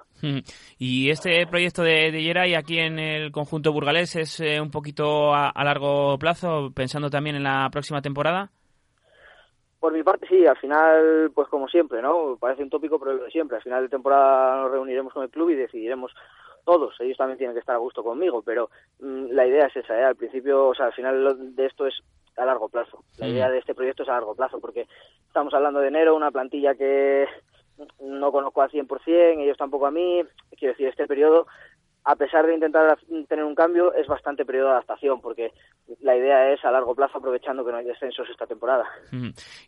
Y 0.77 1.09
este 1.09 1.45
proyecto 1.47 1.83
de, 1.83 2.11
de 2.11 2.23
Yeray 2.23 2.55
aquí 2.55 2.79
en 2.79 2.97
el 2.99 3.31
conjunto 3.31 3.73
burgalés 3.73 4.15
es 4.15 4.39
eh, 4.39 4.61
un 4.61 4.71
poquito 4.71 5.33
a, 5.33 5.51
largo 5.63 6.17
plazo, 6.17 6.60
pensando 6.75 7.09
también 7.09 7.35
en 7.35 7.43
la 7.43 7.69
próxima 7.71 8.01
temporada. 8.01 8.51
Por 9.79 9.93
mi 9.93 10.03
parte, 10.03 10.27
sí, 10.27 10.45
al 10.45 10.57
final, 10.57 11.31
pues 11.33 11.47
como 11.47 11.67
siempre, 11.67 12.03
¿no? 12.03 12.37
Parece 12.39 12.61
un 12.61 12.69
tópico, 12.69 12.99
pero 12.99 13.13
lo 13.13 13.23
de 13.23 13.31
siempre. 13.31 13.57
Al 13.57 13.63
final 13.63 13.81
de 13.81 13.89
temporada 13.89 14.61
nos 14.61 14.71
reuniremos 14.71 15.11
con 15.11 15.23
el 15.23 15.31
club 15.31 15.49
y 15.49 15.55
decidiremos 15.55 16.13
todos. 16.63 16.93
Ellos 16.99 17.17
también 17.17 17.39
tienen 17.39 17.55
que 17.55 17.61
estar 17.61 17.75
a 17.75 17.79
gusto 17.79 18.03
conmigo, 18.03 18.43
pero 18.43 18.69
mm, 18.99 19.31
la 19.31 19.47
idea 19.47 19.65
es 19.65 19.75
esa, 19.75 19.99
¿eh? 19.99 20.03
Al 20.03 20.15
principio, 20.15 20.67
o 20.67 20.75
sea, 20.75 20.87
al 20.87 20.93
final 20.93 21.55
de 21.55 21.65
esto 21.65 21.87
es 21.87 21.95
a 22.37 22.45
largo 22.45 22.69
plazo. 22.69 23.03
La 23.17 23.27
idea 23.27 23.49
de 23.49 23.57
este 23.57 23.73
proyecto 23.73 24.03
es 24.03 24.09
a 24.09 24.13
largo 24.13 24.35
plazo, 24.35 24.59
porque 24.59 24.87
estamos 25.27 25.53
hablando 25.53 25.79
de 25.79 25.87
enero, 25.87 26.15
una 26.15 26.31
plantilla 26.31 26.75
que 26.75 27.25
no 27.99 28.31
conozco 28.31 28.61
al 28.61 28.69
100%, 28.69 29.41
ellos 29.41 29.57
tampoco 29.57 29.87
a 29.87 29.91
mí. 29.91 30.21
Quiero 30.57 30.73
decir, 30.73 30.87
este 30.87 31.07
periodo, 31.07 31.47
a 32.03 32.15
pesar 32.15 32.47
de 32.47 32.55
intentar 32.55 32.97
tener 33.27 33.45
un 33.45 33.55
cambio, 33.55 33.93
es 33.93 34.07
bastante 34.07 34.45
periodo 34.45 34.67
de 34.67 34.73
adaptación, 34.73 35.21
porque 35.21 35.51
la 36.01 36.15
idea 36.15 36.51
es 36.51 36.63
a 36.65 36.71
largo 36.71 36.95
plazo, 36.95 37.19
aprovechando 37.19 37.63
que 37.63 37.71
no 37.71 37.77
hay 37.77 37.85
descensos 37.85 38.27
esta 38.29 38.47
temporada. 38.47 38.85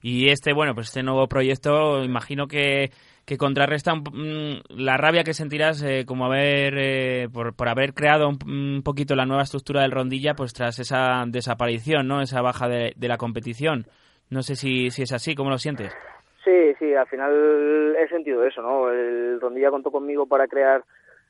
Y 0.01 0.29
este, 0.29 0.53
bueno, 0.53 0.73
pues 0.73 0.87
este 0.87 1.03
nuevo 1.03 1.27
proyecto, 1.27 2.03
imagino 2.03 2.47
que 2.47 2.89
que 3.25 3.37
contrarresta 3.37 3.95
mm, 3.95 4.63
la 4.77 4.97
rabia 4.97 5.23
que 5.23 5.33
sentirás 5.33 5.81
eh, 5.83 6.03
como 6.05 6.25
haber 6.25 6.73
eh, 6.77 7.29
por, 7.33 7.55
por, 7.55 7.69
haber 7.69 7.93
creado 7.93 8.27
un, 8.27 8.81
poquito 8.83 9.15
la 9.15 9.25
nueva 9.25 9.43
estructura 9.43 9.81
del 9.81 9.91
rondilla 9.91 10.33
pues 10.33 10.53
tras 10.53 10.79
esa 10.79 11.23
desaparición 11.27 12.07
no 12.07 12.21
esa 12.21 12.41
baja 12.41 12.67
de, 12.67 12.93
la 12.99 13.17
competición. 13.17 13.85
No 14.29 14.41
sé 14.41 14.55
si, 14.55 14.89
si 14.89 15.03
es 15.03 15.13
así 15.13 15.35
cómo 15.35 15.49
lo 15.49 15.57
sientes 15.57 15.95
sí 16.43 16.73
sí 16.77 16.93
al 16.93 17.07
final 17.07 17.95
he 17.95 18.07
sentido 18.09 18.43
eso 18.43 18.61
no 18.61 18.89
el 18.89 19.39
rondilla 19.39 19.69
contó 19.69 19.91
conmigo 19.91 20.27
para 20.27 20.47
crear 20.47 20.83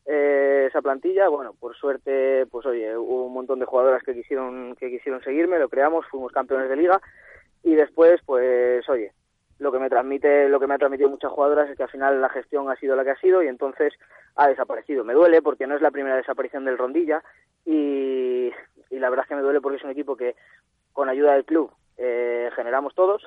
eh, 0.05 0.65
esa 0.67 0.81
plantilla. 0.81 1.29
Bueno 1.29 1.53
por 1.59 1.75
suerte 1.75 2.45
pues 2.47 2.65
oye 2.65 2.95
hubo 2.97 3.25
un 3.25 3.33
montón 3.33 3.59
de 3.59 3.65
jugadoras 3.65 4.03
que 4.03 4.13
quisieron 4.13 4.75
que 4.75 4.89
quisieron 4.89 5.23
seguirme 5.23 5.59
lo 5.59 5.69
creamos 5.69 6.05
fuimos 6.07 6.31
campeones 6.31 6.69
de 6.69 6.75
liga. 6.75 7.01
Y 7.63 7.75
después 7.75 8.21
pues 8.25 8.87
oye 8.89 9.13
lo 9.59 9.71
que 9.71 9.79
me 9.79 9.89
transmite, 9.89 10.49
lo 10.49 10.59
que 10.59 10.67
me 10.67 10.75
ha 10.75 10.77
transmitido 10.77 11.09
muchas 11.09 11.31
jugadoras 11.31 11.69
es 11.69 11.77
que 11.77 11.83
al 11.83 11.89
final 11.89 12.21
la 12.21 12.29
gestión 12.29 12.69
ha 12.69 12.75
sido 12.75 12.95
la 12.95 13.03
que 13.03 13.11
ha 13.11 13.19
sido 13.19 13.41
y 13.41 13.47
entonces 13.47 13.93
ha 14.35 14.47
desaparecido. 14.47 15.03
Me 15.03 15.13
duele 15.13 15.41
porque 15.41 15.67
no 15.67 15.75
es 15.75 15.81
la 15.81 15.91
primera 15.91 16.15
desaparición 16.15 16.65
del 16.65 16.77
Rondilla 16.77 17.23
y, 17.65 18.51
la 18.89 19.09
verdad 19.09 19.25
es 19.25 19.29
que 19.29 19.35
me 19.35 19.41
duele 19.41 19.61
porque 19.61 19.77
es 19.77 19.83
un 19.83 19.89
equipo 19.89 20.15
que 20.15 20.35
con 20.91 21.09
ayuda 21.09 21.33
del 21.33 21.45
club 21.45 21.71
eh, 21.97 22.49
generamos 22.55 22.93
todos 22.93 23.23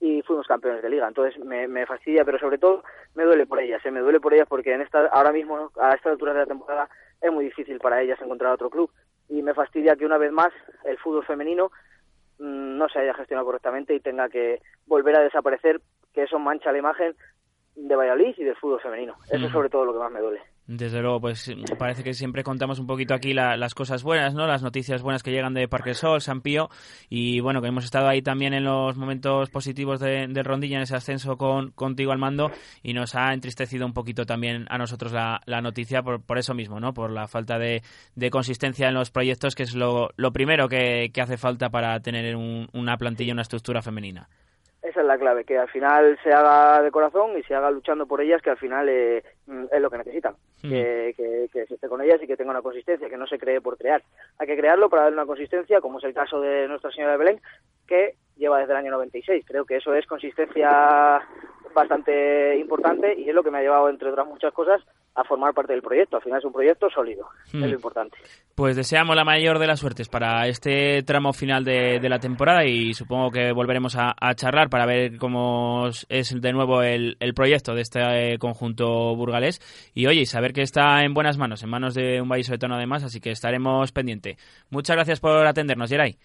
y 0.00 0.22
fuimos 0.22 0.46
campeones 0.46 0.82
de 0.82 0.90
liga. 0.90 1.08
Entonces 1.08 1.42
me, 1.44 1.66
me, 1.66 1.86
fastidia, 1.86 2.24
pero 2.24 2.38
sobre 2.38 2.58
todo 2.58 2.84
me 3.14 3.24
duele 3.24 3.46
por 3.46 3.60
ellas. 3.60 3.84
¿eh? 3.84 3.90
Me 3.90 4.00
duele 4.00 4.20
por 4.20 4.34
ellas 4.34 4.46
porque 4.48 4.72
en 4.72 4.82
esta, 4.82 5.06
ahora 5.06 5.32
mismo, 5.32 5.70
a 5.80 5.94
esta 5.94 6.10
altura 6.10 6.32
de 6.32 6.40
la 6.40 6.46
temporada, 6.46 6.88
es 7.20 7.32
muy 7.32 7.44
difícil 7.44 7.78
para 7.78 8.00
ellas 8.00 8.20
encontrar 8.20 8.52
otro 8.52 8.70
club. 8.70 8.90
Y 9.28 9.42
me 9.42 9.54
fastidia 9.54 9.96
que 9.96 10.06
una 10.06 10.18
vez 10.18 10.32
más 10.32 10.52
el 10.84 10.98
fútbol 10.98 11.24
femenino 11.24 11.70
no 12.38 12.88
se 12.88 13.00
haya 13.00 13.14
gestionado 13.14 13.46
correctamente 13.46 13.94
y 13.94 14.00
tenga 14.00 14.28
que 14.28 14.60
volver 14.86 15.16
a 15.16 15.22
desaparecer, 15.22 15.80
que 16.14 16.22
eso 16.22 16.38
mancha 16.38 16.72
la 16.72 16.78
imagen 16.78 17.14
de 17.74 17.96
Valladolid 17.96 18.34
y 18.36 18.44
del 18.44 18.56
fútbol 18.56 18.80
femenino. 18.80 19.14
Eso 19.30 19.46
es 19.46 19.52
sobre 19.52 19.68
todo 19.68 19.84
lo 19.84 19.92
que 19.92 19.98
más 19.98 20.12
me 20.12 20.20
duele. 20.20 20.40
Desde 20.68 21.00
luego, 21.00 21.18
pues 21.18 21.50
parece 21.78 22.04
que 22.04 22.12
siempre 22.12 22.44
contamos 22.44 22.78
un 22.78 22.86
poquito 22.86 23.14
aquí 23.14 23.32
las 23.32 23.74
cosas 23.74 24.02
buenas, 24.02 24.34
¿no? 24.34 24.46
Las 24.46 24.62
noticias 24.62 25.00
buenas 25.00 25.22
que 25.22 25.30
llegan 25.30 25.54
de 25.54 25.66
Parque 25.66 25.94
Sol, 25.94 26.20
San 26.20 26.42
Pío 26.42 26.68
y 27.08 27.40
bueno, 27.40 27.62
que 27.62 27.68
hemos 27.68 27.86
estado 27.86 28.06
ahí 28.06 28.20
también 28.20 28.52
en 28.52 28.64
los 28.64 28.94
momentos 28.98 29.48
positivos 29.48 29.98
de, 29.98 30.28
Rondilla 30.44 30.76
en 30.76 30.82
ese 30.82 30.94
ascenso 30.94 31.38
con 31.38 31.70
contigo 31.70 32.12
al 32.12 32.18
mando 32.18 32.50
y 32.82 32.92
nos 32.92 33.14
ha 33.14 33.32
entristecido 33.32 33.86
un 33.86 33.94
poquito 33.94 34.26
también 34.26 34.66
a 34.68 34.76
nosotros 34.76 35.10
la, 35.10 35.40
noticia 35.62 36.02
por, 36.02 36.20
por, 36.20 36.36
eso 36.36 36.52
mismo, 36.52 36.78
¿no? 36.78 36.92
Por 36.92 37.12
la 37.12 37.28
falta 37.28 37.58
de, 37.58 37.80
consistencia 38.30 38.88
en 38.88 38.94
los 38.94 39.10
proyectos, 39.10 39.54
que 39.54 39.62
es 39.62 39.74
lo, 39.74 40.10
lo 40.16 40.32
primero 40.32 40.68
que, 40.68 41.10
hace 41.18 41.38
falta 41.38 41.70
para 41.70 41.98
tener 42.00 42.36
una 42.36 42.98
plantilla, 42.98 43.32
una 43.32 43.40
estructura 43.40 43.80
femenina. 43.80 44.28
Esa 44.82 45.00
es 45.00 45.06
la 45.06 45.18
clave, 45.18 45.44
que 45.44 45.56
al 45.56 45.68
final 45.68 46.18
se 46.22 46.30
haga 46.30 46.82
de 46.82 46.90
corazón 46.90 47.38
y 47.38 47.42
se 47.44 47.54
haga 47.54 47.70
luchando 47.70 48.06
por 48.06 48.20
ellas, 48.20 48.42
que 48.42 48.50
al 48.50 48.58
final 48.58 48.86
eh, 48.90 49.24
mm, 49.46 49.64
es 49.72 49.80
lo 49.80 49.90
que 49.90 49.98
necesitan. 49.98 50.34
Hmm. 50.62 50.70
Que, 50.70 51.48
se 51.52 51.74
esté 51.74 51.88
con 51.88 52.00
ellas 52.00 52.20
y 52.22 52.26
que 52.26 52.36
tenga 52.36 52.50
una 52.50 52.62
consistencia, 52.62 53.08
que 53.08 53.16
no 53.16 53.26
se 53.26 53.38
cree 53.38 53.60
por 53.60 53.78
crear. 53.78 54.02
Hay 54.38 54.46
que 54.46 54.56
crearlo 54.56 54.88
para 54.90 55.02
darle 55.02 55.18
una 55.18 55.26
consistencia, 55.26 55.80
como 55.80 55.98
es 55.98 56.04
el 56.04 56.14
caso 56.14 56.40
de 56.40 56.66
Nuestra 56.68 56.90
Señora 56.90 57.12
de 57.12 57.18
Belén, 57.18 57.40
que 57.86 58.16
lleva 58.38 58.58
desde 58.58 58.72
el 58.72 58.78
año 58.78 58.92
96. 58.92 59.44
Creo 59.46 59.64
que 59.64 59.76
eso 59.76 59.92
es 59.94 60.06
consistencia 60.06 61.20
bastante 61.74 62.58
importante 62.58 63.14
y 63.18 63.28
es 63.28 63.34
lo 63.34 63.42
que 63.42 63.50
me 63.50 63.58
ha 63.58 63.62
llevado, 63.62 63.88
entre 63.88 64.10
otras 64.10 64.26
muchas 64.26 64.52
cosas, 64.52 64.80
a 65.14 65.24
formar 65.24 65.52
parte 65.52 65.72
del 65.72 65.82
proyecto. 65.82 66.16
Al 66.16 66.22
final 66.22 66.38
es 66.38 66.44
un 66.44 66.52
proyecto 66.52 66.88
sólido, 66.90 67.28
es 67.46 67.54
lo 67.54 67.66
hmm. 67.66 67.70
importante. 67.70 68.18
Pues 68.54 68.76
deseamos 68.76 69.16
la 69.16 69.24
mayor 69.24 69.58
de 69.58 69.66
las 69.66 69.80
suertes 69.80 70.08
para 70.08 70.46
este 70.46 71.02
tramo 71.02 71.32
final 71.32 71.64
de, 71.64 72.00
la 72.08 72.18
temporada 72.18 72.64
y 72.64 72.94
supongo 72.94 73.30
que 73.30 73.52
volveremos 73.52 73.96
a, 73.96 74.14
charlar 74.34 74.70
para 74.70 74.86
ver 74.86 75.18
cómo 75.18 75.88
es 76.08 76.40
de 76.40 76.52
nuevo 76.52 76.82
el, 76.82 77.16
proyecto 77.34 77.74
de 77.74 77.82
este 77.82 78.00
eh, 78.34 78.38
conjunto 78.38 79.14
burgalés. 79.14 79.60
Y 79.94 80.06
oye, 80.06 80.24
saber 80.26 80.52
que 80.52 80.62
está 80.62 81.04
en 81.04 81.14
buenas 81.14 81.38
manos, 81.38 81.62
en 81.62 81.70
manos 81.70 81.94
de 81.94 82.20
un 82.20 82.28
vallisoletano 82.28 82.76
además, 82.76 83.04
así 83.04 83.20
que 83.20 83.30
estaremos 83.30 83.92
pendientes. 83.92 84.36
Muchas 84.70 84.96
gracias 84.96 85.20
por 85.20 85.46
atendernos, 85.46 85.90
Geray. 85.90 86.16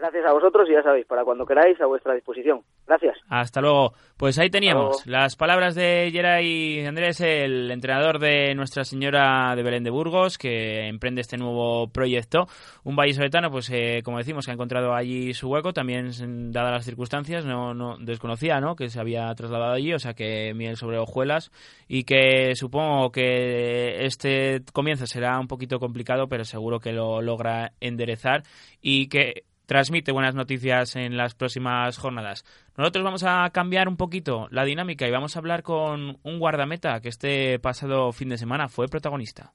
Gracias 0.00 0.24
a 0.24 0.32
vosotros 0.32 0.66
y 0.66 0.72
ya 0.72 0.82
sabéis, 0.82 1.04
para 1.04 1.24
cuando 1.24 1.44
queráis, 1.44 1.78
a 1.78 1.84
vuestra 1.84 2.14
disposición. 2.14 2.62
Gracias. 2.86 3.18
Hasta 3.28 3.60
luego. 3.60 3.92
Pues 4.16 4.38
ahí 4.38 4.48
teníamos 4.48 5.06
las 5.06 5.36
palabras 5.36 5.74
de 5.74 6.08
Geray 6.10 6.86
Andrés, 6.86 7.20
el 7.20 7.70
entrenador 7.70 8.18
de 8.18 8.54
Nuestra 8.54 8.84
Señora 8.84 9.54
de 9.54 9.62
Belén 9.62 9.84
de 9.84 9.90
Burgos, 9.90 10.38
que 10.38 10.88
emprende 10.88 11.20
este 11.20 11.36
nuevo 11.36 11.88
proyecto. 11.88 12.46
Un 12.82 12.96
vallisoletano, 12.96 13.50
pues 13.50 13.70
eh, 13.70 14.00
como 14.02 14.16
decimos, 14.16 14.46
que 14.46 14.52
ha 14.52 14.54
encontrado 14.54 14.94
allí 14.94 15.34
su 15.34 15.50
hueco, 15.50 15.74
también 15.74 16.10
dadas 16.50 16.72
las 16.72 16.84
circunstancias, 16.86 17.44
no, 17.44 17.74
no 17.74 17.98
desconocía 17.98 18.58
¿no? 18.58 18.76
que 18.76 18.88
se 18.88 19.00
había 19.00 19.34
trasladado 19.34 19.74
allí, 19.74 19.92
o 19.92 19.98
sea 19.98 20.14
que 20.14 20.54
miel 20.54 20.76
sobre 20.76 20.98
hojuelas, 20.98 21.50
y 21.88 22.04
que 22.04 22.54
supongo 22.54 23.12
que 23.12 24.04
este 24.06 24.62
comienzo 24.72 25.06
será 25.06 25.38
un 25.38 25.46
poquito 25.46 25.78
complicado, 25.78 26.26
pero 26.26 26.44
seguro 26.44 26.80
que 26.80 26.92
lo 26.92 27.20
logra 27.20 27.72
enderezar 27.80 28.44
y 28.80 29.08
que 29.08 29.44
transmite 29.70 30.10
buenas 30.10 30.34
noticias 30.34 30.96
en 30.96 31.16
las 31.16 31.36
próximas 31.36 31.96
jornadas. 31.96 32.44
Nosotros 32.76 33.04
vamos 33.04 33.22
a 33.22 33.48
cambiar 33.50 33.86
un 33.86 33.96
poquito 33.96 34.48
la 34.50 34.64
dinámica 34.64 35.06
y 35.06 35.12
vamos 35.12 35.36
a 35.36 35.38
hablar 35.38 35.62
con 35.62 36.18
un 36.24 36.38
guardameta 36.40 36.98
que 36.98 37.08
este 37.08 37.60
pasado 37.60 38.10
fin 38.10 38.30
de 38.30 38.36
semana 38.36 38.68
fue 38.68 38.88
protagonista. 38.88 39.52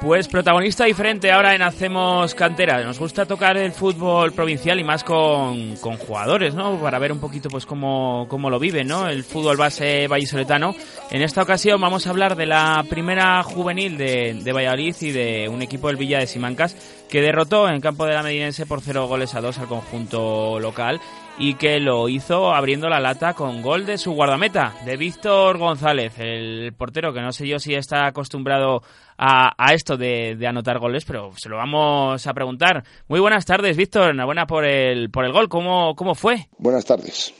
Pues 0.00 0.28
protagonista 0.28 0.84
diferente 0.84 1.32
ahora 1.32 1.56
en 1.56 1.62
Hacemos 1.62 2.32
Cantera. 2.36 2.84
Nos 2.84 3.00
gusta 3.00 3.26
tocar 3.26 3.56
el 3.56 3.72
fútbol 3.72 4.30
provincial 4.30 4.78
y 4.78 4.84
más 4.84 5.02
con, 5.02 5.74
jugadores, 5.76 6.54
¿no? 6.54 6.80
Para 6.80 7.00
ver 7.00 7.10
un 7.10 7.18
poquito 7.18 7.48
pues 7.48 7.66
cómo, 7.66 8.26
cómo 8.28 8.48
lo 8.48 8.60
viven, 8.60 8.86
¿no? 8.86 9.08
El 9.08 9.24
fútbol 9.24 9.56
base 9.56 10.06
vallisoletano. 10.06 10.72
En 11.10 11.22
esta 11.22 11.42
ocasión 11.42 11.80
vamos 11.80 12.06
a 12.06 12.10
hablar 12.10 12.36
de 12.36 12.46
la 12.46 12.84
primera 12.88 13.42
juvenil 13.42 13.98
de, 13.98 14.34
de 14.40 14.52
Valladolid 14.52 14.94
y 15.00 15.10
de 15.10 15.48
un 15.48 15.62
equipo 15.62 15.88
del 15.88 15.96
Villa 15.96 16.20
de 16.20 16.28
Simancas 16.28 16.76
que 17.08 17.20
derrotó 17.20 17.68
en 17.68 17.80
campo 17.80 18.06
de 18.06 18.14
la 18.14 18.22
Medinense 18.22 18.66
por 18.66 18.80
cero 18.80 19.08
goles 19.08 19.34
a 19.34 19.40
dos 19.40 19.58
al 19.58 19.66
conjunto 19.66 20.60
local 20.60 21.00
y 21.40 21.54
que 21.54 21.78
lo 21.78 22.08
hizo 22.08 22.52
abriendo 22.52 22.88
la 22.88 22.98
lata 22.98 23.34
con 23.34 23.62
gol 23.62 23.86
de 23.86 23.96
su 23.96 24.12
guardameta, 24.12 24.74
de 24.84 24.96
Víctor 24.96 25.56
González, 25.58 26.14
el 26.18 26.72
portero 26.76 27.12
que 27.12 27.20
no 27.20 27.30
sé 27.30 27.46
yo 27.46 27.60
si 27.60 27.74
está 27.74 28.06
acostumbrado 28.06 28.82
a, 29.16 29.72
esto 29.72 29.96
de, 29.96 30.36
anotar 30.46 30.80
goles, 30.80 31.04
pero 31.04 31.30
se 31.36 31.48
lo 31.48 31.56
vamos 31.56 32.26
a 32.26 32.34
preguntar. 32.34 32.84
Muy 33.08 33.20
buenas 33.20 33.44
tardes, 33.44 33.76
Víctor, 33.76 34.10
enhorabuena 34.10 34.46
por 34.46 34.64
el, 34.64 35.10
por 35.10 35.24
el 35.24 35.32
gol, 35.32 35.48
¿Cómo, 35.48 35.94
¿cómo 35.94 36.14
fue? 36.14 36.48
Buenas 36.58 36.84
tardes. 36.84 37.32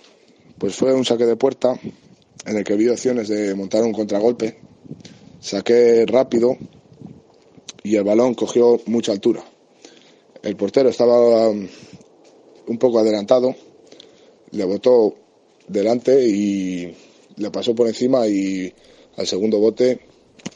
Pues 0.58 0.76
fue 0.76 0.94
un 0.94 1.04
saque 1.04 1.26
de 1.26 1.36
puerta 1.36 1.74
en 2.46 2.56
el 2.56 2.64
que 2.64 2.76
vi 2.76 2.88
opciones 2.88 3.28
de 3.28 3.54
montar 3.54 3.82
un 3.82 3.92
contragolpe. 3.92 4.60
Saqué 5.40 6.04
rápido 6.06 6.56
y 7.82 7.96
el 7.96 8.04
balón 8.04 8.34
cogió 8.34 8.80
mucha 8.86 9.12
altura. 9.12 9.42
El 10.42 10.56
portero 10.56 10.88
estaba 10.88 11.48
um, 11.48 11.66
un 12.68 12.78
poco 12.78 13.00
adelantado 13.00 13.54
le 14.50 14.64
botó 14.64 15.14
delante 15.66 16.26
y 16.26 16.94
le 17.36 17.50
pasó 17.50 17.74
por 17.74 17.86
encima 17.86 18.26
y 18.26 18.72
al 19.16 19.26
segundo 19.26 19.58
bote 19.58 20.00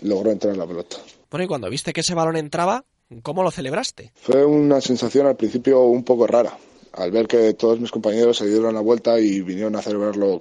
logró 0.02 0.30
entrar 0.30 0.52
en 0.54 0.58
la 0.58 0.66
pelota. 0.66 0.96
Bueno, 1.30 1.44
y 1.44 1.48
cuando 1.48 1.70
viste 1.70 1.92
que 1.92 2.00
ese 2.00 2.14
balón 2.14 2.36
entraba, 2.36 2.84
¿cómo 3.22 3.42
lo 3.42 3.50
celebraste? 3.50 4.12
Fue 4.14 4.44
una 4.44 4.80
sensación 4.80 5.26
al 5.26 5.36
principio 5.36 5.82
un 5.82 6.04
poco 6.04 6.26
rara, 6.26 6.56
al 6.92 7.10
ver 7.10 7.26
que 7.26 7.54
todos 7.54 7.80
mis 7.80 7.90
compañeros 7.90 8.36
se 8.36 8.48
dieron 8.48 8.74
la 8.74 8.80
vuelta 8.80 9.18
y 9.18 9.40
vinieron 9.40 9.76
a 9.76 9.82
celebrarlo 9.82 10.40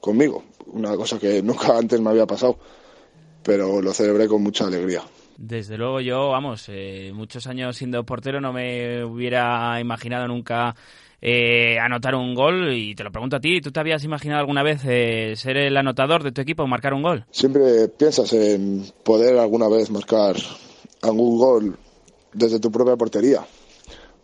conmigo, 0.00 0.44
una 0.66 0.96
cosa 0.96 1.18
que 1.18 1.42
nunca 1.42 1.76
antes 1.78 2.00
me 2.00 2.10
había 2.10 2.26
pasado, 2.26 2.58
pero 3.42 3.80
lo 3.80 3.92
celebré 3.92 4.28
con 4.28 4.42
mucha 4.42 4.66
alegría. 4.66 5.02
Desde 5.36 5.78
luego 5.78 6.00
yo, 6.00 6.30
vamos, 6.30 6.64
eh, 6.68 7.12
muchos 7.14 7.46
años 7.46 7.76
siendo 7.76 8.04
portero 8.04 8.40
no 8.40 8.52
me 8.52 9.04
hubiera 9.04 9.78
imaginado 9.80 10.26
nunca 10.26 10.74
eh, 11.20 11.78
anotar 11.78 12.14
un 12.14 12.34
gol 12.34 12.72
y 12.72 12.94
te 12.94 13.04
lo 13.04 13.10
pregunto 13.10 13.36
a 13.36 13.40
ti, 13.40 13.60
¿tú 13.60 13.70
te 13.70 13.80
habías 13.80 14.04
imaginado 14.04 14.40
alguna 14.40 14.62
vez 14.62 14.82
eh, 14.84 15.34
ser 15.36 15.56
el 15.56 15.76
anotador 15.76 16.22
de 16.22 16.32
tu 16.32 16.40
equipo 16.40 16.62
o 16.62 16.66
marcar 16.66 16.94
un 16.94 17.02
gol? 17.02 17.24
Siempre 17.30 17.88
piensas 17.88 18.32
en 18.32 18.84
poder 19.04 19.38
alguna 19.38 19.68
vez 19.68 19.90
marcar 19.90 20.36
algún 21.02 21.38
gol 21.38 21.78
desde 22.32 22.60
tu 22.60 22.70
propia 22.70 22.96
portería. 22.96 23.44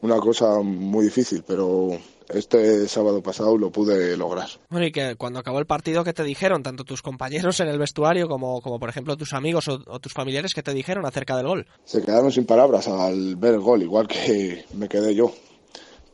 Una 0.02 0.18
cosa 0.18 0.60
muy 0.60 1.06
difícil, 1.06 1.42
pero 1.46 1.88
este 2.28 2.86
sábado 2.88 3.22
pasado 3.22 3.56
lo 3.56 3.70
pude 3.70 4.16
lograr. 4.16 4.48
Bueno, 4.68 4.86
y 4.86 4.92
que 4.92 5.16
cuando 5.16 5.38
acabó 5.38 5.58
el 5.58 5.66
partido, 5.66 6.04
¿qué 6.04 6.12
te 6.12 6.22
dijeron? 6.22 6.62
Tanto 6.62 6.84
tus 6.84 7.00
compañeros 7.00 7.58
en 7.60 7.68
el 7.68 7.78
vestuario 7.78 8.28
como, 8.28 8.60
como 8.60 8.78
por 8.78 8.90
ejemplo 8.90 9.16
tus 9.16 9.32
amigos 9.32 9.66
o, 9.68 9.80
o, 9.86 9.98
tus 10.00 10.12
familiares, 10.12 10.52
¿qué 10.52 10.62
te 10.62 10.74
dijeron 10.74 11.06
acerca 11.06 11.36
del 11.36 11.46
gol? 11.46 11.66
Se 11.84 12.02
quedaron 12.02 12.30
sin 12.30 12.44
palabras 12.44 12.86
al 12.86 13.36
ver 13.36 13.54
el 13.54 13.60
gol, 13.60 13.82
igual 13.82 14.06
que 14.06 14.64
me 14.74 14.88
quedé 14.88 15.14
yo 15.14 15.32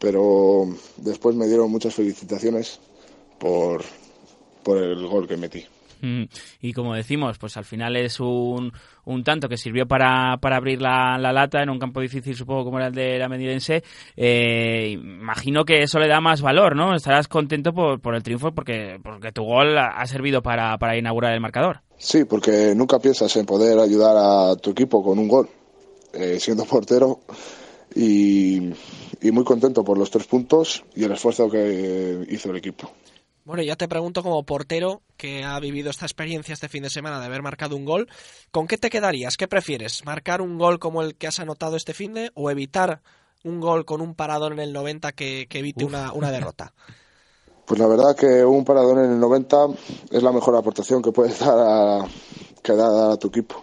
pero 0.01 0.66
después 0.96 1.36
me 1.36 1.46
dieron 1.46 1.70
muchas 1.70 1.94
felicitaciones 1.94 2.80
por, 3.38 3.82
por 4.62 4.78
el 4.78 5.07
gol 5.07 5.28
que 5.28 5.36
metí. 5.36 5.64
Mm, 6.03 6.24
y 6.62 6.72
como 6.72 6.94
decimos, 6.94 7.36
pues 7.38 7.59
al 7.59 7.66
final 7.66 7.94
es 7.96 8.20
un, 8.20 8.72
un 9.05 9.22
tanto 9.22 9.48
que 9.48 9.59
sirvió 9.59 9.86
para, 9.86 10.38
para 10.38 10.57
abrir 10.57 10.80
la, 10.80 11.18
la, 11.18 11.30
lata 11.30 11.62
en 11.62 11.68
un 11.68 11.78
campo 11.78 12.01
difícil, 12.01 12.34
supongo, 12.34 12.64
como 12.64 12.78
era 12.78 12.86
el 12.86 12.94
de 12.94 13.18
la 13.18 13.28
Medidense. 13.28 13.82
Eh, 14.16 14.92
imagino 14.92 15.64
que 15.64 15.82
eso 15.82 15.98
le 15.98 16.09
da 16.09 16.22
más 16.22 16.40
valor, 16.40 16.74
¿no? 16.74 16.94
Estarás 16.94 17.28
contento 17.28 17.74
por, 17.74 18.01
por 18.01 18.14
el 18.14 18.22
triunfo 18.22 18.53
porque, 18.53 18.98
porque 19.03 19.32
tu 19.32 19.42
gol 19.42 19.76
ha 19.76 20.07
servido 20.07 20.42
para, 20.42 20.78
para 20.78 20.96
inaugurar 20.96 21.34
el 21.34 21.40
marcador. 21.40 21.82
Sí, 21.98 22.24
porque 22.24 22.74
nunca 22.74 22.98
piensas 22.98 23.36
en 23.36 23.44
poder 23.44 23.78
ayudar 23.78 24.16
a 24.16 24.57
tu 24.57 24.70
equipo 24.70 25.03
con 25.03 25.18
un 25.18 25.28
gol. 25.28 25.48
Eh, 26.12 26.40
siendo 26.40 26.64
portero, 26.64 27.20
y, 27.95 28.72
muy 29.32 29.45
contento 29.45 29.84
por 29.84 29.99
los 29.99 30.11
tres 30.11 30.26
puntos 30.26 30.84
y 30.95 31.05
el 31.05 31.12
esfuerzo 31.12 31.51
que 31.51 32.26
hizo 32.30 32.51
el 32.51 32.57
equipo. 32.57 32.91
Bueno, 33.45 33.62
ya 33.62 33.76
te 33.76 33.88
pregunto 33.88 34.22
como 34.22 34.45
portero 34.45 35.03
que 35.16 35.45
ha 35.45 35.59
vivido 35.59 35.91
esta 35.91 36.07
experiencia 36.07 36.53
este 36.53 36.68
fin 36.68 36.82
de 36.82 36.91
semana 36.91 37.18
de 37.18 37.26
haber 37.26 37.43
marcado 37.43 37.74
un 37.74 37.84
gol, 37.84 38.09
¿con 38.51 38.66
qué 38.66 38.78
te 38.78 38.91
quedarías? 38.91 39.36
¿Qué 39.36 39.49
prefieres? 39.49 40.05
¿Marcar 40.05 40.41
un 40.41 40.59
gol 40.59 40.78
como 40.78 41.03
el 41.03 41.16
que 41.16 41.26
has 41.26 41.41
anotado 41.41 41.76
este 41.76 41.95
fin 41.95 42.14
de 42.14 42.30
o 42.34 42.51
evitar 42.51 43.01
un 43.43 43.61
gol 43.61 43.84
con 43.84 44.03
un 44.03 44.14
parador 44.14 44.53
en 44.53 44.61
el 44.61 44.72
90 44.72 45.12
que, 45.12 45.49
evite 45.51 45.84
una, 45.84 46.12
una, 46.12 46.30
derrota? 46.30 46.72
Pues 47.66 47.78
la 47.78 47.86
verdad 47.86 48.16
que 48.16 48.45
un 48.45 48.64
parador 48.64 48.99
en 48.99 49.12
el 49.12 49.20
90 49.20 49.57
es 50.11 50.24
la 50.24 50.32
mejor 50.32 50.57
aportación 50.57 51.01
que 51.03 51.12
puedes 51.12 51.38
dar 51.38 51.57
a, 51.57 52.05
que 52.64 52.72
dar 52.72 53.12
a 53.12 53.16
tu 53.16 53.28
equipo. 53.28 53.62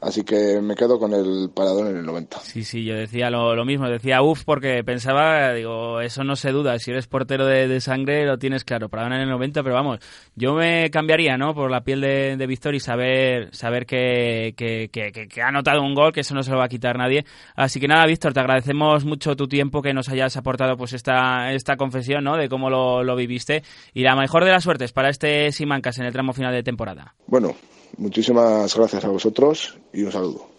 Así 0.00 0.24
que 0.24 0.60
me 0.60 0.74
quedo 0.74 0.98
con 0.98 1.14
el 1.14 1.50
parador 1.54 1.86
en 1.88 1.96
el 1.96 2.04
90. 2.04 2.40
Sí, 2.40 2.64
sí, 2.64 2.84
yo 2.84 2.94
decía 2.94 3.30
lo, 3.30 3.64
mismo, 3.64 3.88
decía 3.88 4.20
uff 4.20 4.44
porque 4.44 4.84
pensaba, 4.84 5.54
digo, 5.54 6.02
eso 6.02 6.22
no 6.22 6.36
se 6.36 6.50
duda, 6.50 6.78
si 6.78 6.90
eres 6.90 7.06
portero 7.06 7.46
de, 7.46 7.80
sangre 7.80 8.26
lo 8.26 8.38
tienes 8.38 8.64
claro, 8.64 8.90
parador 8.90 9.14
en 9.14 9.22
el 9.22 9.30
90, 9.30 9.62
pero 9.62 9.74
vamos, 9.74 10.00
yo 10.34 10.52
me 10.52 10.90
cambiaría, 10.90 11.38
¿no? 11.38 11.54
Por 11.54 11.70
la 11.70 11.82
piel 11.82 12.02
de, 12.02 12.36
de 12.36 12.46
Víctor 12.46 12.74
y 12.74 12.80
saber, 12.80 13.54
saber 13.54 13.86
que, 13.86 14.54
que, 14.56 14.90
que, 14.90 15.42
ha 15.42 15.48
anotado 15.48 15.82
un 15.82 15.94
gol, 15.94 16.12
que 16.12 16.20
eso 16.20 16.34
no 16.34 16.42
se 16.42 16.50
lo 16.50 16.58
va 16.58 16.64
a 16.64 16.68
quitar 16.68 16.98
nadie. 16.98 17.24
Así 17.54 17.80
que 17.80 17.88
nada, 17.88 18.06
Víctor, 18.06 18.34
te 18.34 18.40
agradecemos 18.40 19.04
mucho 19.06 19.34
tu 19.34 19.48
tiempo 19.48 19.80
que 19.80 19.94
nos 19.94 20.10
hayas 20.10 20.36
aportado 20.36 20.76
pues 20.76 20.92
esta, 20.92 21.52
esta 21.52 21.76
confesión, 21.76 22.22
¿no? 22.22 22.36
De 22.36 22.50
cómo 22.50 22.68
lo, 22.68 23.02
lo 23.02 23.16
viviste 23.16 23.62
y 23.94 24.02
la 24.02 24.14
mejor 24.14 24.44
de 24.44 24.50
las 24.50 24.64
suertes 24.64 24.92
para 24.92 25.08
este 25.08 25.52
Simancas 25.52 25.98
en 25.98 26.04
el 26.04 26.12
tramo 26.12 26.34
final 26.34 26.52
de 26.52 26.62
temporada. 26.62 27.14
Bueno, 27.26 27.54
Muchísimas 27.96 28.74
gracias 28.76 29.04
a 29.04 29.08
vosotros 29.08 29.78
y 29.92 30.02
un 30.02 30.12
saludo. 30.12 30.56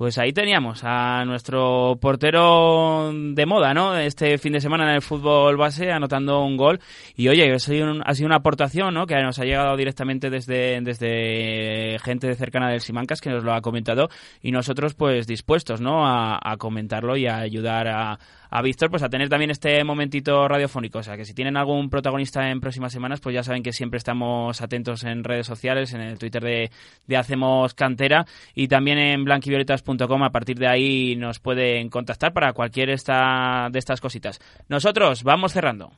Pues 0.00 0.16
ahí 0.16 0.32
teníamos 0.32 0.80
a 0.82 1.26
nuestro 1.26 1.98
portero 2.00 3.12
de 3.12 3.44
moda, 3.44 3.74
¿no? 3.74 3.98
Este 3.98 4.38
fin 4.38 4.54
de 4.54 4.60
semana 4.62 4.84
en 4.84 4.94
el 4.94 5.02
fútbol 5.02 5.58
base, 5.58 5.92
anotando 5.92 6.42
un 6.42 6.56
gol. 6.56 6.80
Y 7.16 7.28
oye, 7.28 7.52
ha 7.52 7.58
sido, 7.58 7.92
ha 8.02 8.14
sido 8.14 8.26
una 8.26 8.36
aportación, 8.36 8.94
¿no? 8.94 9.06
Que 9.06 9.22
nos 9.22 9.38
ha 9.38 9.44
llegado 9.44 9.76
directamente 9.76 10.30
desde, 10.30 10.80
desde 10.80 11.98
gente 12.02 12.34
cercana 12.34 12.70
del 12.70 12.80
Simancas 12.80 13.20
que 13.20 13.28
nos 13.28 13.44
lo 13.44 13.52
ha 13.52 13.60
comentado. 13.60 14.08
Y 14.40 14.52
nosotros, 14.52 14.94
pues 14.94 15.26
dispuestos, 15.26 15.82
¿no? 15.82 16.06
a 16.06 16.56
comentarlo 16.56 17.18
y 17.18 17.26
a 17.26 17.36
ayudar 17.36 17.86
a, 17.88 18.18
a 18.50 18.62
Víctor 18.62 18.90
pues 18.90 19.02
a 19.02 19.08
tener 19.08 19.28
también 19.28 19.50
este 19.50 19.82
momentito 19.84 20.46
radiofónico. 20.48 20.98
O 20.98 21.02
sea, 21.02 21.16
que 21.16 21.24
si 21.24 21.34
tienen 21.34 21.56
algún 21.56 21.88
protagonista 21.88 22.50
en 22.50 22.60
próximas 22.60 22.92
semanas, 22.92 23.20
pues 23.20 23.34
ya 23.34 23.42
saben 23.42 23.62
que 23.62 23.72
siempre 23.72 23.98
estamos 23.98 24.60
atentos 24.60 25.04
en 25.04 25.24
redes 25.24 25.46
sociales, 25.46 25.92
en 25.94 26.00
el 26.00 26.18
Twitter 26.18 26.42
de, 26.42 27.16
Hacemos 27.16 27.74
Cantera 27.74 28.26
y 28.54 28.68
también 28.68 28.98
en 28.98 29.24
blanquivioletas.com. 29.24 30.22
A 30.22 30.30
partir 30.30 30.58
de 30.58 30.68
ahí 30.68 31.16
nos 31.16 31.38
pueden 31.38 31.90
contactar 31.90 32.32
para 32.32 32.52
cualquier 32.52 32.90
esta, 32.90 33.68
de 33.70 33.78
estas 33.78 34.00
cositas. 34.00 34.40
Nosotros 34.68 35.22
vamos 35.22 35.52
cerrando. 35.52 35.92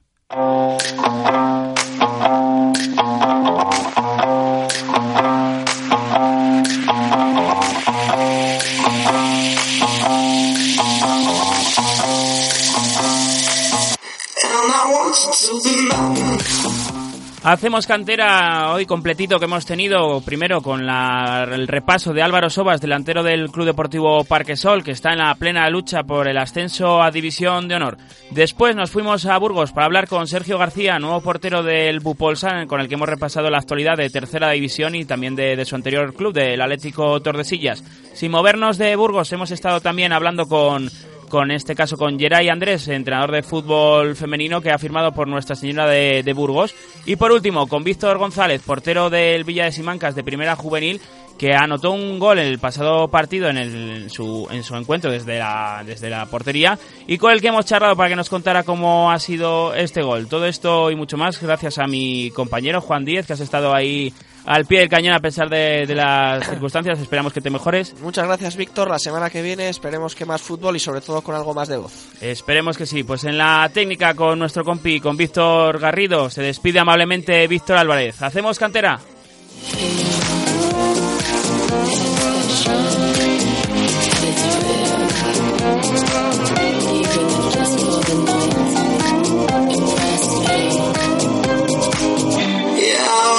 Hacemos 17.45 17.89
cantera 17.89 18.73
hoy 18.73 18.87
completito 18.87 19.41
que 19.41 19.47
hemos 19.47 19.67
tenido 19.67 20.21
primero 20.21 20.63
con 20.63 20.89
el 20.89 21.67
repaso 21.67 22.13
de 22.13 22.23
Álvaro 22.23 22.49
Sobas, 22.49 22.81
delantero 22.81 23.25
del 23.25 23.51
Club 23.51 23.67
Deportivo 23.67 24.23
Parquesol, 24.23 24.85
que 24.85 24.93
está 24.93 25.11
en 25.11 25.19
la 25.19 25.35
plena 25.35 25.69
lucha 25.69 26.05
por 26.05 26.29
el 26.29 26.39
ascenso 26.39 27.03
a 27.03 27.11
División 27.11 27.67
de 27.67 27.75
Honor. 27.75 27.99
Después 28.31 28.77
nos 28.77 28.93
fuimos 28.93 29.27
a 29.27 29.37
Burgos 29.39 29.73
para 29.73 29.87
hablar 29.87 30.07
con 30.07 30.29
Sergio 30.29 30.57
García, 30.57 31.01
nuevo 31.01 31.21
portero 31.21 31.65
del 31.65 31.99
Bupolsan, 31.99 32.69
con 32.69 32.81
el 32.81 32.87
que 32.87 32.95
hemos 32.95 33.09
repasado 33.09 33.51
la 33.51 33.59
actualidad 33.59 33.97
de 33.97 34.09
Tercera 34.09 34.53
División 34.53 34.95
y 34.95 35.05
también 35.05 35.35
de, 35.35 35.57
de 35.57 35.65
su 35.65 35.75
anterior 35.75 36.15
club, 36.15 36.33
del 36.33 36.61
Atlético 36.61 37.21
Tordesillas. 37.23 37.83
Sin 38.15 38.31
movernos 38.31 38.79
de 38.79 38.95
Burgos, 38.95 39.33
hemos 39.33 39.51
estado 39.51 39.81
también 39.81 40.13
hablando 40.13 40.47
con 40.47 40.89
con 41.33 41.51
este 41.51 41.75
caso 41.75 41.97
con 41.97 42.19
Geray 42.19 42.51
Andrés, 42.51 42.89
entrenador 42.89 43.33
de 43.33 43.43
fútbol 43.43 44.17
femenino 44.17 44.61
que 44.61 44.71
ha 44.71 44.77
firmado 44.77 45.13
por 45.13 45.27
Nuestra 45.27 45.57
Señora 45.57 45.87
de, 45.87 46.33
Burgos. 46.35 46.75
Y 47.07 47.17
por 47.17 47.33
último, 47.33 47.67
con 47.69 47.83
Víctor 47.83 48.19
González, 48.19 48.61
portero 48.61 49.09
del 49.09 49.43
Villa 49.45 49.65
de 49.65 49.73
Simancas 49.73 50.15
de 50.15 50.25
primera 50.25 50.57
juvenil, 50.57 51.01
que 51.39 51.55
anotó 51.55 51.93
un 51.93 52.19
gol 52.19 52.39
en 52.39 52.49
el 52.49 52.59
pasado 52.59 53.09
partido 53.09 53.49
en, 53.49 53.57
el, 53.57 54.11
su, 54.11 54.47
en 54.51 54.63
su 54.63 54.77
encuentro 54.77 55.11
desde 55.11 55.39
la, 55.39 55.83
desde 55.87 56.11
la 56.11 56.27
portería 56.27 56.79
y 57.07 57.17
con 57.17 57.33
el 57.33 57.41
que 57.41 57.49
hemos 57.49 57.65
charlado 57.65 57.97
para 57.97 58.11
que 58.11 58.17
nos 58.17 58.29
contara 58.29 58.63
cómo 58.63 59.11
ha 59.11 59.19
sido 59.19 59.75
este 59.75 60.03
gol. 60.03 60.29
Todo 60.29 60.45
esto 60.45 60.91
y 60.91 60.97
mucho 60.97 61.17
más 61.17 61.41
gracias 61.41 61.79
a 61.79 61.87
mi 61.87 62.31
compañero 62.33 62.83
Juan 62.83 63.07
Díez, 63.07 63.27
que 63.27 63.33
has 63.33 63.41
estado 63.41 63.75
ahí 63.75 64.13
al 64.47 64.67
pie 64.67 64.81
del 64.81 64.89
cañón 64.89 65.15
a 65.15 65.21
pesar 65.21 65.49
de, 65.49 65.87
las 65.95 66.49
circunstancias. 66.49 66.99
Esperamos 66.99 67.33
que 67.33 67.41
te 67.41 67.51
mejores. 67.51 67.95
Muchas 68.01 68.27
gracias, 68.27 68.57
Víctor. 68.57 68.89
La 68.89 68.99
semana 68.99 69.31
que 69.31 69.43
viene 69.43 69.69
esperemos 69.69 70.15
que 70.15 70.25
más 70.25 70.43
fútbol 70.43 70.77
y 70.77 70.81
sobre 70.81 71.01
todo 71.01 71.23
con 71.23 71.35
algo 71.35 71.55
más 71.55 71.69
de 71.69 71.77
voz. 71.77 72.09
Esperemos 72.21 72.77
que 72.77 72.87
sí. 72.87 73.03
Pues 73.05 73.25
en 73.25 73.39
la 73.39 73.71
técnica 73.73 74.15
con 74.15 74.39
nuestro 74.39 74.65
compi, 74.65 75.01
con 75.01 75.17
Víctor 75.17 75.79
Garrido, 75.79 76.31
se 76.31 76.43
despide 76.43 76.81
amablemente 76.81 77.47
Víctor 77.47 77.77
Álvarez. 77.77 78.23
¿Hacemos 78.23 78.59
cantera? 78.59 79.01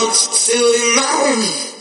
love's 0.06 0.20
still 0.20 0.74
in 0.74 1.72